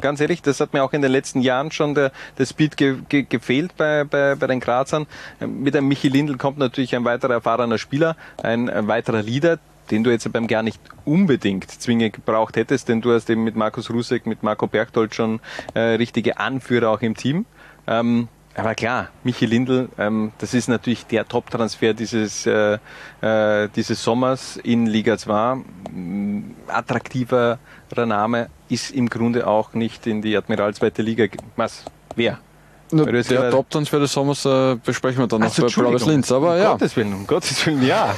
[0.00, 2.96] Ganz ehrlich, das hat mir auch in den letzten Jahren schon der, der Speed ge,
[3.08, 5.06] ge, gefehlt bei, bei, bei den Grazern.
[5.40, 9.58] Ähm, Mit einem Michi Lindl kommt natürlich ein weiterer erfahrener Spieler, ein weiterer Leader,
[9.90, 13.56] den du jetzt beim gar nicht unbedingt zwingend gebraucht hättest, denn du hast eben mit
[13.56, 15.40] Markus Rusek, mit Marco Berchtold schon
[15.74, 17.46] äh, richtige Anführer auch im Team.
[17.86, 22.78] Ähm, Aber klar, Michi Lindl, ähm, das ist natürlich der Top-Transfer dieses, äh,
[23.20, 25.58] äh, dieses Sommers in Liga 2.
[26.68, 27.58] Attraktiverer
[28.06, 31.26] Name ist im Grunde auch nicht in die Admiral zweite Liga.
[31.56, 31.84] Was?
[32.16, 32.38] Wer?
[32.90, 36.30] Na, der Top-Transfer des Sommers äh, besprechen wir dann noch bei Blaues Linz.
[36.30, 36.72] Aber um ja.
[36.72, 38.14] Gottes Willen, um Gottes Willen, ja.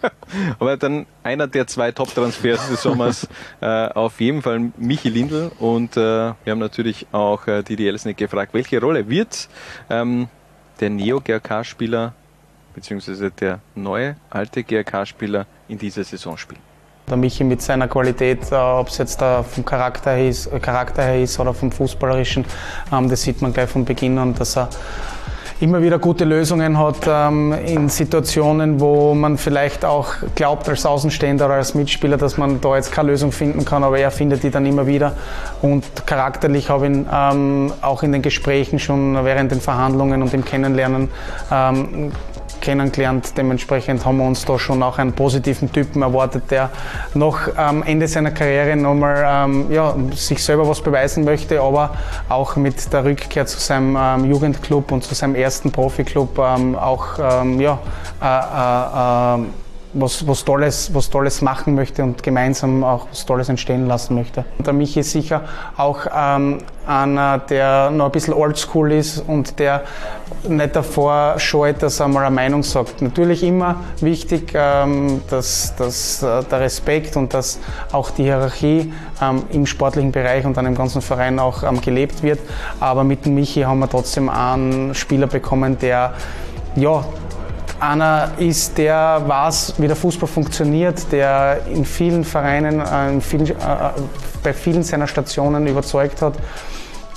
[0.58, 3.28] Aber dann einer der zwei Top-Transfers des Sommers
[3.60, 5.50] äh, auf jeden Fall Michi Lindl.
[5.58, 9.48] Und äh, wir haben natürlich auch äh, Didi Elsnick gefragt, welche Rolle wird
[9.90, 10.28] ähm,
[10.80, 12.14] der Neo-GRK-Spieler
[12.74, 16.73] beziehungsweise der neue, alte GRK-Spieler in dieser Saison spielen?
[17.10, 20.58] Der Michi mit seiner Qualität, äh, ob es jetzt äh, vom Charakter her, ist, äh,
[20.58, 22.46] Charakter her ist oder vom Fußballerischen,
[22.90, 24.70] ähm, das sieht man gleich von Beginn an, dass er
[25.60, 31.44] immer wieder gute Lösungen hat ähm, in Situationen, wo man vielleicht auch glaubt als Außenstehender
[31.44, 34.50] oder als Mitspieler, dass man da jetzt keine Lösung finden kann, aber er findet die
[34.50, 35.14] dann immer wieder.
[35.60, 40.32] Und charakterlich habe ich ihn ähm, auch in den Gesprächen schon während den Verhandlungen und
[40.32, 41.10] im Kennenlernen
[42.64, 43.34] kennengelernt.
[43.36, 46.70] Dementsprechend haben wir uns da schon auch einen positiven Typen erwartet, der
[47.12, 51.90] noch am Ende seiner Karriere nochmal ähm, ja, sich selber was beweisen möchte, aber
[52.28, 57.18] auch mit der Rückkehr zu seinem ähm, Jugendclub und zu seinem ersten Profiklub ähm, auch
[57.18, 57.78] ähm, ja,
[58.22, 59.63] äh, äh, äh,
[59.94, 64.44] was, was, Tolles, was Tolles machen möchte und gemeinsam auch was Tolles entstehen lassen möchte.
[64.58, 65.42] Und der Michi ist sicher
[65.76, 69.84] auch ähm, einer, der noch ein bisschen oldschool ist und der
[70.48, 73.00] nicht davor scheut, dass er mal eine Meinung sagt.
[73.00, 77.58] Natürlich immer wichtig, ähm, dass, dass äh, der Respekt und dass
[77.92, 78.92] auch die Hierarchie
[79.22, 82.40] ähm, im sportlichen Bereich und dann im ganzen Verein auch ähm, gelebt wird.
[82.80, 86.14] Aber mit dem Michi haben wir trotzdem einen Spieler bekommen, der
[86.76, 87.04] ja,
[87.80, 93.46] einer ist, der weiß, wie der Fußball funktioniert, der in vielen Vereinen, äh, in vielen,
[93.46, 93.54] äh,
[94.42, 96.34] bei vielen seiner Stationen überzeugt hat.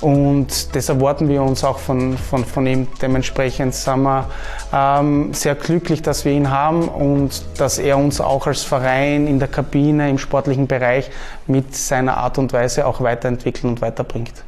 [0.00, 2.86] Und das erwarten wir uns auch von, von, von ihm.
[3.02, 4.28] Dementsprechend sind wir
[4.72, 9.40] ähm, sehr glücklich, dass wir ihn haben und dass er uns auch als Verein in
[9.40, 11.10] der Kabine, im sportlichen Bereich
[11.48, 14.44] mit seiner Art und Weise auch weiterentwickeln und weiterbringt.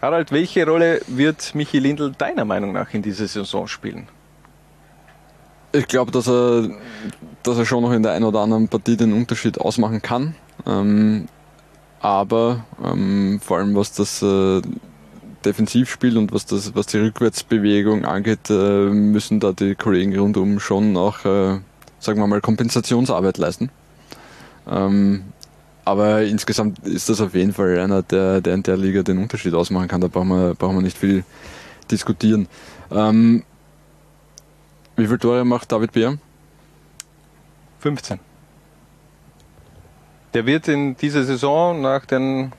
[0.00, 4.08] Harald, welche Rolle wird Michi Lindl deiner Meinung nach in dieser Saison spielen?
[5.74, 6.70] Ich glaube, dass er,
[7.42, 10.36] dass er schon noch in der einen oder anderen Partie den Unterschied ausmachen kann.
[10.66, 11.26] Ähm,
[12.00, 14.62] aber ähm, vor allem was das äh,
[15.44, 20.96] Defensivspiel und was, das, was die Rückwärtsbewegung angeht, äh, müssen da die Kollegen rundum schon
[20.96, 21.58] auch, äh,
[21.98, 23.70] sagen wir mal, Kompensationsarbeit leisten.
[24.70, 25.24] Ähm,
[25.84, 29.54] aber insgesamt ist das auf jeden Fall einer, der, der in der Liga den Unterschied
[29.54, 30.00] ausmachen kann.
[30.00, 31.24] Da brauchen wir, brauchen wir nicht viel
[31.90, 32.46] diskutieren.
[32.92, 33.42] Ähm,
[34.96, 36.18] wie viele Tore macht David Beer?
[37.80, 38.18] 15.
[40.32, 42.52] Der wird in dieser Saison nach den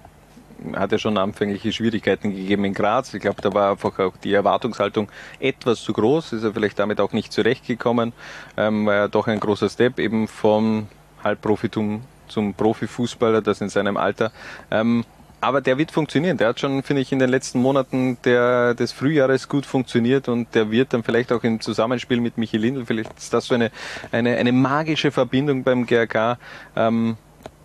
[0.74, 3.14] hat ja schon anfängliche Schwierigkeiten gegeben in Graz.
[3.14, 6.34] Ich glaube, da war einfach auch die Erwartungshaltung etwas zu groß.
[6.34, 8.14] Ist er vielleicht damit auch nicht zurechtgekommen.
[8.56, 10.88] Ähm, war ja doch ein großer Step eben vom
[11.24, 14.32] Halbprofitum zum Profifußballer, das in seinem Alter.
[14.72, 15.04] Ähm,
[15.46, 16.38] aber der wird funktionieren.
[16.38, 20.56] Der hat schon, finde ich, in den letzten Monaten der, des Frühjahres gut funktioniert und
[20.56, 23.72] der wird dann vielleicht auch im Zusammenspiel mit Michi Lindl, vielleicht ist das so eine,
[24.12, 26.40] eine, eine magische Verbindung beim GRK.
[26.76, 27.18] Ähm,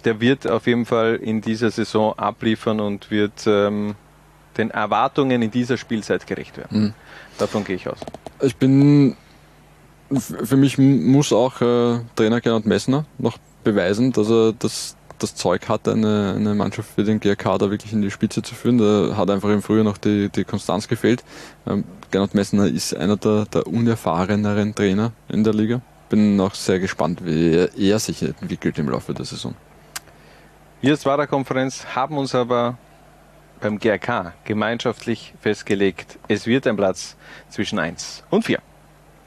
[0.05, 3.95] der wird auf jeden Fall in dieser Saison abliefern und wird ähm,
[4.59, 6.81] den Erwartungen in dieser Spielzeit gerecht werden.
[6.81, 6.95] Mhm.
[7.39, 8.01] Davon gehe ich aus.
[8.41, 9.17] Ich bin,
[10.11, 15.69] für mich muss auch äh, Trainer Gernot Messner noch beweisen, dass er das, das Zeug
[15.69, 18.79] hat, eine, eine Mannschaft für den GRK da wirklich in die Spitze zu führen.
[18.79, 21.25] Da hat einfach im Frühjahr noch die, die Konstanz gefehlt.
[21.67, 25.81] Ähm, Gernot Messner ist einer der, der unerfahreneren Trainer in der Liga.
[26.09, 29.55] Bin auch sehr gespannt, wie er, er sich entwickelt im Laufe der Saison.
[30.81, 32.79] Wir als WADA-Konferenz haben uns aber
[33.61, 37.17] beim GRK gemeinschaftlich festgelegt, es wird ein Platz
[37.51, 38.61] zwischen 1 und 4.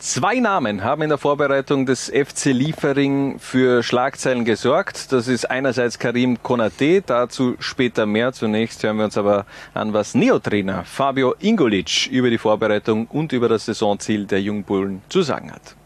[0.06, 5.14] Zwei Namen haben in der Vorbereitung des FC Liefering für Schlagzeilen gesorgt.
[5.14, 8.34] Das ist einerseits Karim Konate, dazu später mehr.
[8.34, 13.48] Zunächst hören wir uns aber an, was Neotrainer Fabio Ingolic über die Vorbereitung und über
[13.48, 15.78] das Saisonziel der Jungbullen zu sagen hat.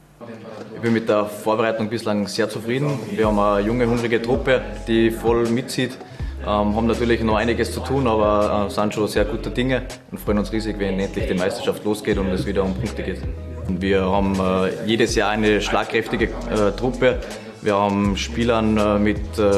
[0.74, 2.97] Ich bin mit der Vorbereitung bislang sehr zufrieden.
[3.11, 5.95] Wir haben eine junge, hungrige Truppe, die voll mitzieht.
[6.41, 10.20] Ähm, haben natürlich noch einiges zu tun, aber äh, sind schon sehr gute Dinge und
[10.20, 13.22] freuen uns riesig, wenn endlich die Meisterschaft losgeht und es wieder um Punkte geht.
[13.70, 17.20] Wir haben äh, jedes Jahr eine schlagkräftige äh, Truppe.
[17.61, 19.51] Wir haben Spielern äh, mit äh,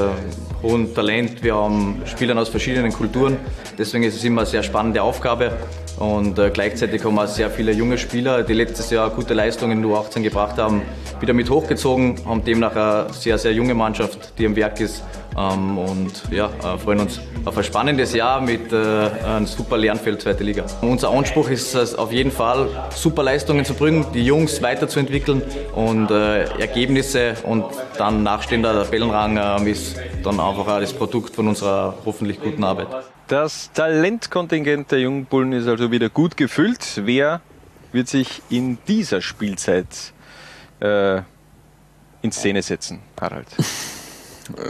[0.63, 3.37] hohem Talent, wir haben Spielern aus verschiedenen Kulturen.
[3.77, 5.53] Deswegen ist es immer eine sehr spannende Aufgabe.
[5.97, 9.89] Und äh, gleichzeitig haben wir sehr viele junge Spieler, die letztes Jahr gute Leistungen in
[9.89, 10.81] U18 gebracht haben,
[11.19, 15.03] wieder mit hochgezogen, haben demnach eine sehr, sehr junge Mannschaft, die am Werk ist.
[15.39, 20.21] Ähm, und ja, äh, freuen uns auf ein spannendes Jahr mit äh, einem super Lernfeld
[20.21, 20.65] zweite Liga.
[20.81, 25.41] Unser Anspruch ist es auf jeden Fall, super Leistungen zu bringen, die Jungs weiterzuentwickeln
[25.73, 27.65] und äh, Ergebnisse und
[27.97, 32.87] dann nachstehender Tabellenrang äh, ist dann einfach auch das Produkt von unserer hoffentlich guten Arbeit.
[33.27, 37.01] Das Talentkontingent der Jungbullen ist also wieder gut gefüllt.
[37.05, 37.41] Wer
[37.91, 40.13] wird sich in dieser Spielzeit
[40.79, 41.21] äh,
[42.21, 43.47] in Szene setzen, Harald?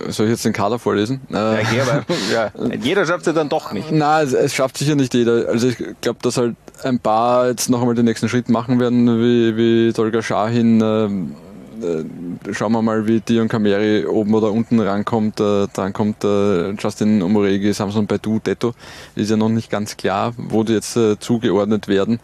[0.10, 1.22] Soll ich jetzt den Kader vorlesen?
[1.30, 2.52] Ja, okay, aber, ja,
[2.82, 3.92] jeder schafft es ja dann doch nicht.
[3.92, 5.48] Nein, es, es schafft sicher nicht jeder.
[5.50, 9.08] Also ich glaube, dass halt ein paar jetzt noch einmal den nächsten Schritt machen werden,
[9.20, 10.82] wie, wie Tolga Shahin.
[10.82, 11.36] Ähm,
[11.82, 15.40] äh, schauen wir mal, wie Dion Kameri oben oder unten rankommt.
[15.40, 18.74] Äh, dann kommt äh, Justin Omoregi, Samson Baidu, Detto.
[19.16, 22.20] Ist ja noch nicht ganz klar, wo die jetzt äh, zugeordnet werden.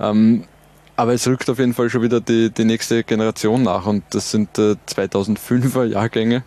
[0.00, 0.44] Ähm,
[0.98, 4.32] aber es rückt auf jeden Fall schon wieder die, die nächste Generation nach und das
[4.32, 6.42] sind äh, 2005er Jahrgänge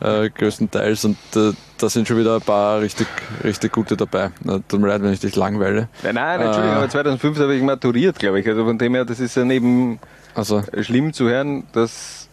[0.00, 3.06] äh, größtenteils und äh, da sind schon wieder ein paar richtig,
[3.42, 4.30] richtig gute dabei.
[4.42, 5.88] Na, tut mir leid, wenn ich dich langweile.
[6.02, 8.46] Nein, nein, Entschuldigung, aber 2005 habe ich maturiert, glaube ich.
[8.46, 9.98] Also von dem her, das ist ja neben
[10.34, 10.62] also.
[10.82, 12.28] schlimm zu hören, dass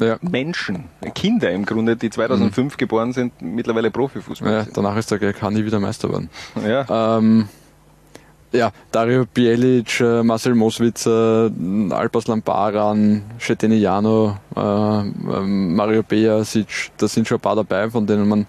[0.00, 0.18] ja.
[0.20, 0.84] Menschen,
[1.14, 2.76] Kinder im Grunde, die 2005 mhm.
[2.76, 4.76] geboren sind, mittlerweile Profifußball ja, sind.
[4.76, 6.28] Danach ist der GK nie wieder Meister geworden.
[6.62, 7.16] Ja.
[7.16, 7.48] Ähm,
[8.52, 11.50] ja, Dario Bielic, äh, Marcel Moswitzer,
[11.90, 18.28] Alpas Lamparan, Cheteniano, äh, ähm, Mario Beasic, da sind schon ein paar dabei, von denen
[18.28, 18.46] man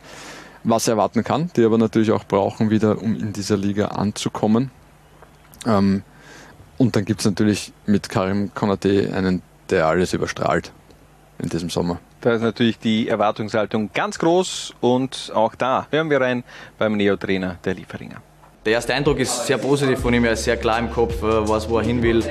[0.64, 4.72] was erwarten kann, die aber natürlich auch brauchen wieder, um in dieser Liga anzukommen.
[5.66, 6.04] Ähm,
[6.78, 10.72] und dann gibt es natürlich mit Karim Konate einen, der alles überstrahlt
[11.39, 11.99] in diesem Sommer.
[12.22, 16.43] Da ist natürlich die Erwartungshaltung ganz groß und auch da hören wir rein
[16.78, 18.22] beim Neo-Trainer der Lieferinger.
[18.64, 21.49] Der erste Eindruck ist sehr positiv von ihm, er ist sehr klar im Kopf, äh,
[21.49, 22.24] weiß, wo er hin will.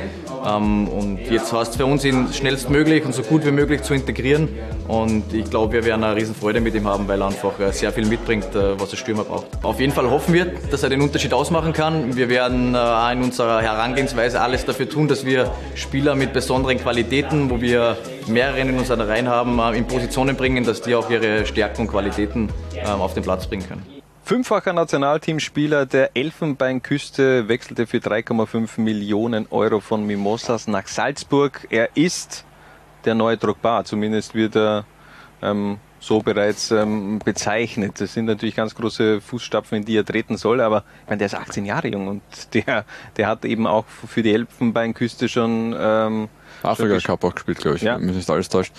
[0.46, 3.94] Ähm, und jetzt heißt es für uns, ihn schnellstmöglich und so gut wie möglich zu
[3.94, 4.48] integrieren.
[4.86, 7.92] Und ich glaube, wir werden eine Riesenfreude mit ihm haben, weil er einfach äh, sehr
[7.92, 9.46] viel mitbringt, äh, was der Stürmer braucht.
[9.64, 12.14] Auf jeden Fall hoffen wir, dass er den Unterschied ausmachen kann.
[12.14, 17.50] Wir werden auch in unserer Herangehensweise alles dafür tun, dass wir Spieler mit besonderen Qualitäten,
[17.50, 17.96] wo wir
[18.28, 22.50] mehrere in unseren Reihen haben, in Positionen bringen, dass die auch ihre Stärken und Qualitäten
[22.76, 23.99] ähm, auf den Platz bringen können.
[24.22, 31.66] Fünffacher Nationalteamspieler der Elfenbeinküste wechselte für 3,5 Millionen Euro von Mimosas nach Salzburg.
[31.70, 32.44] Er ist
[33.04, 34.84] der neue Drogba, zumindest wird er
[35.42, 38.00] ähm, so bereits ähm, bezeichnet.
[38.00, 41.26] Das sind natürlich ganz große Fußstapfen, in die er treten soll, aber ich meine, der
[41.26, 42.22] ist 18 Jahre jung und
[42.54, 42.84] der,
[43.16, 46.28] der hat eben auch für die Elfenbeinküste schon ähm,
[46.62, 47.96] Afrika Cup auch gespielt, glaube ich, Ja.
[47.98, 48.72] wenn mich nicht alles täuscht.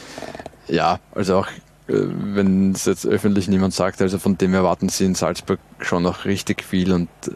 [0.67, 1.47] Ja, also auch
[1.87, 6.25] wenn es jetzt öffentlich niemand sagt, also von dem erwarten sie in Salzburg schon noch
[6.25, 7.31] richtig viel und äh,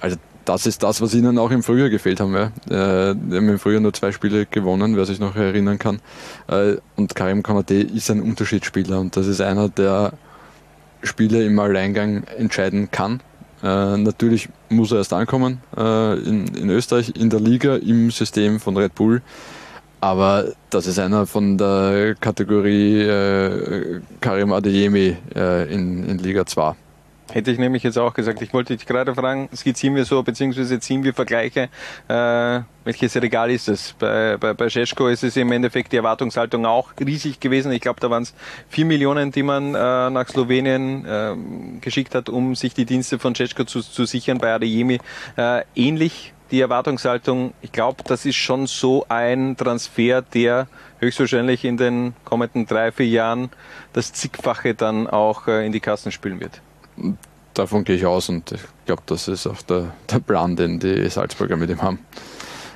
[0.00, 2.34] also das ist das, was ihnen auch im Frühjahr gefehlt haben.
[2.34, 2.44] Ja.
[2.70, 6.00] Äh, Die haben im Frühjahr nur zwei Spiele gewonnen, wer sich noch erinnern kann.
[6.46, 10.12] Äh, Und Karim Konate ist ein Unterschiedsspieler und das ist einer, der
[11.02, 13.20] Spiele im Alleingang entscheiden kann.
[13.62, 18.60] Äh, natürlich muss er erst ankommen äh, in, in Österreich, in der Liga, im System
[18.60, 19.22] von Red Bull.
[20.06, 26.76] Aber das ist einer von der Kategorie äh, Karim Adeyemi äh, in, in Liga 2.
[27.32, 28.40] Hätte ich nämlich jetzt auch gesagt.
[28.40, 31.70] Ich wollte dich gerade fragen, skizzieren wir so, beziehungsweise ziehen wir Vergleiche.
[32.06, 33.96] Äh, welches Regal ist es?
[33.98, 37.72] Bei, bei, bei Scheschko ist es im Endeffekt die Erwartungshaltung auch riesig gewesen.
[37.72, 38.32] Ich glaube, da waren es
[38.68, 41.34] vier Millionen, die man äh, nach Slowenien äh,
[41.80, 44.38] geschickt hat, um sich die Dienste von Scheschko zu, zu sichern.
[44.38, 45.00] Bei Adeyemi
[45.36, 47.54] äh, ähnlich die Erwartungshaltung.
[47.60, 50.68] Ich glaube, das ist schon so ein Transfer, der
[50.98, 53.50] höchstwahrscheinlich in den kommenden drei, vier Jahren
[53.92, 56.60] das zigfache dann auch äh, in die Kassen spülen wird.
[57.54, 61.08] Davon gehe ich aus und ich glaube, das ist auch der, der Plan, den die
[61.08, 61.98] Salzburger mit ihm haben.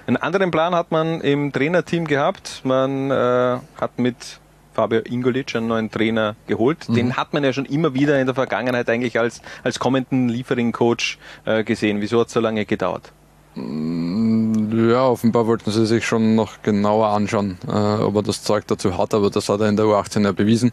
[0.06, 2.62] Einen anderen Plan hat man im Trainerteam gehabt.
[2.64, 4.40] Man äh, hat mit
[4.72, 6.88] Fabio Ingolic einen neuen Trainer geholt.
[6.88, 6.94] Mhm.
[6.94, 11.18] Den hat man ja schon immer wieder in der Vergangenheit eigentlich als, als kommenden Liefering-Coach
[11.44, 12.00] äh, gesehen.
[12.00, 13.12] Wieso hat es so lange gedauert?
[13.56, 18.96] Ja, offenbar wollten sie sich schon noch genauer anschauen, äh, ob er das Zeug dazu
[18.96, 20.72] hat, aber das hat er in der U18 ja bewiesen.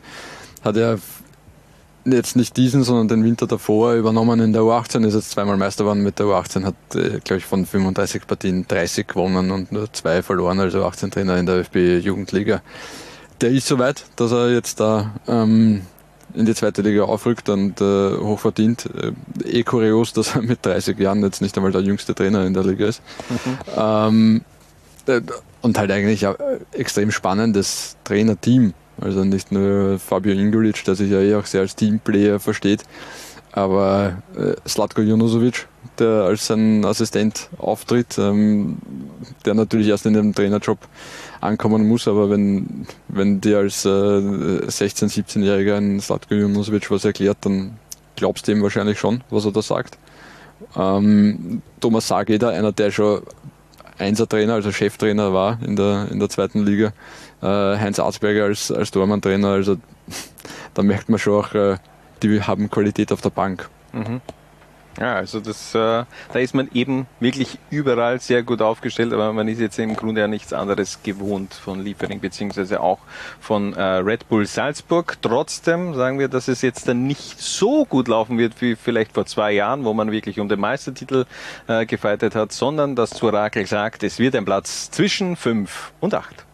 [0.64, 1.00] Hat er
[2.06, 5.84] jetzt nicht diesen, sondern den Winter davor übernommen in der U18, ist jetzt zweimal Meister
[5.84, 9.92] geworden mit der U18, hat, äh, glaube ich, von 35 Partien 30 gewonnen und nur
[9.92, 12.62] zwei verloren, also 18 Trainer in der ÖFB-Jugendliga.
[13.42, 15.82] Der ist soweit, dass er jetzt da ähm,
[16.38, 18.88] in die zweite Liga aufrückt und äh, hochverdient.
[18.96, 22.54] Äh, eh kurios, dass er mit 30 Jahren jetzt nicht einmal der jüngste Trainer in
[22.54, 23.02] der Liga ist.
[23.76, 24.42] Ähm,
[25.08, 25.22] äh,
[25.62, 26.36] und halt eigentlich ein
[26.72, 28.74] extrem spannendes Trainerteam.
[29.02, 32.84] Also nicht nur Fabio Ingolic, der sich ja eh auch sehr als Teamplayer versteht,
[33.52, 35.68] Aber äh, Slatko Junosovic,
[35.98, 38.78] der als sein Assistent auftritt, ähm,
[39.46, 40.78] der natürlich erst in dem Trainerjob
[41.48, 47.38] ankommen muss, aber wenn, wenn dir als äh, 16-, 17-Jähriger ein Slatko Junosovic was erklärt,
[47.42, 47.78] dann
[48.16, 49.98] glaubst du ihm wahrscheinlich schon, was er da sagt.
[50.76, 53.22] Ähm, Thomas Sageder, einer, der schon
[53.98, 56.94] Einser-Trainer, also Cheftrainer war in der, in der zweiten Liga.
[57.42, 57.46] Äh,
[57.78, 59.78] Heinz Arzberger als, als Tormann-Trainer, also
[60.74, 61.78] da merkt man schon auch, äh,
[62.24, 63.70] die haben Qualität auf der Bank.
[63.94, 64.22] Mhm.
[65.00, 69.48] Ja, also das, äh, da ist man eben wirklich überall sehr gut aufgestellt, aber man
[69.48, 72.98] ist jetzt im Grunde ja nichts anderes gewohnt von Liefering beziehungsweise auch
[73.40, 75.18] von äh, Red Bull Salzburg.
[75.22, 79.28] Trotzdem sagen wir, dass es jetzt dann nicht so gut laufen wird wie vielleicht vor
[79.28, 81.26] zwei Jahren, wo man wirklich um den Meistertitel
[81.68, 86.47] äh, gefeitet hat, sondern dass Zurakel sagt, es wird ein Platz zwischen fünf und acht.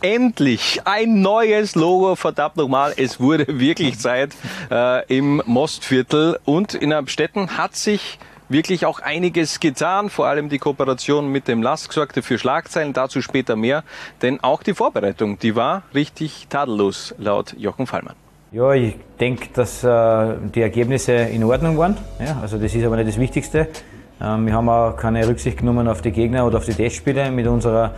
[0.00, 2.94] Endlich ein neues Logo, verdammt nochmal.
[2.96, 4.32] Es wurde wirklich Zeit
[4.70, 8.18] äh, im Mostviertel und in Amstetten hat sich
[8.48, 10.10] wirklich auch einiges getan.
[10.10, 13.84] Vor allem die Kooperation mit dem LASK sorgte für Schlagzeilen, dazu später mehr.
[14.22, 18.16] Denn auch die Vorbereitung, die war richtig tadellos, laut Jochen Fallmann.
[18.52, 21.96] Ja, ich denke, dass äh, die Ergebnisse in Ordnung waren.
[22.18, 23.68] Ja, also das ist aber nicht das Wichtigste.
[24.20, 27.46] Ähm, wir haben auch keine Rücksicht genommen auf die Gegner oder auf die Testspiele mit
[27.46, 27.94] unserer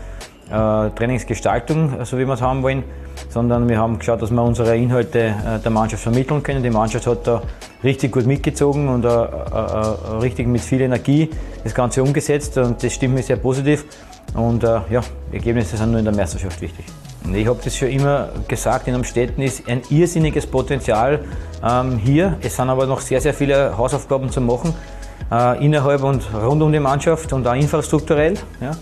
[0.52, 2.84] äh, Trainingsgestaltung, so wie wir es haben wollen,
[3.28, 6.62] sondern wir haben geschaut, dass wir unsere Inhalte äh, der Mannschaft vermitteln können.
[6.62, 7.42] Die Mannschaft hat da
[7.82, 11.30] richtig gut mitgezogen und äh, äh, äh richtig mit viel Energie
[11.64, 13.84] das Ganze umgesetzt und das stimmt mir sehr positiv.
[14.34, 16.86] Und ja, Ergebnisse sind nur in der Meisterschaft wichtig.
[17.34, 21.24] Ich habe das schon immer gesagt, in Amstetten ist ein irrsinniges Potenzial
[21.62, 22.38] ähm, hier.
[22.40, 24.74] Es sind aber noch sehr, sehr viele Hausaufgaben zu machen,
[25.30, 28.34] äh, innerhalb und rund um die Mannschaft und auch infrastrukturell.
[28.60, 28.72] Ja.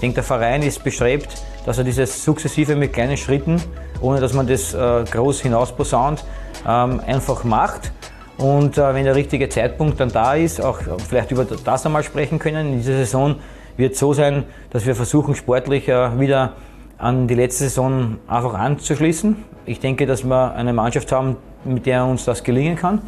[0.00, 1.28] Ich denke, der Verein ist bestrebt,
[1.66, 3.60] dass er dieses sukzessive mit kleinen Schritten,
[4.00, 6.24] ohne dass man das äh, groß hinausposaunt,
[6.66, 7.92] ähm, einfach macht.
[8.38, 12.38] Und äh, wenn der richtige Zeitpunkt dann da ist, auch vielleicht über das einmal sprechen
[12.38, 12.72] können.
[12.72, 13.36] In dieser Saison
[13.76, 16.54] wird es so sein, dass wir versuchen, sportlich äh, wieder
[16.96, 19.36] an die letzte Saison einfach anzuschließen.
[19.66, 23.02] Ich denke, dass wir eine Mannschaft haben, mit der uns das gelingen kann.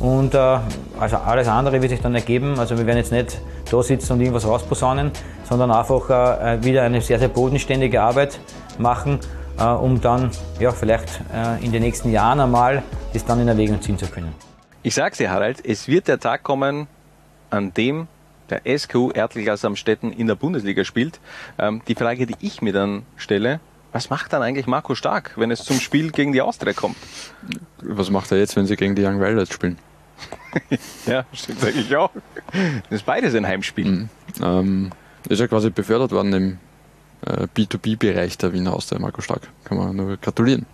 [0.00, 0.58] Und äh,
[1.00, 2.58] also alles andere wird sich dann ergeben.
[2.58, 5.10] Also wir werden jetzt nicht da sitzen und irgendwas rausposaunen,
[5.48, 8.38] sondern einfach äh, wieder eine sehr, sehr bodenständige Arbeit
[8.78, 9.18] machen,
[9.58, 10.30] äh, um dann
[10.60, 14.32] ja, vielleicht äh, in den nächsten Jahren einmal das dann in Erwägung ziehen zu können.
[14.82, 16.86] Ich sag's dir, Harald, es wird der Tag kommen,
[17.50, 18.06] an dem
[18.50, 21.20] der SKU Ertelgas am Städten in der Bundesliga spielt.
[21.58, 23.60] Ähm, die Frage, die ich mir dann stelle,
[23.92, 26.96] was macht dann eigentlich Marco Stark, wenn es zum Spiel gegen die Austria kommt?
[27.82, 29.78] Was macht er jetzt, wenn sie gegen die Young Wilders spielen?
[31.06, 32.10] Ja, stimmt eigentlich auch.
[32.90, 33.84] Das ist beides ein Heimspiel.
[33.84, 34.08] Mhm.
[34.42, 34.90] Ähm,
[35.28, 36.58] ist ja quasi befördert worden im
[37.26, 39.42] äh, B2B-Bereich der Wiener Austria, Marco Stark.
[39.64, 40.66] Kann man nur gratulieren.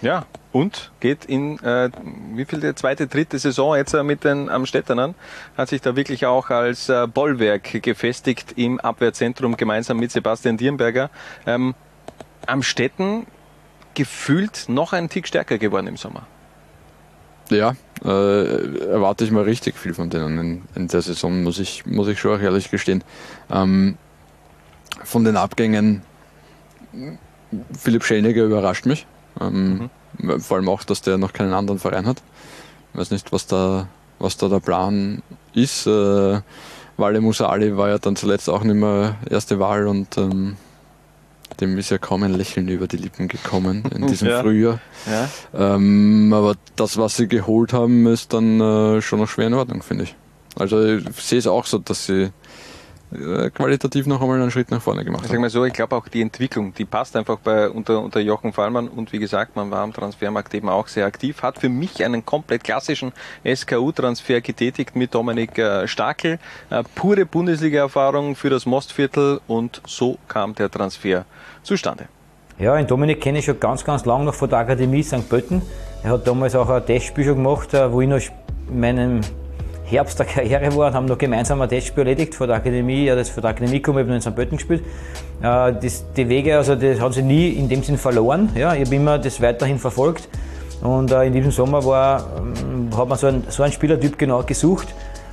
[0.00, 1.90] Ja, und geht in, äh,
[2.34, 5.16] wie viel die zweite, dritte Saison jetzt äh, mit den Amstettenern,
[5.56, 11.10] hat sich da wirklich auch als äh, Bollwerk gefestigt im Abwehrzentrum gemeinsam mit Sebastian Dierenberger.
[11.46, 11.74] Ähm,
[12.46, 13.26] Amstetten
[13.94, 16.26] gefühlt noch einen Tick stärker geworden im Sommer.
[17.50, 21.86] Ja, äh, erwarte ich mal richtig viel von denen in, in, der Saison, muss ich,
[21.86, 23.02] muss ich schon auch ehrlich gestehen.
[23.50, 23.96] Ähm,
[25.04, 26.02] von den Abgängen,
[27.76, 29.06] Philipp Schellnegger überrascht mich.
[29.40, 30.40] Ähm, mhm.
[30.40, 32.22] Vor allem auch, dass der noch keinen anderen Verein hat.
[32.92, 33.88] Ich weiß nicht, was da,
[34.18, 35.22] was da der Plan
[35.54, 35.86] ist.
[35.86, 36.40] Äh,
[36.96, 40.56] Wale Musa Ali war ja dann zuletzt auch nicht mehr erste Wahl und ähm,
[41.60, 44.40] dem ist ja kaum ein Lächeln über die Lippen gekommen in diesem ja.
[44.40, 44.80] Frühjahr.
[45.06, 45.74] Ja.
[45.74, 49.82] Ähm, aber das, was sie geholt haben, ist dann äh, schon noch schwer in Ordnung,
[49.82, 50.16] finde ich.
[50.56, 52.30] Also ich sehe es auch so, dass sie
[53.10, 55.34] äh, qualitativ noch einmal einen Schritt nach vorne gemacht haben.
[55.34, 58.52] Ich mal so, ich glaube auch die Entwicklung, die passt einfach bei unter, unter Jochen
[58.52, 62.04] Fallmann und wie gesagt, man war am Transfermarkt eben auch sehr aktiv, hat für mich
[62.04, 63.12] einen komplett klassischen
[63.46, 70.54] SKU-Transfer getätigt mit Dominik äh, Stakel, äh, pure Bundesliga-Erfahrung für das Mostviertel und so kam
[70.54, 71.24] der Transfer
[71.68, 72.04] zustande.
[72.58, 75.28] Ja, den Dominik kenne ich schon ganz, ganz lange noch von der Akademie St.
[75.28, 75.62] Pölten.
[76.02, 78.20] Er hat damals auch ein Testspiel schon gemacht, wo ich noch
[78.72, 79.20] meinen
[79.84, 83.04] Herbst der Karriere war und haben noch gemeinsam ein Testspiel erledigt vor der Akademie.
[83.04, 84.34] Ja, das vor der Akademie gekommen, ich habe in St.
[84.34, 84.82] Pölten gespielt.
[85.40, 88.50] Äh, das, die Wege, also das haben sie nie in dem Sinn verloren.
[88.54, 90.28] Ja, ich habe immer das weiterhin verfolgt.
[90.82, 94.42] Und äh, in diesem Sommer war, ähm, hat man so, ein, so einen Spielertyp genau
[94.42, 94.88] gesucht.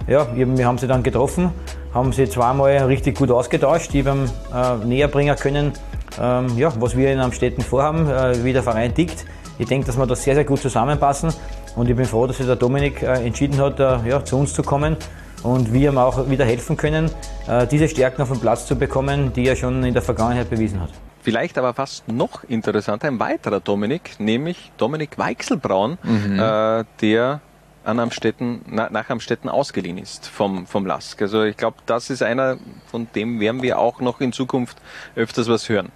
[0.07, 1.49] Ja, wir haben sie dann getroffen,
[1.91, 3.93] haben sie zweimal richtig gut ausgetauscht.
[3.95, 5.73] Ich habe äh, näher können,
[6.19, 9.25] ähm, ja, was wir in Amstetten vorhaben, äh, wie der Verein tickt.
[9.57, 11.33] Ich denke, dass wir da sehr, sehr gut zusammenpassen.
[11.75, 14.53] Und ich bin froh, dass sich der Dominik äh, entschieden hat, äh, ja, zu uns
[14.53, 14.97] zu kommen
[15.43, 17.11] und wir ihm auch wieder helfen können,
[17.47, 20.81] äh, diese Stärken auf den Platz zu bekommen, die er schon in der Vergangenheit bewiesen
[20.81, 20.89] hat.
[21.21, 26.39] Vielleicht aber fast noch interessanter ein weiterer Dominik, nämlich Dominik Weichselbraun, mhm.
[26.39, 27.41] äh, der
[27.83, 31.21] an Amstetten, na, nach Amstetten ausgeliehen ist vom, vom Lask.
[31.21, 34.77] Also ich glaube, das ist einer, von dem werden wir auch noch in Zukunft
[35.15, 35.91] öfters was hören.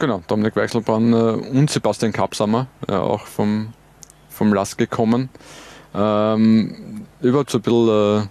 [0.00, 3.74] Genau, Dominik Weichselborn äh, und Sebastian Kapsammer, äh, auch vom,
[4.30, 5.28] vom Lask gekommen.
[5.94, 8.28] Ähm, überhaupt so ein bisschen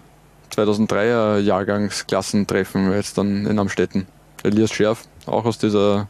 [0.51, 4.07] äh, 2003er Jahrgangsklassentreffen jetzt dann in Amstetten.
[4.41, 6.07] Elias Scherf, auch aus dieser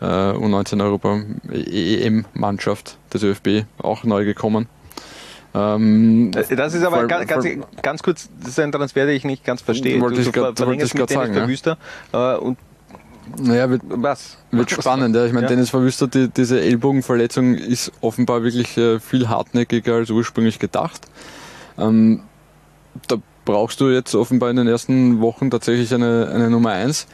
[0.00, 1.20] äh, U19 Europa
[1.52, 4.68] EM-Mannschaft des ÖFB, auch neu gekommen.
[5.54, 7.46] Ähm, das ist aber voll, ganz, ganz,
[7.82, 10.00] ganz, kurz, das ist ein Transfer, den ich nicht ganz verstehe.
[10.00, 11.76] Wollte du, ich verlängerst mit Dennis Verwüster
[12.14, 12.36] ja.
[12.36, 12.56] äh, und
[13.38, 14.38] naja, wird, was?
[14.50, 15.14] Wird spannend.
[15.16, 15.24] Ja.
[15.24, 15.48] Ich meine, ja.
[15.48, 21.06] Dennis Verwüster, die, diese Ellbogenverletzung ist offenbar wirklich äh, viel hartnäckiger als ursprünglich gedacht.
[21.78, 22.22] Ähm,
[23.08, 27.06] da brauchst du jetzt offenbar in den ersten Wochen tatsächlich eine, eine Nummer 1.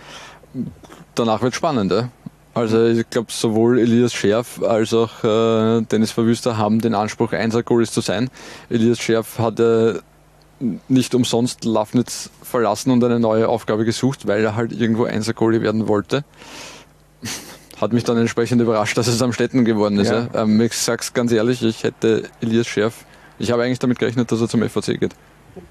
[1.14, 1.92] Danach wird spannend.
[1.92, 2.08] Ja?
[2.54, 7.92] Also ich glaube, sowohl Elias Scherf als auch äh, Dennis Verwüster haben den Anspruch, Einser-Goalies
[7.92, 8.28] zu sein.
[8.68, 10.02] Elias Scherf hatte
[10.88, 15.88] nicht umsonst Lafnitz verlassen und eine neue Aufgabe gesucht, weil er halt irgendwo Einser-Goalie werden
[15.88, 16.24] wollte.
[17.80, 20.10] Hat mich dann entsprechend überrascht, dass es am Städten geworden ist.
[20.10, 20.28] Ja.
[20.32, 20.42] Ja.
[20.42, 23.04] Ähm, ich sag's ganz ehrlich, ich hätte Elias Scherf,
[23.38, 25.14] ich habe eigentlich damit gerechnet, dass er zum FAC geht.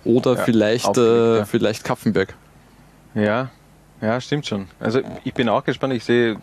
[0.03, 2.33] Oder ja, vielleicht, äh, vielleicht Kapfenberg.
[3.13, 3.49] Ja,
[4.01, 4.67] ja, stimmt schon.
[4.79, 5.93] Also ich bin auch gespannt.
[5.93, 6.37] Ich sehe,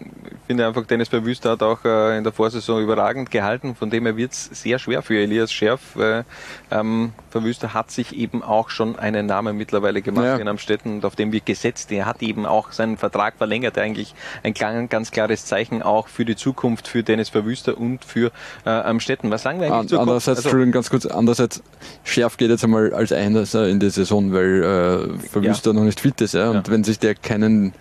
[0.46, 3.74] finde einfach, Dennis Verwüster hat auch äh, in der Vorsaison überragend gehalten.
[3.74, 5.96] Von dem her wird es sehr schwer für Elias Scherf.
[5.96, 6.24] Äh,
[6.70, 10.36] ähm, Verwüster hat sich eben auch schon einen Namen mittlerweile gemacht ja.
[10.36, 11.90] in Amstetten und auf dem wird gesetzt.
[11.92, 13.78] Er hat eben auch seinen Vertrag verlängert.
[13.78, 18.32] Eigentlich ein ganz klares Zeichen auch für die Zukunft für Dennis Verwüster und für
[18.66, 19.30] äh, Amstetten.
[19.30, 21.62] Was sagen wir eigentlich An, Andererseits, also, Entschuldigung, ganz kurz, andererseits,
[22.04, 25.74] Scherf geht jetzt einmal als einer in die Saison, weil äh, Verwüster ja.
[25.74, 26.34] noch nicht fit ist.
[26.34, 26.50] Ja?
[26.50, 26.72] Und ja.
[26.72, 27.14] wenn sich der
[27.46, 27.72] keinen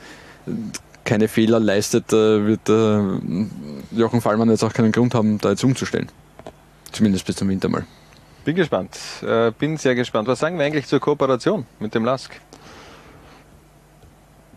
[1.04, 3.00] keine Fehler leistet, äh, wird äh,
[3.96, 6.10] Jochen Fallmann jetzt auch keinen Grund haben, da jetzt umzustellen.
[6.92, 7.86] Zumindest bis zum Winter mal.
[8.44, 8.98] Bin gespannt.
[9.22, 10.28] Äh, bin sehr gespannt.
[10.28, 12.32] Was sagen wir eigentlich zur Kooperation mit dem Lask?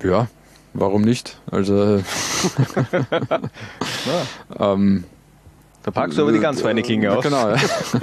[0.02, 0.28] Ja,
[0.72, 1.39] warum nicht?
[1.51, 2.02] Also.
[4.59, 5.05] ähm,
[5.82, 7.22] da packst du aber die ganz feine Klinge aus.
[7.24, 7.56] Genau, ja.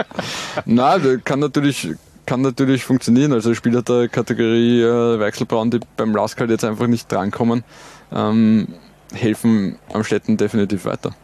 [0.66, 1.90] Nein, kann natürlich,
[2.26, 3.34] kann natürlich funktionieren.
[3.34, 7.64] Also Spieler der Kategorie äh, Weichselbraun, die beim Lask halt jetzt einfach nicht drankommen,
[8.12, 8.68] ähm,
[9.14, 11.16] helfen am Städten definitiv weiter.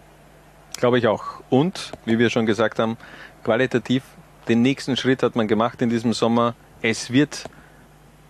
[0.78, 1.24] Glaube ich auch.
[1.50, 2.98] Und, wie wir schon gesagt haben,
[3.44, 4.04] qualitativ
[4.48, 6.56] den nächsten Schritt hat man gemacht in diesem Sommer.
[6.82, 7.46] Es wird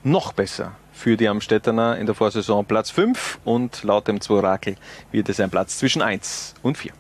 [0.04, 4.76] noch besser für die Amstettener in der Vorsaison Platz 5 und laut dem Zworakel
[5.12, 6.92] wird es ein Platz zwischen 1 und 4.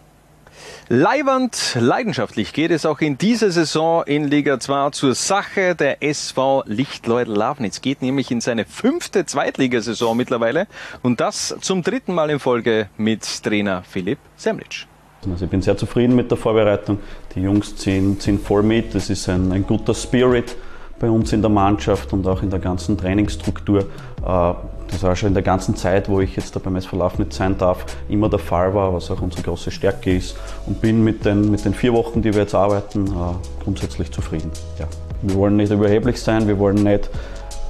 [0.93, 5.73] Leiwand leidenschaftlich geht es auch in dieser Saison in Liga 2 zur Sache.
[5.73, 10.67] Der SV Lichtleut Lavnitz geht nämlich in seine fünfte Zweitligasaison mittlerweile
[11.01, 14.85] und das zum dritten Mal in Folge mit Trainer Philipp Semlitsch.
[15.31, 16.99] Also ich bin sehr zufrieden mit der Vorbereitung.
[17.35, 18.93] Die Jungs ziehen, ziehen voll mit.
[18.93, 20.57] Es ist ein, ein guter Spirit
[20.99, 23.87] bei uns in der Mannschaft und auch in der ganzen Trainingsstruktur.
[24.27, 24.53] Äh,
[24.91, 27.57] das war schon in der ganzen Zeit, wo ich jetzt da beim SV Lafnitz sein
[27.57, 30.35] darf, immer der Fall war, was auch unsere große Stärke ist.
[30.67, 34.51] Und bin mit den, mit den vier Wochen, die wir jetzt arbeiten, äh, grundsätzlich zufrieden.
[34.77, 34.87] Ja.
[35.21, 37.09] Wir wollen nicht überheblich sein, wir wollen nicht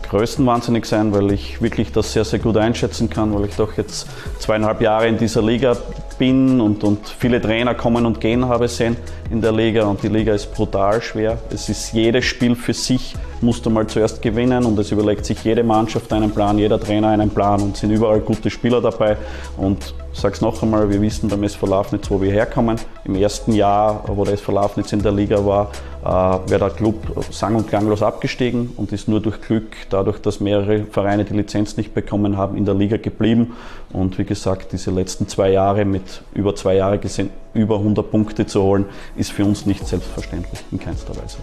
[0.10, 4.07] größenwahnsinnig sein, weil ich wirklich das sehr, sehr gut einschätzen kann, weil ich doch jetzt
[4.39, 5.77] zweieinhalb Jahre in dieser Liga
[6.17, 8.95] bin und, und viele Trainer kommen und gehen habe sehen
[9.29, 11.38] in der Liga und die Liga ist brutal schwer.
[11.53, 15.43] Es ist jedes Spiel für sich, musst du mal zuerst gewinnen und es überlegt sich
[15.43, 19.17] jede Mannschaft einen Plan, jeder Trainer einen Plan und sind überall gute Spieler dabei
[19.57, 22.77] und sag's noch einmal, wir wissen beim SV Lafnitz, wo wir herkommen.
[23.05, 25.71] Im ersten Jahr, wo der SV Lafnitz in der Liga war,
[26.03, 26.95] äh, wäre der Club
[27.31, 31.77] sang- und klanglos abgestiegen und ist nur durch Glück, dadurch, dass mehrere Vereine die Lizenz
[31.77, 33.53] nicht bekommen haben, in der Liga geblieben.
[33.93, 38.45] Und wie gesagt, diese letzten zwei Jahre mit über zwei Jahre gesehen, über 100 Punkte
[38.45, 38.85] zu holen,
[39.15, 41.38] ist für uns nicht selbstverständlich, in keinster Weise.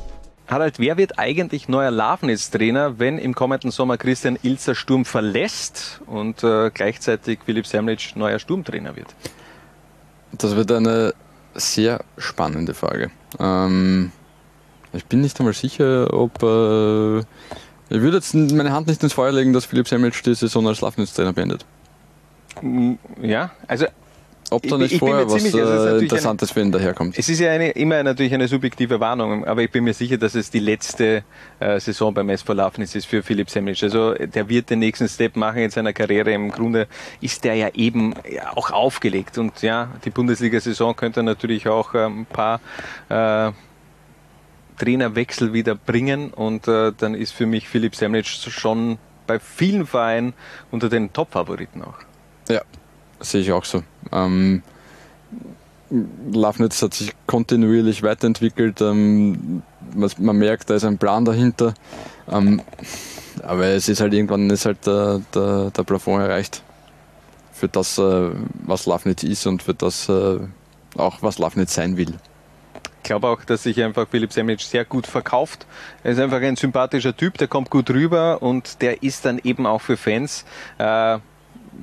[0.48, 6.42] Harald, wer wird eigentlich neuer Lafnitz-Trainer, wenn im kommenden Sommer Christian Ilzer Sturm verlässt und
[6.42, 9.14] äh, gleichzeitig Philipp Semlitsch neuer Sturmtrainer wird?
[10.32, 11.12] Das wird eine
[11.54, 13.10] sehr spannende Frage.
[13.38, 14.10] Ähm,
[14.94, 16.42] ich bin nicht einmal sicher, ob.
[16.42, 17.18] Äh,
[17.90, 20.80] ich würde jetzt meine Hand nicht ins Feuer legen, dass Philipp Semlitsch die Saison als
[20.80, 21.66] Lafnitz-Trainer beendet.
[23.20, 23.86] Ja, also
[24.50, 27.18] ob da nicht ich, vorher was sicher, äh, Interessantes für ihn daherkommt.
[27.18, 30.34] Es ist ja eine, immer natürlich eine subjektive Warnung, aber ich bin mir sicher, dass
[30.34, 31.24] es die letzte
[31.60, 33.82] äh, Saison beim SV Lafnitz ist für Philipp Semlic.
[33.82, 36.32] Also der wird den nächsten Step machen in seiner Karriere.
[36.32, 36.86] Im Grunde
[37.20, 42.06] ist der ja eben ja, auch aufgelegt und ja, die Bundesliga-Saison könnte natürlich auch äh,
[42.06, 42.60] ein paar
[43.08, 43.52] äh,
[44.78, 50.32] Trainerwechsel wieder bringen und äh, dann ist für mich Philipp Semlic schon bei vielen Vereinen
[50.70, 51.98] unter den Top-Favoriten auch.
[52.48, 52.62] Ja,
[53.20, 53.82] sehe ich auch so.
[54.12, 54.62] Ähm,
[56.32, 58.80] Lafnitz hat sich kontinuierlich weiterentwickelt.
[58.80, 59.62] Ähm,
[59.94, 61.74] man, merkt, da ist ein Plan dahinter.
[62.30, 62.60] Ähm,
[63.42, 66.62] aber es ist halt irgendwann ist halt der, der, der Plafond erreicht.
[67.52, 68.30] Für das, äh,
[68.66, 70.38] was Lafnitz ist und für das äh,
[70.96, 72.14] auch, was Lafnitz sein will.
[72.98, 75.66] Ich glaube auch, dass sich einfach Philipp Semic sehr gut verkauft.
[76.02, 79.66] Er ist einfach ein sympathischer Typ, der kommt gut rüber und der ist dann eben
[79.66, 80.44] auch für Fans
[80.76, 81.18] äh,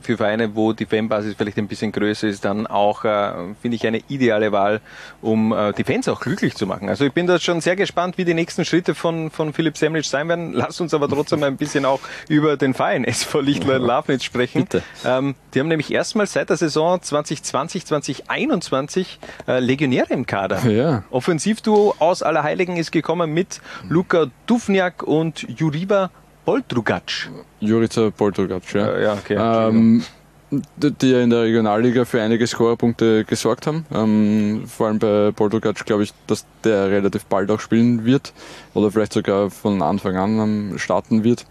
[0.01, 3.31] für Vereine, wo die Fanbasis vielleicht ein bisschen größer ist, dann auch, äh,
[3.61, 4.81] finde ich, eine ideale Wahl,
[5.21, 6.89] um äh, die Fans auch glücklich zu machen.
[6.89, 10.07] Also ich bin da schon sehr gespannt, wie die nächsten Schritte von, von Philipp Semlitsch
[10.07, 10.53] sein werden.
[10.53, 14.67] Lass uns aber trotzdem ein bisschen auch über den Verein SV Lichtler Lafnitz sprechen.
[15.03, 20.65] Ähm, die haben nämlich erstmals seit der Saison 2020, 2021 äh, Legionäre im Kader.
[20.67, 21.03] Ja.
[21.09, 26.09] Offensivduo aus Allerheiligen ist gekommen mit Luka Dufniak und Juriba
[26.45, 27.29] Poltrugac.
[27.59, 28.99] Jurica Poltrugac, ja.
[28.99, 30.03] ja okay, ähm,
[30.51, 33.85] die ja in der Regionalliga für einige Scorerpunkte gesorgt haben.
[33.91, 38.31] Ähm, vor allem bei Poltrugac glaube ich, dass der relativ bald auch spielen wird
[38.73, 41.45] oder vielleicht sogar von Anfang an ähm, starten wird.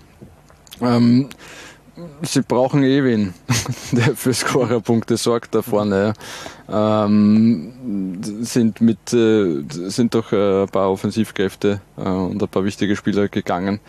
[0.81, 1.29] Ähm,
[2.23, 3.35] sie brauchen eh wen,
[3.93, 6.15] der für Scorerpunkte sorgt da vorne.
[6.69, 7.05] Ja.
[7.05, 12.95] Ähm, sind mit äh, sind doch äh, ein paar Offensivkräfte äh, und ein paar wichtige
[12.95, 13.81] Spieler gegangen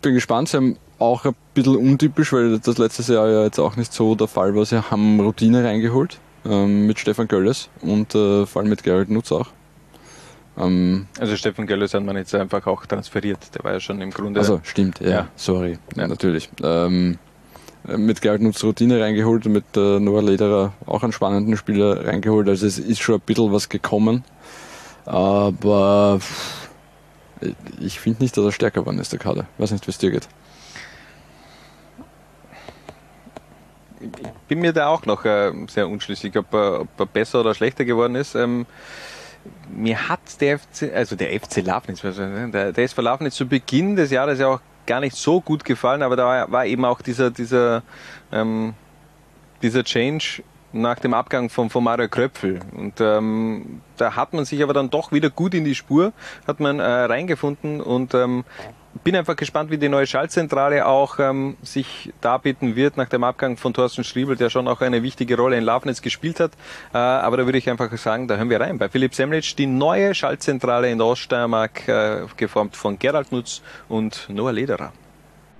[0.00, 0.48] bin gespannt.
[0.48, 4.14] Sie haben auch ein bisschen untypisch, weil das letztes Jahr ja jetzt auch nicht so
[4.14, 4.64] der Fall war.
[4.64, 9.32] Sie haben Routine reingeholt ähm, mit Stefan Gölles und äh, vor allem mit Gerald Nutz
[9.32, 9.48] auch.
[10.58, 13.54] Ähm, also Stefan Gölles hat man jetzt einfach auch transferiert.
[13.54, 14.40] Der war ja schon im Grunde.
[14.40, 15.28] Also stimmt, ja, ja.
[15.36, 16.08] sorry, ja.
[16.08, 16.48] natürlich.
[16.62, 17.18] Ähm,
[17.96, 22.48] mit Gerald Nutz Routine reingeholt und mit äh, Noah Lederer auch einen spannenden Spieler reingeholt.
[22.48, 24.24] Also es ist schon ein bisschen was gekommen.
[25.06, 26.20] Aber
[27.80, 29.46] ich finde nicht, dass er stärker geworden ist, der Kader.
[29.56, 30.28] Ich weiß nicht, wie es dir geht.
[34.00, 37.54] Ich bin mir da auch noch äh, sehr unschlüssig, ob, er, ob er besser oder
[37.54, 38.34] schlechter geworden ist.
[38.34, 38.66] Ähm,
[39.70, 44.10] mir hat der FC, also der FC Lafnitz, der, der SV Lafnitz zu Beginn des
[44.10, 47.82] Jahres ja auch gar nicht so gut gefallen, aber da war eben auch dieser, dieser,
[48.32, 48.74] ähm,
[49.62, 50.42] dieser Change
[50.72, 52.60] nach dem Abgang von, von Mario Kröpfel.
[52.76, 56.12] Und ähm, da hat man sich aber dann doch wieder gut in die Spur,
[56.46, 58.44] hat man äh, reingefunden und ähm,
[59.04, 63.56] bin einfach gespannt, wie die neue Schaltzentrale auch ähm, sich darbieten wird nach dem Abgang
[63.56, 66.52] von Thorsten Schriebel, der schon auch eine wichtige Rolle in Lafnitz gespielt hat.
[66.92, 68.78] Äh, aber da würde ich einfach sagen, da hören wir rein.
[68.78, 74.26] Bei Philipp Semlitsch die neue Schaltzentrale in der Oststeiermark, äh, geformt von Gerald Nutz und
[74.28, 74.92] Noah Lederer.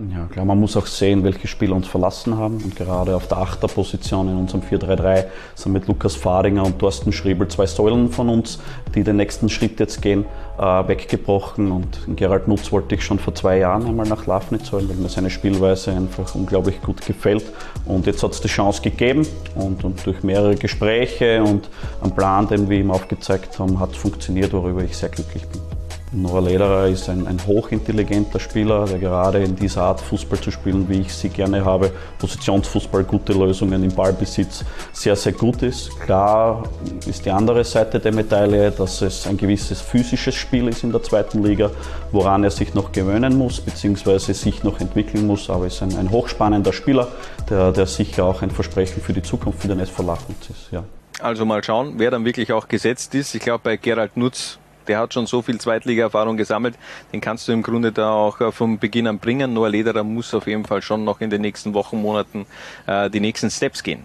[0.01, 2.59] Ja, klar, man muss auch sehen, welche Spieler uns verlassen haben.
[2.63, 5.25] Und gerade auf der Achterposition in unserem 4-3-3
[5.57, 8.61] sind mit Lukas Fahringer und Thorsten Schriebel zwei Säulen von uns,
[8.95, 10.25] die den nächsten Schritt jetzt gehen,
[10.57, 11.73] äh, weggebrochen.
[11.73, 15.09] Und Gerald Nutz wollte ich schon vor zwei Jahren einmal nach Lafnitz holen, weil mir
[15.09, 17.45] seine Spielweise einfach unglaublich gut gefällt.
[17.85, 19.27] Und jetzt hat es die Chance gegeben
[19.57, 21.69] und, und durch mehrere Gespräche und
[22.01, 25.68] einen Plan, den wir ihm aufgezeigt haben, hat es funktioniert, worüber ich sehr glücklich bin.
[26.11, 30.89] Noah Lederer ist ein, ein, hochintelligenter Spieler, der gerade in dieser Art Fußball zu spielen,
[30.89, 36.01] wie ich sie gerne habe, Positionsfußball, gute Lösungen im Ballbesitz, sehr, sehr gut ist.
[36.01, 36.63] Klar
[37.07, 41.03] ist die andere Seite der Medaille, dass es ein gewisses physisches Spiel ist in der
[41.03, 41.71] zweiten Liga,
[42.11, 46.11] woran er sich noch gewöhnen muss, beziehungsweise sich noch entwickeln muss, aber ist ein, ein
[46.11, 47.09] hochspannender Spieler,
[47.51, 50.73] der, der sicher auch ein Versprechen für die Zukunft für den SV Lachnitz ist.
[50.73, 50.85] Ja.
[51.21, 53.35] Also mal schauen, wer dann wirklich auch gesetzt ist.
[53.35, 54.59] Ich glaube, bei Gerald Nutz
[54.89, 56.77] der hat schon so viel Zweitliga-Erfahrung gesammelt,
[57.13, 59.53] den kannst du im Grunde da auch äh, vom Beginn an bringen.
[59.53, 62.47] Noah Lederer muss auf jeden Fall schon noch in den nächsten Wochen, Monaten
[62.87, 64.05] äh, die nächsten Steps gehen.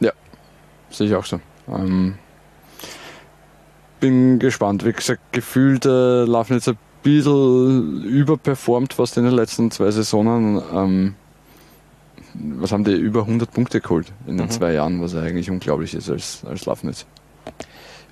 [0.00, 0.12] Ja,
[0.90, 1.40] sehe ich auch so.
[1.68, 2.16] Ähm,
[4.00, 4.84] bin gespannt.
[4.84, 10.62] Wie gesagt, gefühlt äh, laufen jetzt ein bisschen überperformt fast in den letzten zwei Saisonen.
[10.72, 11.14] Ähm,
[12.34, 14.50] was haben die über 100 Punkte geholt in den mhm.
[14.50, 17.06] zwei Jahren, was eigentlich unglaublich ist als, als Lafnitz.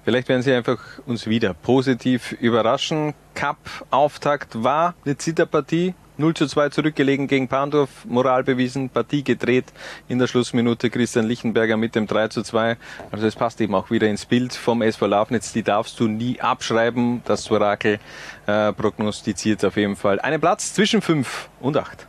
[0.05, 3.15] Vielleicht werden Sie einfach uns wieder positiv überraschen.
[3.35, 5.95] Cup-Auftakt war eine Zitterpartie.
[6.19, 9.65] 0 zu 2 zurückgelegen gegen Pandorf, Moral bewiesen, Partie gedreht.
[10.09, 12.77] In der Schlussminute Christian Lichtenberger mit dem 3 zu 2.
[13.11, 15.53] Also es passt eben auch wieder ins Bild vom SV Lafnitz.
[15.53, 17.23] Die darfst du nie abschreiben.
[17.24, 17.99] Das Orakel
[18.47, 22.07] äh, prognostiziert auf jeden Fall einen Platz zwischen 5 und 8.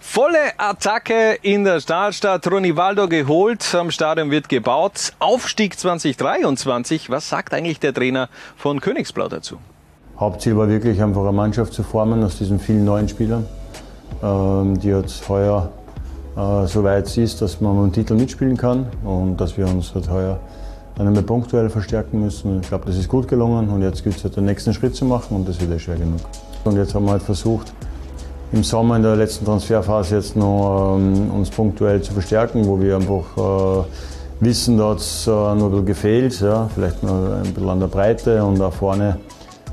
[0.00, 2.50] Volle Attacke in der Stahlstadt.
[2.50, 3.74] Ronivaldo geholt.
[3.74, 5.12] Am Stadion wird gebaut.
[5.18, 7.10] Aufstieg 2023.
[7.10, 9.58] Was sagt eigentlich der Trainer von Königsblau dazu?
[10.18, 13.46] Hauptziel war wirklich einfach eine Mannschaft zu formen aus diesen vielen neuen Spielern,
[14.22, 15.72] ähm, die jetzt heuer
[16.36, 19.94] äh, so weit ist, dass man um den Titel mitspielen kann und dass wir uns
[19.94, 20.38] halt heuer
[20.98, 22.60] einmal punktuell verstärken müssen.
[22.60, 25.04] Ich glaube, das ist gut gelungen und jetzt gilt es halt den nächsten Schritt zu
[25.04, 26.20] machen und das wird ja schwer genug.
[26.64, 27.72] Und jetzt haben wir halt versucht,
[28.54, 32.96] im Sommer in der letzten Transferphase jetzt noch ähm, uns punktuell zu verstärken, wo wir
[32.96, 33.24] einfach
[34.38, 37.80] wissen, da hat es äh, noch ein bisschen gefehlt, ja, vielleicht noch ein bisschen an
[37.80, 39.16] der Breite und auch vorne,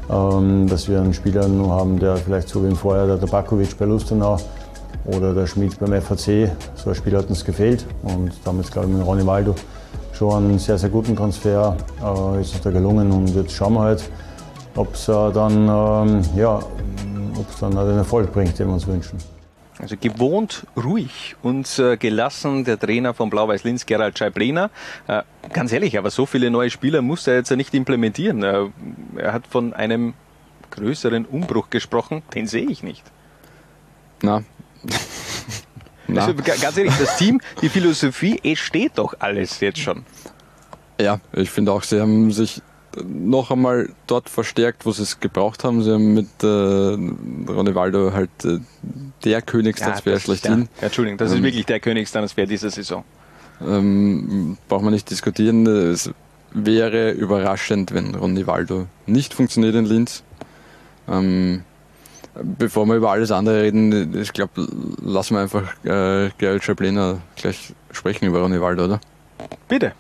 [0.10, 3.78] ähm, dass wir einen Spieler noch haben, der vielleicht so wie im Vorjahr der Tabakovic
[3.78, 4.38] bei Lustenau
[5.06, 7.86] oder der Schmidt beim FAC, so ein Spieler hat uns gefehlt.
[8.02, 9.54] Und damit glaube ich mit Ronny Waldo
[10.14, 13.82] schon einen sehr, sehr guten Transfer äh, ist uns da gelungen und jetzt schauen wir
[13.82, 14.10] halt,
[14.76, 16.60] ob es äh, dann, ähm, ja,
[17.38, 19.18] ob's dann den Erfolg bringt, den wir uns wünschen.
[19.80, 24.70] Also gewohnt ruhig und äh, gelassen der Trainer von Blau-Weiß-Linz, Gerald Scheiblehner.
[25.08, 28.44] Äh, ganz ehrlich, aber so viele neue Spieler muss er jetzt ja nicht implementieren.
[28.44, 28.66] Äh,
[29.16, 30.14] er hat von einem
[30.70, 33.04] größeren Umbruch gesprochen, den sehe ich nicht.
[34.22, 34.44] Na.
[36.08, 36.22] Na.
[36.26, 40.04] Also, ga- ganz ehrlich, das Team, die Philosophie, es steht doch alles jetzt schon.
[41.00, 42.62] Ja, ich finde auch, sie haben sich
[43.04, 45.82] noch einmal dort verstärkt, wo sie es gebraucht haben.
[45.84, 48.60] Sie haben mit äh, Ronny Waldo halt äh,
[49.24, 50.68] der Königstransfer ist schlechthin.
[50.78, 53.04] der- Entschuldigung, das ist Ähm, wirklich der Königstransfer dieser Saison.
[53.66, 55.66] Ähm, braucht man nicht diskutieren.
[55.68, 56.10] Es
[56.54, 60.24] wäre überraschend, wenn Ronny Waldo nicht funktioniert in Linz.
[61.08, 61.64] Ähm,
[62.58, 64.68] bevor wir über alles andere reden, ich glaube,
[65.04, 69.00] lassen wir einfach äh, Gerald Schabliner gleich sprechen über Ronny Waldo, oder?
[69.68, 69.94] Bitte.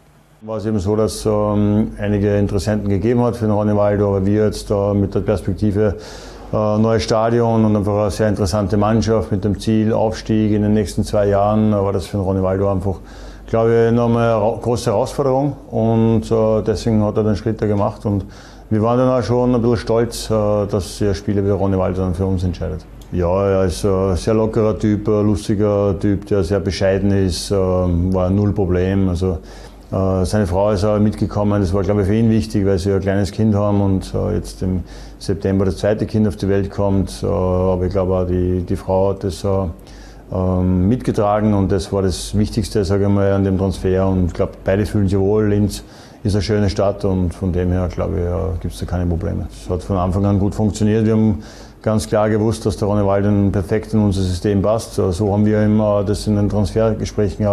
[0.43, 4.07] War es eben so, dass es ähm, einige Interessenten gegeben hat für den Ronny Waldo,
[4.07, 5.97] aber wir jetzt da mit der Perspektive
[6.51, 10.73] äh, neues Stadion und einfach eine sehr interessante Mannschaft mit dem Ziel Aufstieg in den
[10.73, 12.95] nächsten zwei Jahren, war das für den Ronny Waldo einfach,
[13.45, 18.03] glaube ich, nochmal eine große Herausforderung und äh, deswegen hat er den Schritt da gemacht
[18.07, 18.25] und
[18.71, 22.01] wir waren dann auch schon ein bisschen stolz, äh, dass der Spieler wie Ronny Waldo
[22.01, 22.83] dann für uns entscheidet.
[23.11, 28.11] Ja, er ist ein sehr lockerer Typ, ein lustiger Typ, der sehr bescheiden ist, ähm,
[28.11, 29.09] war null Problem.
[29.09, 29.37] Also, äh,
[29.91, 33.01] seine Frau ist auch mitgekommen, das war glaube ich für ihn wichtig, weil sie ein
[33.01, 34.83] kleines Kind haben und äh, jetzt im
[35.19, 37.21] September das zweite Kind auf die Welt kommt.
[37.21, 39.49] Äh, Aber ich glaube auch die, die Frau hat das äh,
[40.33, 44.07] ähm, mitgetragen und das war das Wichtigste, sage ich mal, an dem Transfer.
[44.07, 45.47] Und ich glaube, beide fühlen sich wohl.
[45.47, 45.83] Linz
[46.23, 49.05] ist eine schöne Stadt und von dem her, glaube ich, äh, gibt es da keine
[49.05, 49.47] Probleme.
[49.51, 51.05] Es hat von Anfang an gut funktioniert.
[51.05, 51.43] Wir haben
[51.81, 54.97] ganz klar gewusst, dass der Ronny Walden perfekt in unser System passt.
[54.99, 57.45] Äh, So haben wir ihm äh, das in den Transfergesprächen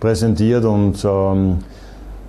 [0.00, 1.58] präsentiert und ähm,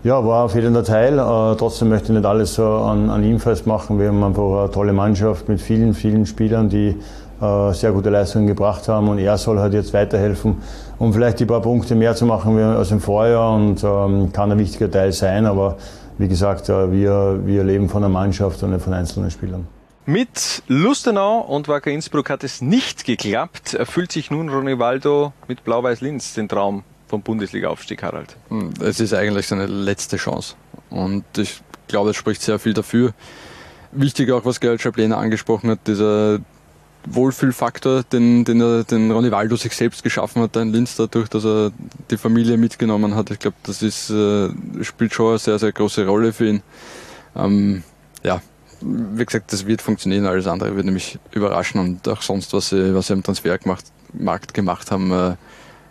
[0.04, 1.20] ja, war ein fehlender Teil.
[1.20, 4.00] Äh, trotzdem möchte ich nicht alles äh, an, an ihm festmachen.
[4.00, 6.96] Wir haben einfach eine tolle Mannschaft mit vielen, vielen Spielern, die
[7.42, 9.10] äh, sehr gute Leistungen gebracht haben.
[9.10, 10.58] Und er soll halt jetzt weiterhelfen,
[11.00, 13.56] um vielleicht die paar Punkte mehr zu machen als im Vorjahr.
[13.56, 15.46] Und ähm, kann ein wichtiger Teil sein.
[15.46, 15.78] Aber
[16.18, 19.68] wie gesagt, äh, wir, wir leben von der Mannschaft und nicht von einzelnen Spielern.
[20.06, 23.74] Mit Lustenau und Wacker Innsbruck hat es nicht geklappt.
[23.74, 28.36] Erfüllt sich nun Ronny Waldo mit Blau-Weiß-Linz den Traum vom Bundesliga-Aufstieg, Harald?
[28.50, 30.56] Hm, Es ist eigentlich seine letzte Chance.
[30.90, 33.14] Und ich glaube, es spricht sehr viel dafür.
[33.92, 36.40] Wichtig auch, was Gerald Schablena angesprochen hat, dieser
[37.06, 41.46] Wohlfühlfaktor, den, den, er, den Ronny Waldo sich selbst geschaffen hat in Linz, dadurch, dass
[41.46, 41.72] er
[42.12, 43.32] die Familie mitgenommen hat.
[43.32, 44.50] Ich glaube, das ist, äh,
[44.84, 46.62] spielt schon eine sehr, sehr große Rolle für ihn.
[47.36, 47.84] Ähm,
[48.24, 48.42] ja,
[48.82, 52.94] wie gesagt, das wird funktionieren, alles andere wird nämlich überraschen und auch sonst, was sie,
[52.94, 55.36] was sie am Transfermarkt Markt gemacht haben, äh,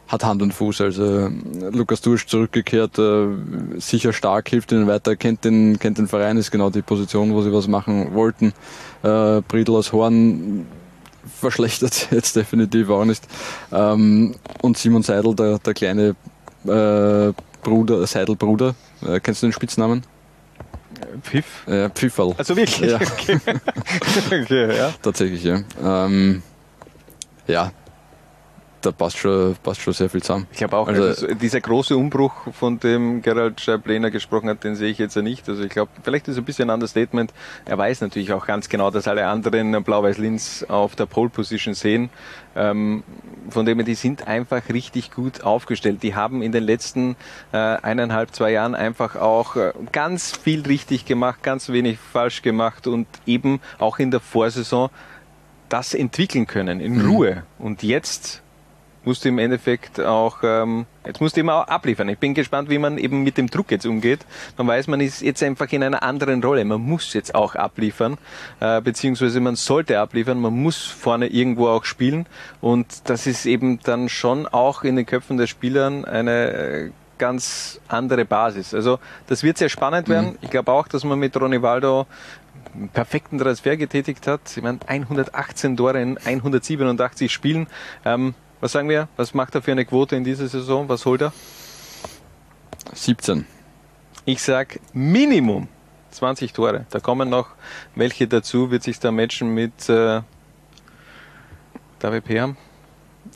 [0.08, 0.80] hat Hand und Fuß.
[0.80, 1.30] Also
[1.70, 3.28] Lukas Dursch zurückgekehrt, äh,
[3.78, 7.42] sicher stark, hilft ihnen weiter, kennt den, kennt den Verein, ist genau die Position, wo
[7.42, 8.52] sie was machen wollten.
[9.02, 10.66] Äh, Briedl aus Horn
[11.40, 13.22] verschlechtert jetzt definitiv auch nicht.
[13.70, 16.16] Ähm, und Simon Seidel, der, der kleine
[16.64, 17.32] äh,
[17.62, 18.74] Bruder, Seidel-Bruder,
[19.06, 20.02] äh, kennst du den Spitznamen?
[21.22, 21.66] Pfiff?
[21.66, 22.34] Äh, Pfifferl.
[22.38, 22.90] Also wirklich?
[22.90, 22.98] Ja.
[23.18, 23.38] Okay.
[24.42, 24.94] okay, ja.
[25.02, 25.60] Tatsächlich, ja.
[25.84, 26.42] Ähm,
[27.46, 27.72] ja,
[28.80, 30.46] da passt schon, passt schon sehr viel zusammen.
[30.52, 34.76] Ich glaube auch, Also, also, dieser große Umbruch, von dem Gerald Scheiblehner gesprochen hat, den
[34.76, 35.48] sehe ich jetzt ja nicht.
[35.48, 37.32] Also ich glaube, vielleicht ist es ein bisschen ein Understatement.
[37.64, 42.10] Er weiß natürlich auch ganz genau, dass alle anderen Blau-Weiß-Linz auf der Pole-Position sehen.
[42.56, 43.02] Ähm,
[43.50, 46.02] von dem her, die sind einfach richtig gut aufgestellt.
[46.02, 47.16] Die haben in den letzten
[47.52, 52.86] äh, eineinhalb, zwei Jahren einfach auch äh, ganz viel richtig gemacht, ganz wenig falsch gemacht
[52.86, 54.90] und eben auch in der Vorsaison
[55.68, 57.10] das entwickeln können in Mhm.
[57.10, 57.42] Ruhe.
[57.58, 58.42] Und jetzt
[59.08, 62.10] musst du im Endeffekt auch, ähm, jetzt musst du immer auch abliefern.
[62.10, 64.20] Ich bin gespannt, wie man eben mit dem Druck jetzt umgeht.
[64.58, 66.62] Man weiß, man ist jetzt einfach in einer anderen Rolle.
[66.66, 68.18] Man muss jetzt auch abliefern,
[68.60, 70.38] äh, beziehungsweise man sollte abliefern.
[70.38, 72.26] Man muss vorne irgendwo auch spielen.
[72.60, 77.80] Und das ist eben dann schon auch in den Köpfen der Spielern eine äh, ganz
[77.88, 78.74] andere Basis.
[78.74, 80.36] Also das wird sehr spannend werden.
[80.42, 82.06] Ich glaube auch, dass man mit Ronny Waldo
[82.74, 84.40] einen perfekten Transfer getätigt hat.
[84.54, 87.68] Ich meine, 118 Tore in 187 Spielen.
[88.04, 89.08] Ähm, was sagen wir?
[89.16, 90.88] Was macht er für eine Quote in dieser Saison?
[90.88, 91.32] Was holt er?
[92.92, 93.46] 17.
[94.24, 95.68] Ich sag Minimum
[96.10, 96.86] 20 Tore.
[96.90, 97.48] Da kommen noch
[97.94, 100.22] welche dazu, wird sich da matchen mit äh,
[101.98, 102.56] David Perham.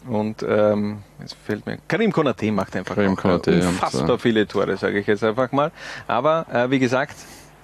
[0.09, 1.78] Und ähm, es fällt mir.
[1.86, 4.19] Karim Konate macht einfach Karim Konate, unfassbar ja.
[4.19, 5.70] viele Tore, sage ich jetzt einfach mal.
[6.07, 7.16] Aber äh, wie gesagt,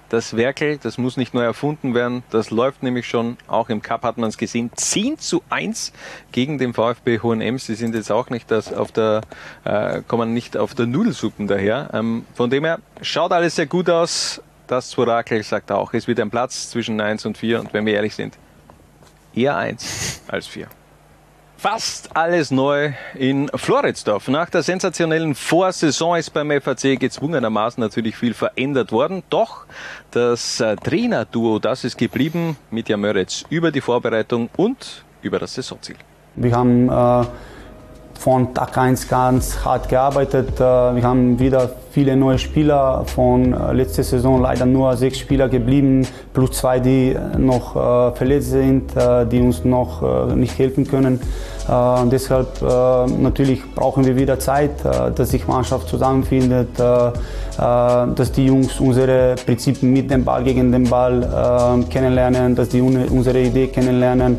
[0.09, 2.23] das Werkel, das muss nicht neu erfunden werden.
[2.31, 3.37] Das läuft nämlich schon.
[3.47, 4.71] Auch im Cup hat man es gesehen.
[4.75, 5.93] 10 zu 1
[6.31, 7.67] gegen den VfB Hohenems.
[7.67, 9.21] Sie sind jetzt auch nicht das auf der,
[9.63, 11.89] äh, kommen nicht auf der Nudelsuppen daher.
[11.93, 14.41] Ähm, von dem her schaut alles sehr gut aus.
[14.67, 17.59] Das Orakel sagt auch, es wird ein Platz zwischen 1 und 4.
[17.59, 18.37] Und wenn wir ehrlich sind,
[19.33, 20.67] eher 1 als 4.
[21.59, 24.29] Fast alles neu in Floridsdorf.
[24.29, 29.23] Nach der sensationellen Vorsaison ist beim FAC gezwungenermaßen natürlich viel verändert worden.
[29.29, 29.65] Doch
[30.11, 32.55] das äh, Trainerduo, das ist geblieben.
[32.71, 35.97] Mitja Möritz über die Vorbereitung und über das Saisonziel.
[36.35, 37.25] Wir haben äh,
[38.19, 40.59] von Tag 1 ganz hart gearbeitet.
[40.59, 43.05] Äh, wir haben wieder viele neue Spieler.
[43.05, 48.51] Von äh, letzter Saison leider nur sechs Spieler geblieben, plus zwei, die noch äh, verletzt
[48.51, 48.91] sind,
[49.31, 51.21] die uns noch nicht helfen können.
[52.11, 54.71] Deshalb natürlich brauchen wir wieder Zeit,
[55.15, 61.83] dass sich Mannschaft zusammenfindet, dass die Jungs unsere Prinzipien mit dem Ball gegen den Ball
[61.89, 64.37] kennenlernen, dass die un unsere Idee kennenlernen.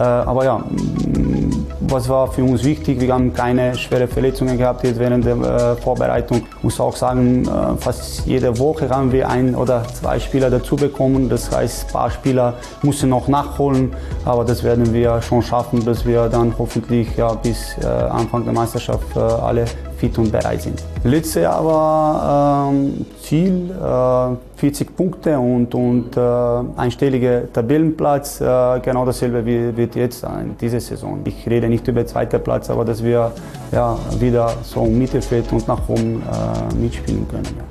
[0.00, 3.00] Äh, aber ja, m, was war für uns wichtig?
[3.00, 6.42] Wir haben keine schwere Verletzungen gehabt jetzt während der äh, Vorbereitung.
[6.56, 10.76] Ich muss auch sagen, äh, fast jede Woche haben wir ein oder zwei Spieler dazu
[10.76, 11.28] bekommen.
[11.28, 13.92] Das heißt, ein paar Spieler müssen noch nachholen,
[14.24, 19.16] aber das werden wir schon schaffen, dass wir dann hoffentlich ja, bis Anfang der Meisterschaft
[19.16, 19.64] alle
[20.00, 20.82] fit und bereit sind.
[21.04, 28.40] Letztes Jahr war ähm, Ziel äh, 40 Punkte und, und äh, einstelliger Tabellenplatz.
[28.40, 31.20] Äh, genau dasselbe wie, wird jetzt sein, diese Saison.
[31.24, 33.32] Ich rede nicht über zweiten Platz, aber dass wir
[33.72, 37.44] ja, wieder so im Mittelfeld und nach oben äh, mitspielen können.
[37.44, 37.64] Ja.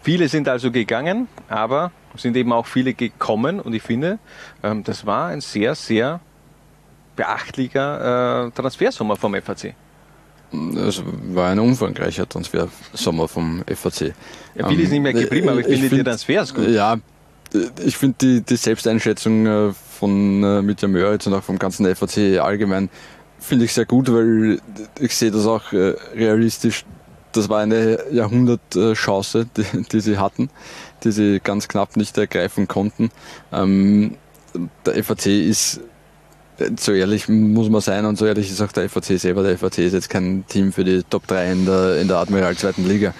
[0.00, 4.18] Viele sind also gegangen, aber sind eben auch viele gekommen und ich finde,
[4.62, 6.20] ähm, das war ein sehr, sehr
[7.16, 9.74] beachtlicher äh, Transfersommer vom FAC.
[10.76, 11.02] Es
[11.32, 14.14] war ein umfangreicher Transfersommer vom FAC.
[14.54, 16.68] Ja, viel ist nicht mehr geblieben, aber ich finde die Transfers gut.
[16.68, 16.98] Ja,
[17.84, 22.40] ich finde die, die Selbsteinschätzung äh, von äh, Mitja Möritz und auch vom ganzen FAC
[22.40, 22.90] allgemein
[23.38, 24.60] finde ich sehr gut, weil
[24.98, 26.84] ich sehe das auch äh, realistisch.
[27.32, 30.48] Das war eine Jahrhundertchance, die, die sie hatten,
[31.04, 33.10] die sie ganz knapp nicht ergreifen konnten.
[33.52, 34.16] Ähm,
[34.86, 35.80] der FAC ist
[36.78, 39.42] so ehrlich muss man sein und so ehrlich ist auch der FAC selber.
[39.42, 42.56] Der FAC ist jetzt kein Team für die Top 3 in der, in der Admiral
[42.56, 43.14] zweiten Liga.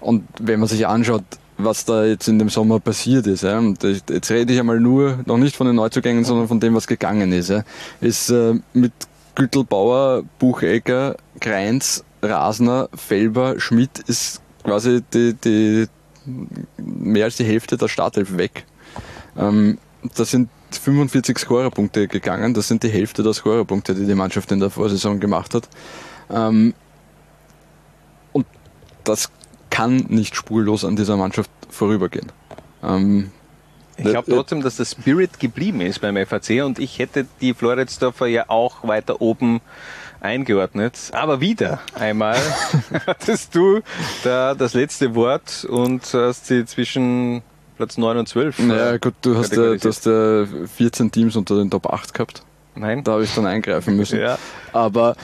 [0.00, 1.24] Und wenn man sich anschaut,
[1.56, 5.20] was da jetzt in dem Sommer passiert ist, ja, und jetzt rede ich einmal nur,
[5.24, 7.62] noch nicht von den Neuzugängen, sondern von dem, was gegangen ist, ja,
[8.00, 8.92] ist äh, mit
[9.34, 15.86] Güttelbauer, Buchegger, Kreins, Rasner, Felber, Schmidt ist quasi die, die
[16.76, 18.64] mehr als die Hälfte der Startelf weg.
[19.36, 19.78] Ähm,
[20.16, 20.48] das sind
[20.78, 22.54] 45 Scorerpunkte gegangen.
[22.54, 25.68] Das sind die Hälfte der Scorerpunkte, die die Mannschaft in der Vorsaison gemacht hat.
[26.30, 26.74] Ähm,
[28.32, 28.46] und
[29.04, 29.30] das
[29.70, 32.30] kann nicht spurlos an dieser Mannschaft vorübergehen.
[32.82, 33.30] Ähm,
[33.96, 38.26] ich glaube trotzdem, dass der Spirit geblieben ist beim FAC und ich hätte die Floridsdorfer
[38.26, 39.60] ja auch weiter oben
[40.20, 41.10] eingeordnet.
[41.12, 42.38] Aber wieder einmal
[43.06, 43.82] hattest du
[44.24, 47.42] da das letzte Wort und hast sie zwischen
[47.76, 48.58] Platz 9 und 12.
[48.68, 50.46] Ja, gut, du hast, ja, du hast ja
[50.76, 52.42] 14 Teams unter den Top 8 gehabt.
[52.76, 53.04] Nein.
[53.04, 54.18] Da habe ich dann eingreifen müssen.
[54.20, 54.38] ja.
[54.72, 55.16] Aber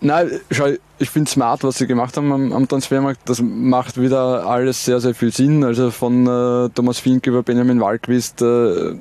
[0.00, 0.68] nein, schau,
[0.98, 3.20] ich finde smart, was sie gemacht haben am, am, Transfermarkt.
[3.28, 5.64] Das macht wieder alles sehr, sehr viel Sinn.
[5.64, 8.94] Also von äh, Thomas Fink über Benjamin Walquist, äh,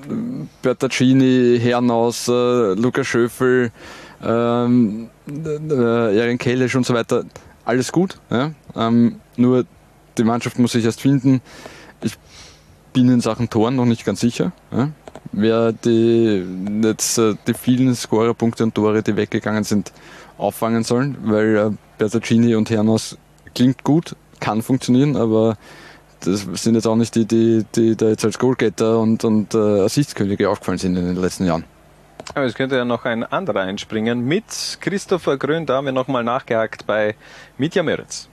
[0.61, 3.71] Bertaccini, Hernaus, äh, Lukas Schöffel,
[4.23, 7.23] ähm, äh, Erin Kellesch und so weiter.
[7.65, 8.19] Alles gut.
[8.29, 8.51] Ja?
[8.75, 9.65] Ähm, nur
[10.17, 11.41] die Mannschaft muss sich erst finden.
[12.01, 12.13] Ich
[12.97, 14.53] bin in Sachen Toren noch nicht ganz sicher.
[14.71, 14.89] Ja?
[15.31, 16.43] Wer die,
[16.83, 19.91] jetzt, äh, die vielen Scorerpunkte und Tore, die weggegangen sind,
[20.39, 21.69] auffangen sollen, weil äh,
[21.99, 23.19] Bertaccini und Hernos
[23.53, 25.57] klingt gut, kann funktionieren, aber
[26.21, 29.81] das sind jetzt auch nicht die, die, die da jetzt als Goalgetter und, und äh,
[29.81, 31.65] Assistkönige aufgefallen sind in den letzten Jahren.
[32.33, 34.21] Aber es könnte ja noch ein anderer einspringen.
[34.21, 37.13] Mit Christopher Grün, da haben wir nochmal nachgehakt bei
[37.59, 38.27] Mitja Meritz.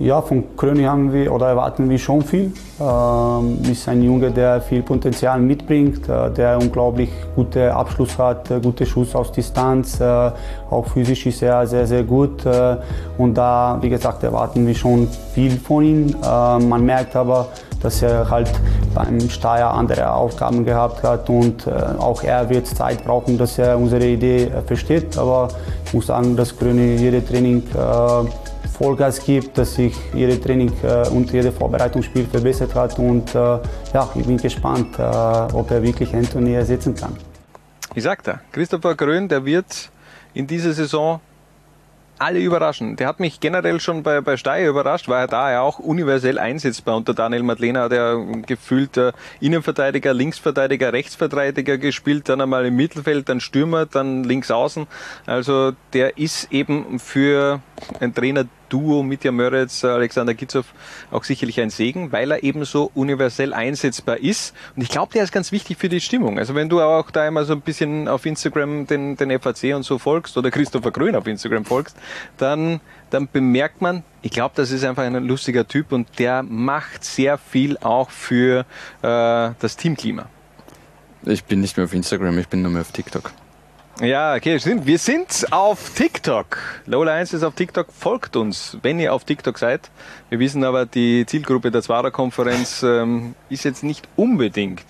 [0.00, 2.52] Ja, von Kröni haben wir oder erwarten wir schon viel.
[2.80, 8.58] Ähm, ist ein Junge, der viel Potenzial mitbringt, äh, der unglaublich gute Abschluss hat, äh,
[8.58, 10.32] gute Schuss aus Distanz, äh,
[10.68, 12.44] auch physisch ist er sehr, sehr gut.
[12.44, 12.78] Äh,
[13.18, 16.08] und da, wie gesagt, erwarten wir schon viel von ihm.
[16.08, 17.46] Äh, man merkt aber,
[17.80, 18.50] dass er halt
[18.96, 23.78] beim Steier andere Aufgaben gehabt hat und äh, auch er wird Zeit brauchen, dass er
[23.78, 25.16] unsere Idee versteht.
[25.16, 25.46] Aber
[25.86, 27.62] ich muss sagen, dass Kröni jede Training
[28.74, 32.98] Vollgas gibt, dass sich jedes Training äh, und jedes Vorbereitungsspiel verbessert hat.
[32.98, 37.16] Und äh, ja, ich bin gespannt, äh, ob er wirklich Anthony ersetzen kann.
[37.94, 39.90] Ich sagte, Christopher Grön, der wird
[40.34, 41.20] in dieser Saison
[42.18, 42.96] alle überraschen.
[42.96, 46.38] Der hat mich generell schon bei, bei Steyr überrascht, war er da ja auch universell
[46.38, 46.96] einsetzbar.
[46.96, 48.98] Unter Daniel Madlena hat er gefühlt
[49.40, 54.86] Innenverteidiger, Linksverteidiger, Rechtsverteidiger gespielt, dann einmal im Mittelfeld, dann Stürmer, dann links außen.
[55.26, 57.60] Also der ist eben für
[58.00, 60.66] ein Trainer Duo Mitja Möritz, Alexander Gitzow
[61.10, 64.54] auch sicherlich ein Segen, weil er eben so universell einsetzbar ist.
[64.76, 66.38] Und ich glaube, der ist ganz wichtig für die Stimmung.
[66.38, 69.82] Also wenn du auch da immer so ein bisschen auf Instagram den, den FAC und
[69.84, 71.96] so folgst oder Christopher Grün auf Instagram folgst,
[72.38, 72.80] dann,
[73.10, 77.38] dann bemerkt man, ich glaube, das ist einfach ein lustiger Typ und der macht sehr
[77.38, 78.60] viel auch für
[79.02, 80.28] äh, das Teamklima.
[81.22, 83.32] Ich bin nicht mehr auf Instagram, ich bin nur mehr auf TikTok.
[84.00, 84.86] Ja, okay, stimmt.
[84.86, 86.58] Wir sind auf TikTok.
[86.86, 87.86] Lola 1 ist auf TikTok.
[87.96, 89.88] Folgt uns, wenn ihr auf TikTok seid.
[90.30, 94.84] Wir wissen aber, die Zielgruppe der Zwarer-Konferenz ähm, ist jetzt nicht unbedingt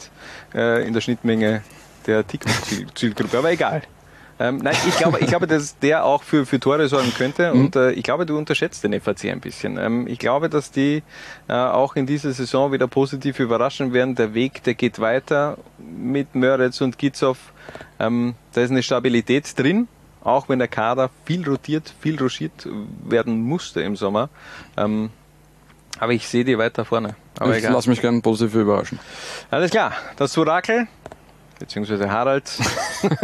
[0.55, 1.63] äh, in der Schnittmenge
[2.07, 3.83] der TikTok-Zielgruppe, aber egal.
[4.41, 7.61] Ähm, nein, ich glaube, ich glaube, dass der auch für, für Tore sorgen könnte Mhm.
[7.61, 9.77] und äh, ich glaube, du unterschätzt den FAC ein bisschen.
[9.79, 11.03] Ähm, ich glaube, dass die
[11.47, 14.15] äh, auch in dieser Saison wieder positiv überraschen werden.
[14.17, 17.37] Der Weg, der geht weiter mit Möritz und Gitzow.
[17.99, 19.89] Ähm, da ist eine Stabilität drin,
[20.23, 22.69] auch wenn der Kader viel rotiert, viel rochiert
[23.05, 24.31] werden musste im Sommer.
[24.77, 25.11] Ähm,
[25.99, 27.15] aber ich sehe die weiter vorne.
[27.39, 27.73] Aber ich egal.
[27.73, 28.99] lasse mich gerne positiv überraschen.
[29.51, 30.89] Alles klar, das Orakel,
[31.59, 32.51] beziehungsweise Harald,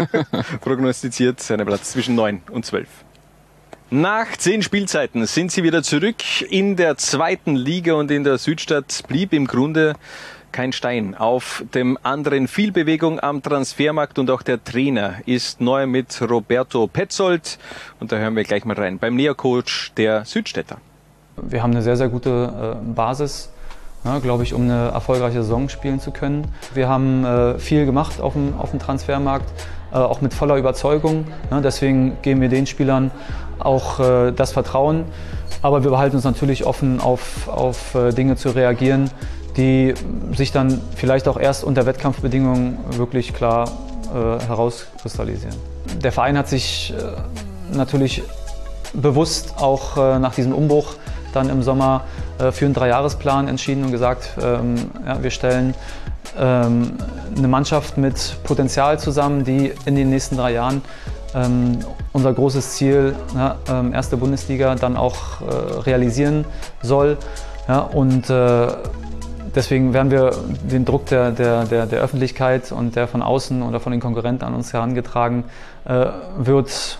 [0.60, 2.88] prognostiziert seinen Platz zwischen 9 und 12.
[3.92, 9.02] Nach zehn Spielzeiten sind sie wieder zurück in der zweiten Liga und in der Südstadt
[9.08, 9.96] blieb im Grunde
[10.52, 12.48] kein Stein auf dem anderen.
[12.48, 17.58] Viel Bewegung am Transfermarkt und auch der Trainer ist neu mit Roberto Petzold.
[18.00, 20.78] Und da hören wir gleich mal rein beim Nähercoach der Südstädter.
[21.36, 23.50] Wir haben eine sehr, sehr gute äh, Basis,
[24.04, 26.48] ja, glaube ich, um eine erfolgreiche Saison spielen zu können.
[26.74, 29.50] Wir haben äh, viel gemacht auf dem, auf dem Transfermarkt,
[29.92, 31.26] äh, auch mit voller Überzeugung.
[31.50, 33.10] Ja, deswegen geben wir den Spielern
[33.58, 35.04] auch äh, das Vertrauen.
[35.62, 39.10] Aber wir behalten uns natürlich offen, auf, auf äh, Dinge zu reagieren,
[39.60, 39.94] die
[40.34, 43.70] sich dann vielleicht auch erst unter Wettkampfbedingungen wirklich klar
[44.14, 45.54] äh, herauskristallisieren.
[46.02, 48.22] Der Verein hat sich äh, natürlich
[48.94, 50.94] bewusst auch äh, nach diesem Umbruch
[51.34, 52.04] dann im Sommer
[52.38, 54.76] äh, für einen Dreijahresplan entschieden und gesagt, ähm,
[55.06, 55.74] ja, wir stellen
[56.38, 56.92] ähm,
[57.36, 60.80] eine Mannschaft mit Potenzial zusammen, die in den nächsten drei Jahren
[61.34, 61.78] ähm,
[62.12, 66.46] unser großes Ziel, ja, ähm, erste Bundesliga, dann auch äh, realisieren
[66.82, 67.18] soll.
[67.68, 68.68] Ja, und äh,
[69.54, 70.32] deswegen werden wir
[70.70, 74.44] den Druck der, der, der, der Öffentlichkeit und der von außen oder von den Konkurrenten
[74.44, 75.44] an uns herangetragen
[75.84, 76.06] äh,
[76.38, 76.98] wird,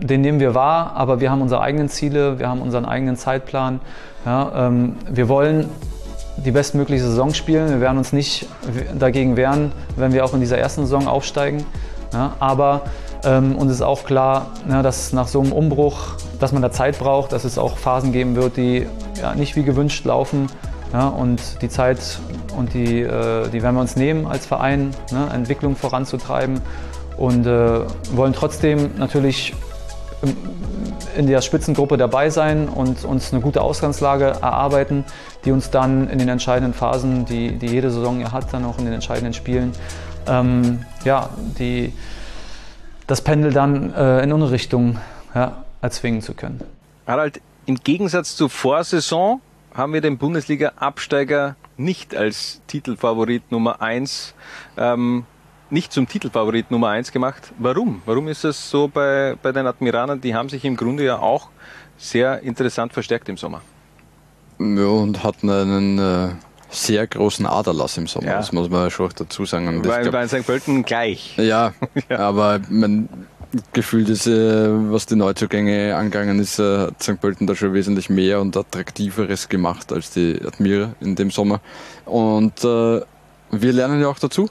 [0.00, 3.80] den nehmen wir wahr, aber wir haben unsere eigenen Ziele, wir haben unseren eigenen Zeitplan.
[4.24, 5.68] Ja, ähm, wir wollen
[6.44, 7.70] die bestmögliche Saison spielen.
[7.70, 8.46] Wir werden uns nicht
[8.98, 11.64] dagegen wehren, wenn wir auch in dieser ersten Saison aufsteigen.
[12.12, 12.82] Ja, aber
[13.24, 16.98] ähm, uns ist auch klar, ja, dass nach so einem Umbruch, dass man da Zeit
[16.98, 18.86] braucht, dass es auch Phasen geben wird, die
[19.20, 20.48] ja, nicht wie gewünscht laufen.
[20.92, 22.20] Ja, und die Zeit
[22.56, 26.60] und die, äh, die werden wir uns nehmen als Verein, ne, Entwicklung voranzutreiben
[27.16, 27.80] und äh,
[28.12, 29.54] wollen trotzdem natürlich
[31.16, 35.04] in der Spitzengruppe dabei sein und uns eine gute Ausgangslage erarbeiten,
[35.44, 38.78] die uns dann in den entscheidenden Phasen, die, die jede Saison ja hat, dann auch
[38.78, 39.72] in den entscheidenden Spielen,
[40.26, 41.92] ähm, ja, die,
[43.06, 44.98] das Pendel dann äh, in unsere Richtung
[45.34, 46.60] ja, erzwingen zu können.
[47.06, 49.40] Harald, im Gegensatz zur Vorsaison
[49.76, 54.34] haben wir den Bundesliga-Absteiger nicht als Titelfavorit Nummer 1,
[54.76, 55.24] ähm,
[55.70, 57.52] nicht zum Titelfavorit Nummer 1 gemacht.
[57.58, 58.02] Warum?
[58.06, 60.20] Warum ist das so bei, bei den Admiranern?
[60.20, 61.48] Die haben sich im Grunde ja auch
[61.98, 63.60] sehr interessant verstärkt im Sommer.
[64.58, 66.28] Ja, und hatten einen äh,
[66.70, 68.36] sehr großen Aderlass im Sommer, Ja.
[68.38, 69.68] das muss man schon auch dazu sagen.
[69.68, 70.46] Und Bei, glaub- bei St.
[70.46, 71.36] Pölten gleich.
[71.36, 71.72] Ja,
[72.08, 73.08] aber mein
[73.72, 77.20] Gefühl ist, äh, was die Neuzugänge angegangen ist, äh, hat St.
[77.20, 81.60] Pölten da schon wesentlich mehr und attraktiveres gemacht als die Admira in dem Sommer.
[82.04, 83.00] Und äh,
[83.50, 84.48] wir lernen ja auch dazu,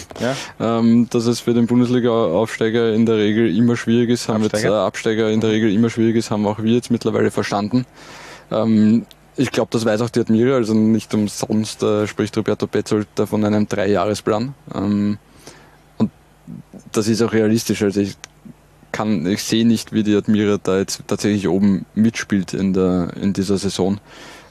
[0.60, 4.56] ähm, dass es für den Bundesliga-Aufsteiger in der Regel immer schwierig ist, haben jetzt äh,
[4.56, 4.84] Absteiger?
[4.84, 7.86] Absteiger in der Regel immer schwierig ist, haben auch wir jetzt mittlerweile verstanden.
[8.50, 9.06] Ähm,
[9.36, 13.44] ich glaube, das weiß auch die Admira, also nicht umsonst äh, spricht Roberto Petzold von
[13.44, 14.54] einem Dreijahresplan.
[14.74, 15.18] Ähm,
[16.92, 17.82] das ist auch realistisch.
[17.82, 18.16] Also ich
[18.92, 23.32] kann, ich sehe nicht, wie die Admira da jetzt tatsächlich oben mitspielt in der in
[23.32, 23.98] dieser Saison.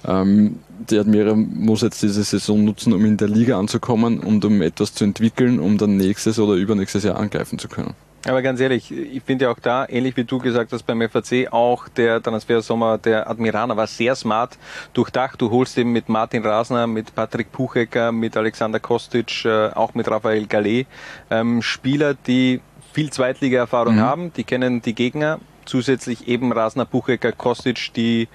[0.06, 0.60] Ähm,
[0.90, 4.94] die Admira muss jetzt diese Saison nutzen, um in der Liga anzukommen und um etwas
[4.94, 7.94] zu entwickeln, um dann nächstes oder übernächstes Jahr angreifen zu können.
[8.28, 11.52] Aber ganz ehrlich, ich finde ja auch da, ähnlich wie du gesagt hast beim FAC,
[11.52, 14.58] auch der Transfersommer der Admiraner war sehr smart
[14.94, 15.40] durchdacht.
[15.40, 20.10] Du holst eben mit Martin Rasner, mit Patrick Puchecker, mit Alexander Kostic, äh, auch mit
[20.10, 20.88] Raphael Gallet
[21.30, 22.62] ähm, Spieler, die
[22.94, 24.02] viel Zweitliga-Erfahrung Mhm.
[24.02, 25.40] haben, die kennen die Gegner.
[25.66, 28.28] Zusätzlich eben Rasner, Buchecker, Kostic, die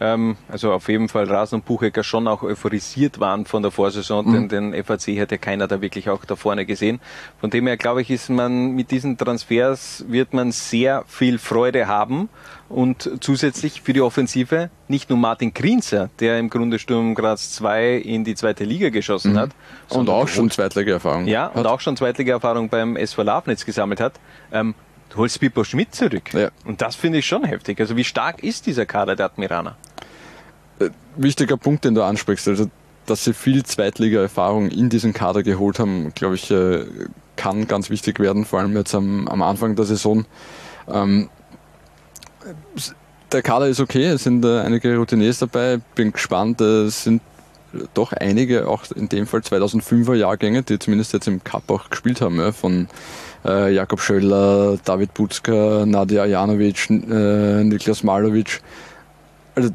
[0.00, 4.26] ähm, also auf jeden Fall Rasner und Buchecker schon auch euphorisiert waren von der Vorsaison,
[4.26, 4.48] Mhm.
[4.48, 7.00] denn den FAC hat ja keiner da wirklich auch da vorne gesehen.
[7.40, 11.86] Von dem her glaube ich, ist man mit diesen Transfers wird man sehr viel Freude
[11.86, 12.28] haben
[12.68, 17.96] und zusätzlich für die Offensive nicht nur Martin Grinzer, der im Grunde Sturm Graz 2
[17.96, 19.38] in die zweite Liga geschossen Mhm.
[19.38, 19.50] hat.
[19.88, 21.26] Und sondern auch schon Zweitliga-Erfahrung.
[21.26, 24.14] ja, und auch schon Zweitliga-Erfahrung beim SV Lafnitz gesammelt hat.
[24.52, 24.74] Ähm,
[25.14, 26.30] du holst Pippo Schmidt zurück.
[26.64, 27.80] Und das finde ich schon heftig.
[27.80, 29.76] Also wie stark ist dieser Kader der Admiraner?
[30.80, 32.70] Äh, wichtiger Punkt, den du ansprichst, also
[33.06, 36.84] dass sie viel Zweitliga-Erfahrung in diesen Kader geholt haben, glaube ich, äh,
[37.36, 40.24] kann ganz wichtig werden, vor allem jetzt am, am Anfang der Saison.
[40.88, 41.28] Ähm,
[43.30, 47.20] der Kader ist okay, es sind äh, einige Routiniers dabei, bin gespannt, äh, es sind
[47.92, 52.20] doch einige, auch in dem Fall 2005er Jahrgänge, die zumindest jetzt im Cup auch gespielt
[52.20, 52.88] haben, ja, von
[53.44, 58.60] äh, Jakob Schöller, David Butzka, Nadia Janovic, äh, Niklas Malovic.
[59.54, 59.70] Also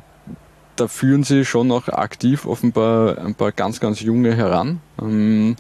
[0.75, 4.81] da führen sie schon noch aktiv offenbar ein paar ganz, ganz junge heran.
[5.01, 5.55] Ähm,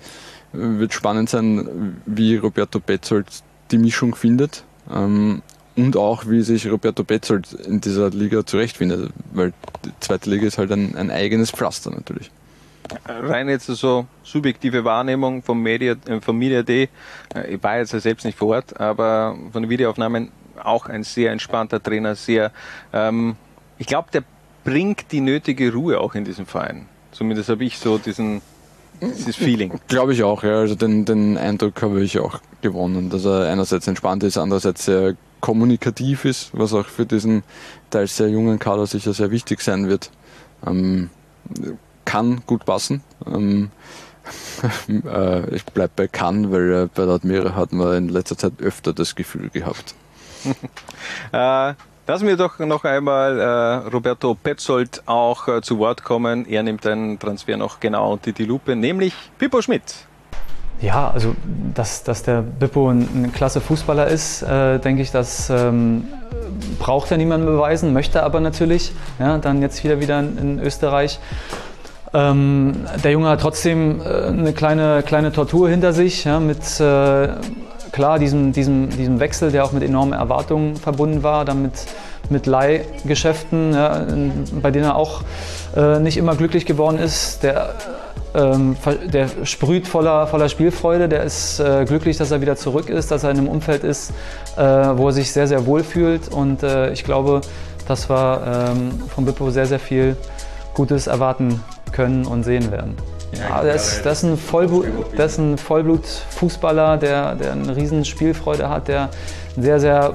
[0.51, 3.27] wird spannend sein, wie Roberto Betzold
[3.71, 4.63] die Mischung findet.
[4.91, 5.41] Ähm,
[5.75, 9.53] und auch, wie sich Roberto Betzold in dieser Liga zurechtfindet, weil
[9.85, 12.31] die zweite Liga ist halt ein, ein eigenes Pflaster natürlich.
[13.05, 16.89] Rein jetzt so subjektive Wahrnehmung vom Media, äh, vom Media Day.
[17.33, 20.31] Äh, Ich war jetzt ja selbst nicht vor Ort, aber von den Videoaufnahmen
[20.63, 22.51] auch ein sehr entspannter Trainer, sehr,
[22.93, 23.35] ähm,
[23.77, 24.23] ich glaube, der
[24.63, 26.87] bringt die nötige Ruhe auch in diesem Verein.
[27.11, 28.41] Zumindest habe ich so diesen,
[29.01, 29.79] dieses Feeling.
[29.87, 30.59] Glaube ich auch, ja.
[30.59, 35.15] Also den, den Eindruck habe ich auch gewonnen, dass er einerseits entspannt ist, andererseits sehr
[35.39, 37.43] kommunikativ ist, was auch für diesen
[37.89, 40.11] teils sehr jungen Kader sicher sehr wichtig sein wird.
[40.67, 41.09] Ähm,
[42.09, 43.03] kann gut passen.
[43.27, 43.69] Ähm,
[45.05, 48.53] äh, ich bleibe bei kann, weil äh, bei der Admira hat man in letzter Zeit
[48.59, 49.95] öfter das Gefühl gehabt.
[51.31, 51.73] Äh,
[52.07, 56.45] lassen wir doch noch einmal äh, Roberto Petzold auch äh, zu Wort kommen.
[56.45, 59.83] Er nimmt den Transfer noch genau unter die Lupe, nämlich Pippo Schmidt.
[60.81, 61.35] Ja, also
[61.73, 66.07] dass, dass der Bippo ein, ein klasse Fußballer ist, äh, denke ich, das ähm,
[66.79, 68.93] braucht er niemandem beweisen, möchte aber natürlich.
[69.19, 71.19] Ja, dann jetzt wieder wieder in, in Österreich.
[72.13, 77.29] Ähm, der Junge hat trotzdem äh, eine kleine, kleine Tortur hinter sich, ja, mit äh,
[77.91, 81.73] klar diesem, diesem, diesem Wechsel, der auch mit enormen Erwartungen verbunden war, dann mit,
[82.29, 84.05] mit Leihgeschäften, ja,
[84.61, 85.21] bei denen er auch
[85.75, 87.43] äh, nicht immer glücklich geworden ist.
[87.43, 87.75] Der,
[88.33, 88.75] ähm,
[89.11, 93.23] der sprüht voller, voller Spielfreude, der ist äh, glücklich, dass er wieder zurück ist, dass
[93.23, 94.11] er in einem Umfeld ist,
[94.55, 96.27] äh, wo er sich sehr, sehr wohl fühlt.
[96.27, 97.41] Und äh, ich glaube,
[97.87, 100.15] dass wir ähm, von Bippo sehr, sehr viel
[100.75, 102.95] Gutes erwarten können und sehen werden.
[103.33, 108.03] Ja, das, ist- das, ist ein Vollblut, das ist ein Vollblut-Fußballer, der, der eine riesen
[108.05, 109.09] Spielfreude hat, der
[109.57, 110.13] sehr, sehr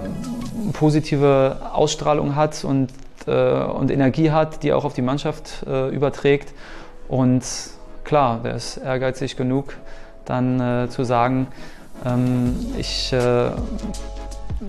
[0.73, 2.89] positive Ausstrahlung hat und,
[3.27, 3.33] äh,
[3.65, 6.53] und Energie hat, die auch auf die Mannschaft äh, überträgt.
[7.09, 7.43] Und
[8.03, 9.75] klar, der ist ehrgeizig genug,
[10.25, 11.47] dann äh, zu sagen,
[12.05, 13.51] ähm, ich äh,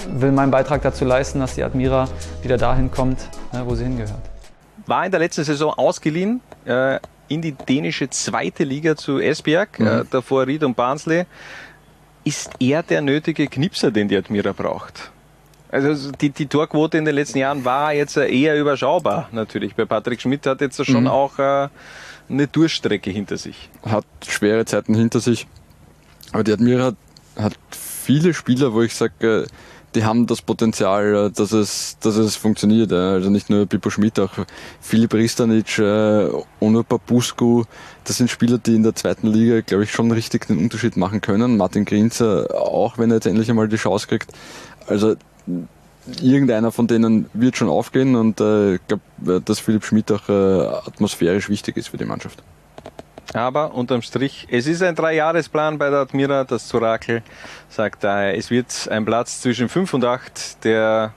[0.10, 2.08] will meinen Beitrag dazu leisten, dass die Admira
[2.44, 3.22] wieder dahin kommt,
[3.54, 4.12] äh, wo sie hingehört.
[4.86, 9.88] War in der letzten Saison ausgeliehen äh, in die dänische zweite Liga zu Esbjerg, Mhm.
[9.88, 11.26] äh, davor Ried und Barnsley.
[12.24, 15.12] Ist er der nötige Knipser, den die Admira braucht?
[15.70, 19.76] Also die, die Torquote in den letzten Jahren war jetzt äh, eher überschaubar natürlich.
[19.76, 21.08] Bei Patrick Schmidt hat jetzt schon Mhm.
[21.08, 21.68] auch äh,
[22.30, 23.70] eine Durchstrecke hinter sich.
[23.86, 25.48] hat schwere Zeiten hinter sich.
[26.32, 26.96] Aber die Admira hat,
[27.38, 29.46] hat viele Spieler, wo ich sage,
[29.96, 32.92] die haben das Potenzial, äh, dass es, dass es funktioniert.
[32.92, 34.32] Also nicht nur Pipo Schmidt, auch
[34.82, 37.64] Filip Ristanic, äh, Ono Papusku.
[38.04, 41.22] Das sind Spieler, die in der zweiten Liga, glaube ich, schon richtig den Unterschied machen
[41.22, 41.58] können.
[41.58, 44.32] Martin Grinzer auch, wenn er jetzt endlich einmal die Chance kriegt.
[44.88, 45.16] Also
[46.22, 51.50] irgendeiner von denen wird schon aufgehen und äh, ich glaube, dass Philipp Schmidt auch atmosphärisch
[51.50, 52.44] wichtig ist für die Mannschaft.
[53.36, 56.46] Aber unterm Strich, es ist ein Dreijahresplan bei der Admira.
[56.46, 57.22] Das Zorakel
[57.68, 60.64] sagt daher, es wird ein Platz zwischen 5 und 8.
[60.64, 61.14] Der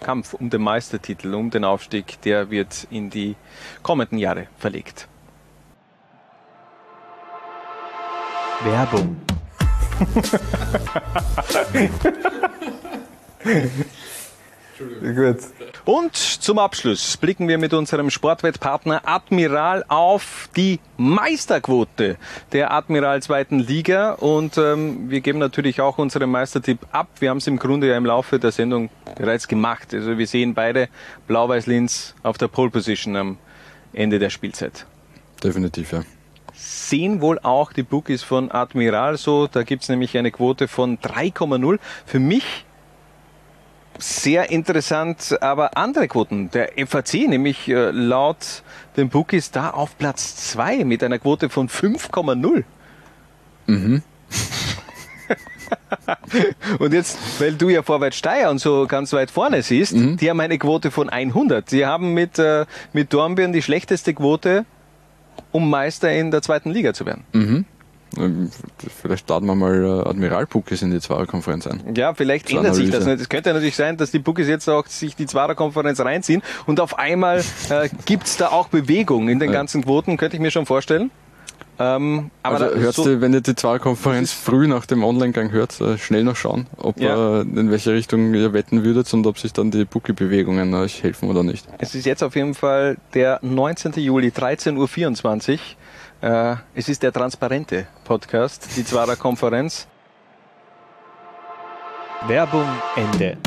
[0.00, 3.36] Kampf um den Meistertitel, um den Aufstieg, der wird in die
[3.82, 5.08] kommenden Jahre verlegt.
[8.62, 9.16] Werbung.
[14.78, 15.38] Gut.
[15.86, 22.16] Und zum Abschluss blicken wir mit unserem Sportwettpartner Admiral auf die Meisterquote
[22.52, 24.12] der Admiral zweiten Liga.
[24.12, 27.08] Und ähm, wir geben natürlich auch unseren Meistertipp ab.
[27.20, 29.94] Wir haben es im Grunde ja im Laufe der Sendung bereits gemacht.
[29.94, 30.88] Also wir sehen beide
[31.26, 33.38] Blau-Weiß-Linz auf der Pole Position am
[33.94, 34.84] Ende der Spielzeit.
[35.42, 36.02] Definitiv, ja.
[36.52, 39.46] Sehen wohl auch die Bookies von Admiral so.
[39.46, 41.78] Da gibt es nämlich eine Quote von 3,0.
[42.04, 42.66] Für mich
[43.98, 46.50] sehr interessant, aber andere Quoten.
[46.50, 48.62] Der FAC, nämlich äh, laut
[48.96, 52.64] den Bookies, da auf Platz 2 mit einer Quote von 5,0.
[53.66, 54.02] Mhm.
[56.78, 60.16] und jetzt, weil du ja Vorwärts Steyr und so ganz weit vorne siehst, Mhm.
[60.16, 61.68] die haben eine Quote von 100.
[61.68, 64.64] Sie haben mit, äh, mit Dornbirn die schlechteste Quote,
[65.52, 67.24] um Meister in der zweiten Liga zu werden.
[67.32, 67.64] Mhm.
[68.18, 68.50] Ähm,
[69.02, 71.94] Vielleicht starten wir mal äh, Admiral Pukis in die Zweierkonferenz ein.
[71.96, 73.10] Ja, vielleicht ändert sich das Analyse.
[73.10, 73.20] nicht.
[73.22, 76.98] Es könnte natürlich sein, dass die Bookies jetzt auch sich die Zwarer-Konferenz reinziehen und auf
[76.98, 81.10] einmal äh, gibt's da auch Bewegung in den ganzen Quoten, könnte ich mir schon vorstellen.
[81.78, 85.78] Ähm, aber also hört so, ihr, wenn ihr die Zweierkonferenz früh nach dem Online-Gang hört,
[85.82, 87.40] äh, schnell noch schauen, ob Ja.
[87.40, 91.28] äh, in welche Richtung ihr wetten würdet und ob sich dann die Bookie-Bewegungen euch helfen
[91.28, 91.66] oder nicht.
[91.76, 93.92] es ist jetzt auf jeden Fall der 19.
[93.96, 95.58] Juli, 13.24 Uhr.
[96.26, 99.86] Äh, es ist der transparente Podcast, die Zwarer-Konferenz.
[102.26, 102.66] Werbung
[102.96, 103.38] Ende.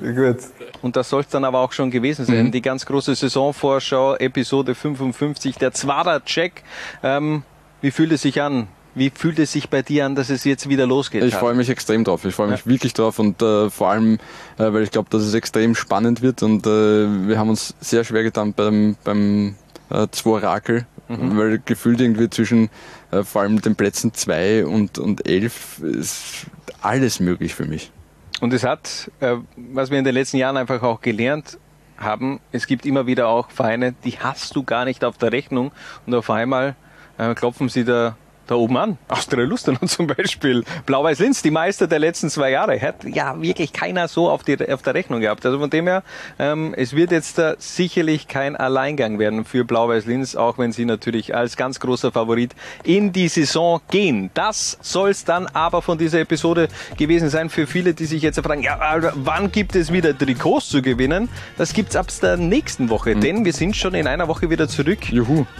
[0.00, 0.36] Gut.
[0.82, 2.44] Und das soll es dann aber auch schon gewesen sein.
[2.44, 2.52] Mhm.
[2.52, 6.62] Die ganz große Saisonvorschau, Episode 55, der Zwarer-Check.
[7.02, 7.42] Ähm,
[7.80, 8.68] wie fühlt es sich an?
[8.94, 11.22] Wie fühlt es sich bei dir an, dass es jetzt wieder losgeht?
[11.22, 12.24] Ich freue mich extrem drauf.
[12.24, 14.14] Ich freue mich wirklich drauf und äh, vor allem,
[14.58, 16.70] äh, weil ich glaube, dass es extrem spannend wird und äh,
[17.28, 19.54] wir haben uns sehr schwer getan beim, beim
[19.90, 21.36] äh, Zworakel, Mhm.
[21.36, 22.70] weil gefühlt irgendwie zwischen
[23.10, 26.46] äh, vor allem den Plätzen 2 und, und 11 ist
[26.82, 27.90] alles möglich für mich.
[28.40, 31.58] Und es hat, äh, was wir in den letzten Jahren einfach auch gelernt
[31.98, 35.72] haben, es gibt immer wieder auch Vereine, die hast du gar nicht auf der Rechnung
[36.06, 36.76] und auf einmal
[37.18, 38.16] äh, klopfen sie da,
[38.50, 38.98] da oben an.
[39.08, 40.64] Austria Lustenau zum Beispiel.
[40.86, 42.80] Blau-Weiß Linz, die Meister der letzten zwei Jahre.
[42.80, 45.44] Hat ja wirklich keiner so auf, die, auf der Rechnung gehabt.
[45.46, 46.02] Also von dem her,
[46.38, 50.84] ähm, es wird jetzt da sicherlich kein Alleingang werden für Blau-Weiß Linz, auch wenn sie
[50.84, 54.30] natürlich als ganz großer Favorit in die Saison gehen.
[54.34, 58.40] Das soll es dann aber von dieser Episode gewesen sein für viele, die sich jetzt
[58.40, 61.28] fragen, ja, Alter, wann gibt es wieder Trikots zu gewinnen?
[61.56, 64.98] Das gibt's ab der nächsten Woche, denn wir sind schon in einer Woche wieder zurück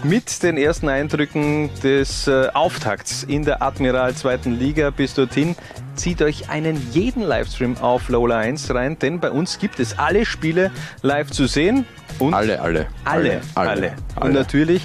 [0.02, 2.48] mit den ersten Eindrücken des äh,
[2.80, 4.88] Auftakts in der Admiral zweiten Liga.
[4.88, 5.54] Bis dorthin
[5.96, 10.24] zieht euch einen jeden Livestream auf Lola 1 rein, denn bei uns gibt es alle
[10.24, 10.70] Spiele
[11.02, 11.84] live zu sehen.
[12.18, 12.86] Und alle, alle.
[13.04, 13.70] Alle, alle.
[13.70, 14.80] Alle, Und natürlich,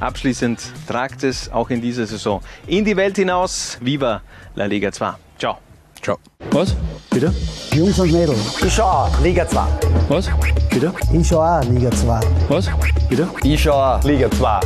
[0.00, 3.78] abschließend, tragt es auch in dieser Saison in die Welt hinaus.
[3.80, 4.22] Viva
[4.56, 5.12] La Liga 2.
[5.38, 5.58] Ciao.
[6.02, 6.18] Ciao.
[6.50, 6.74] Was?
[7.10, 7.32] Bitte?
[7.72, 8.60] Jungs und Mädels.
[8.60, 9.60] Ich schau auch Liga 2.
[10.08, 10.28] Was?
[10.68, 10.92] Bitte?
[11.12, 12.20] Ich schau auch Liga 2.
[12.48, 12.68] Was?
[13.08, 13.28] Bitte?
[13.44, 14.60] Ich schau auch Liga 2.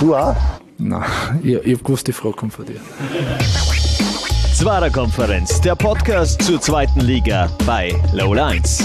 [0.00, 0.34] Du auch?
[0.78, 1.04] Nein,
[1.42, 2.80] ich, ich hab gewusst, die Frage kommt von dir.
[4.54, 8.82] Zwarer Konferenz, der Podcast zur zweiten Liga bei Low Lines.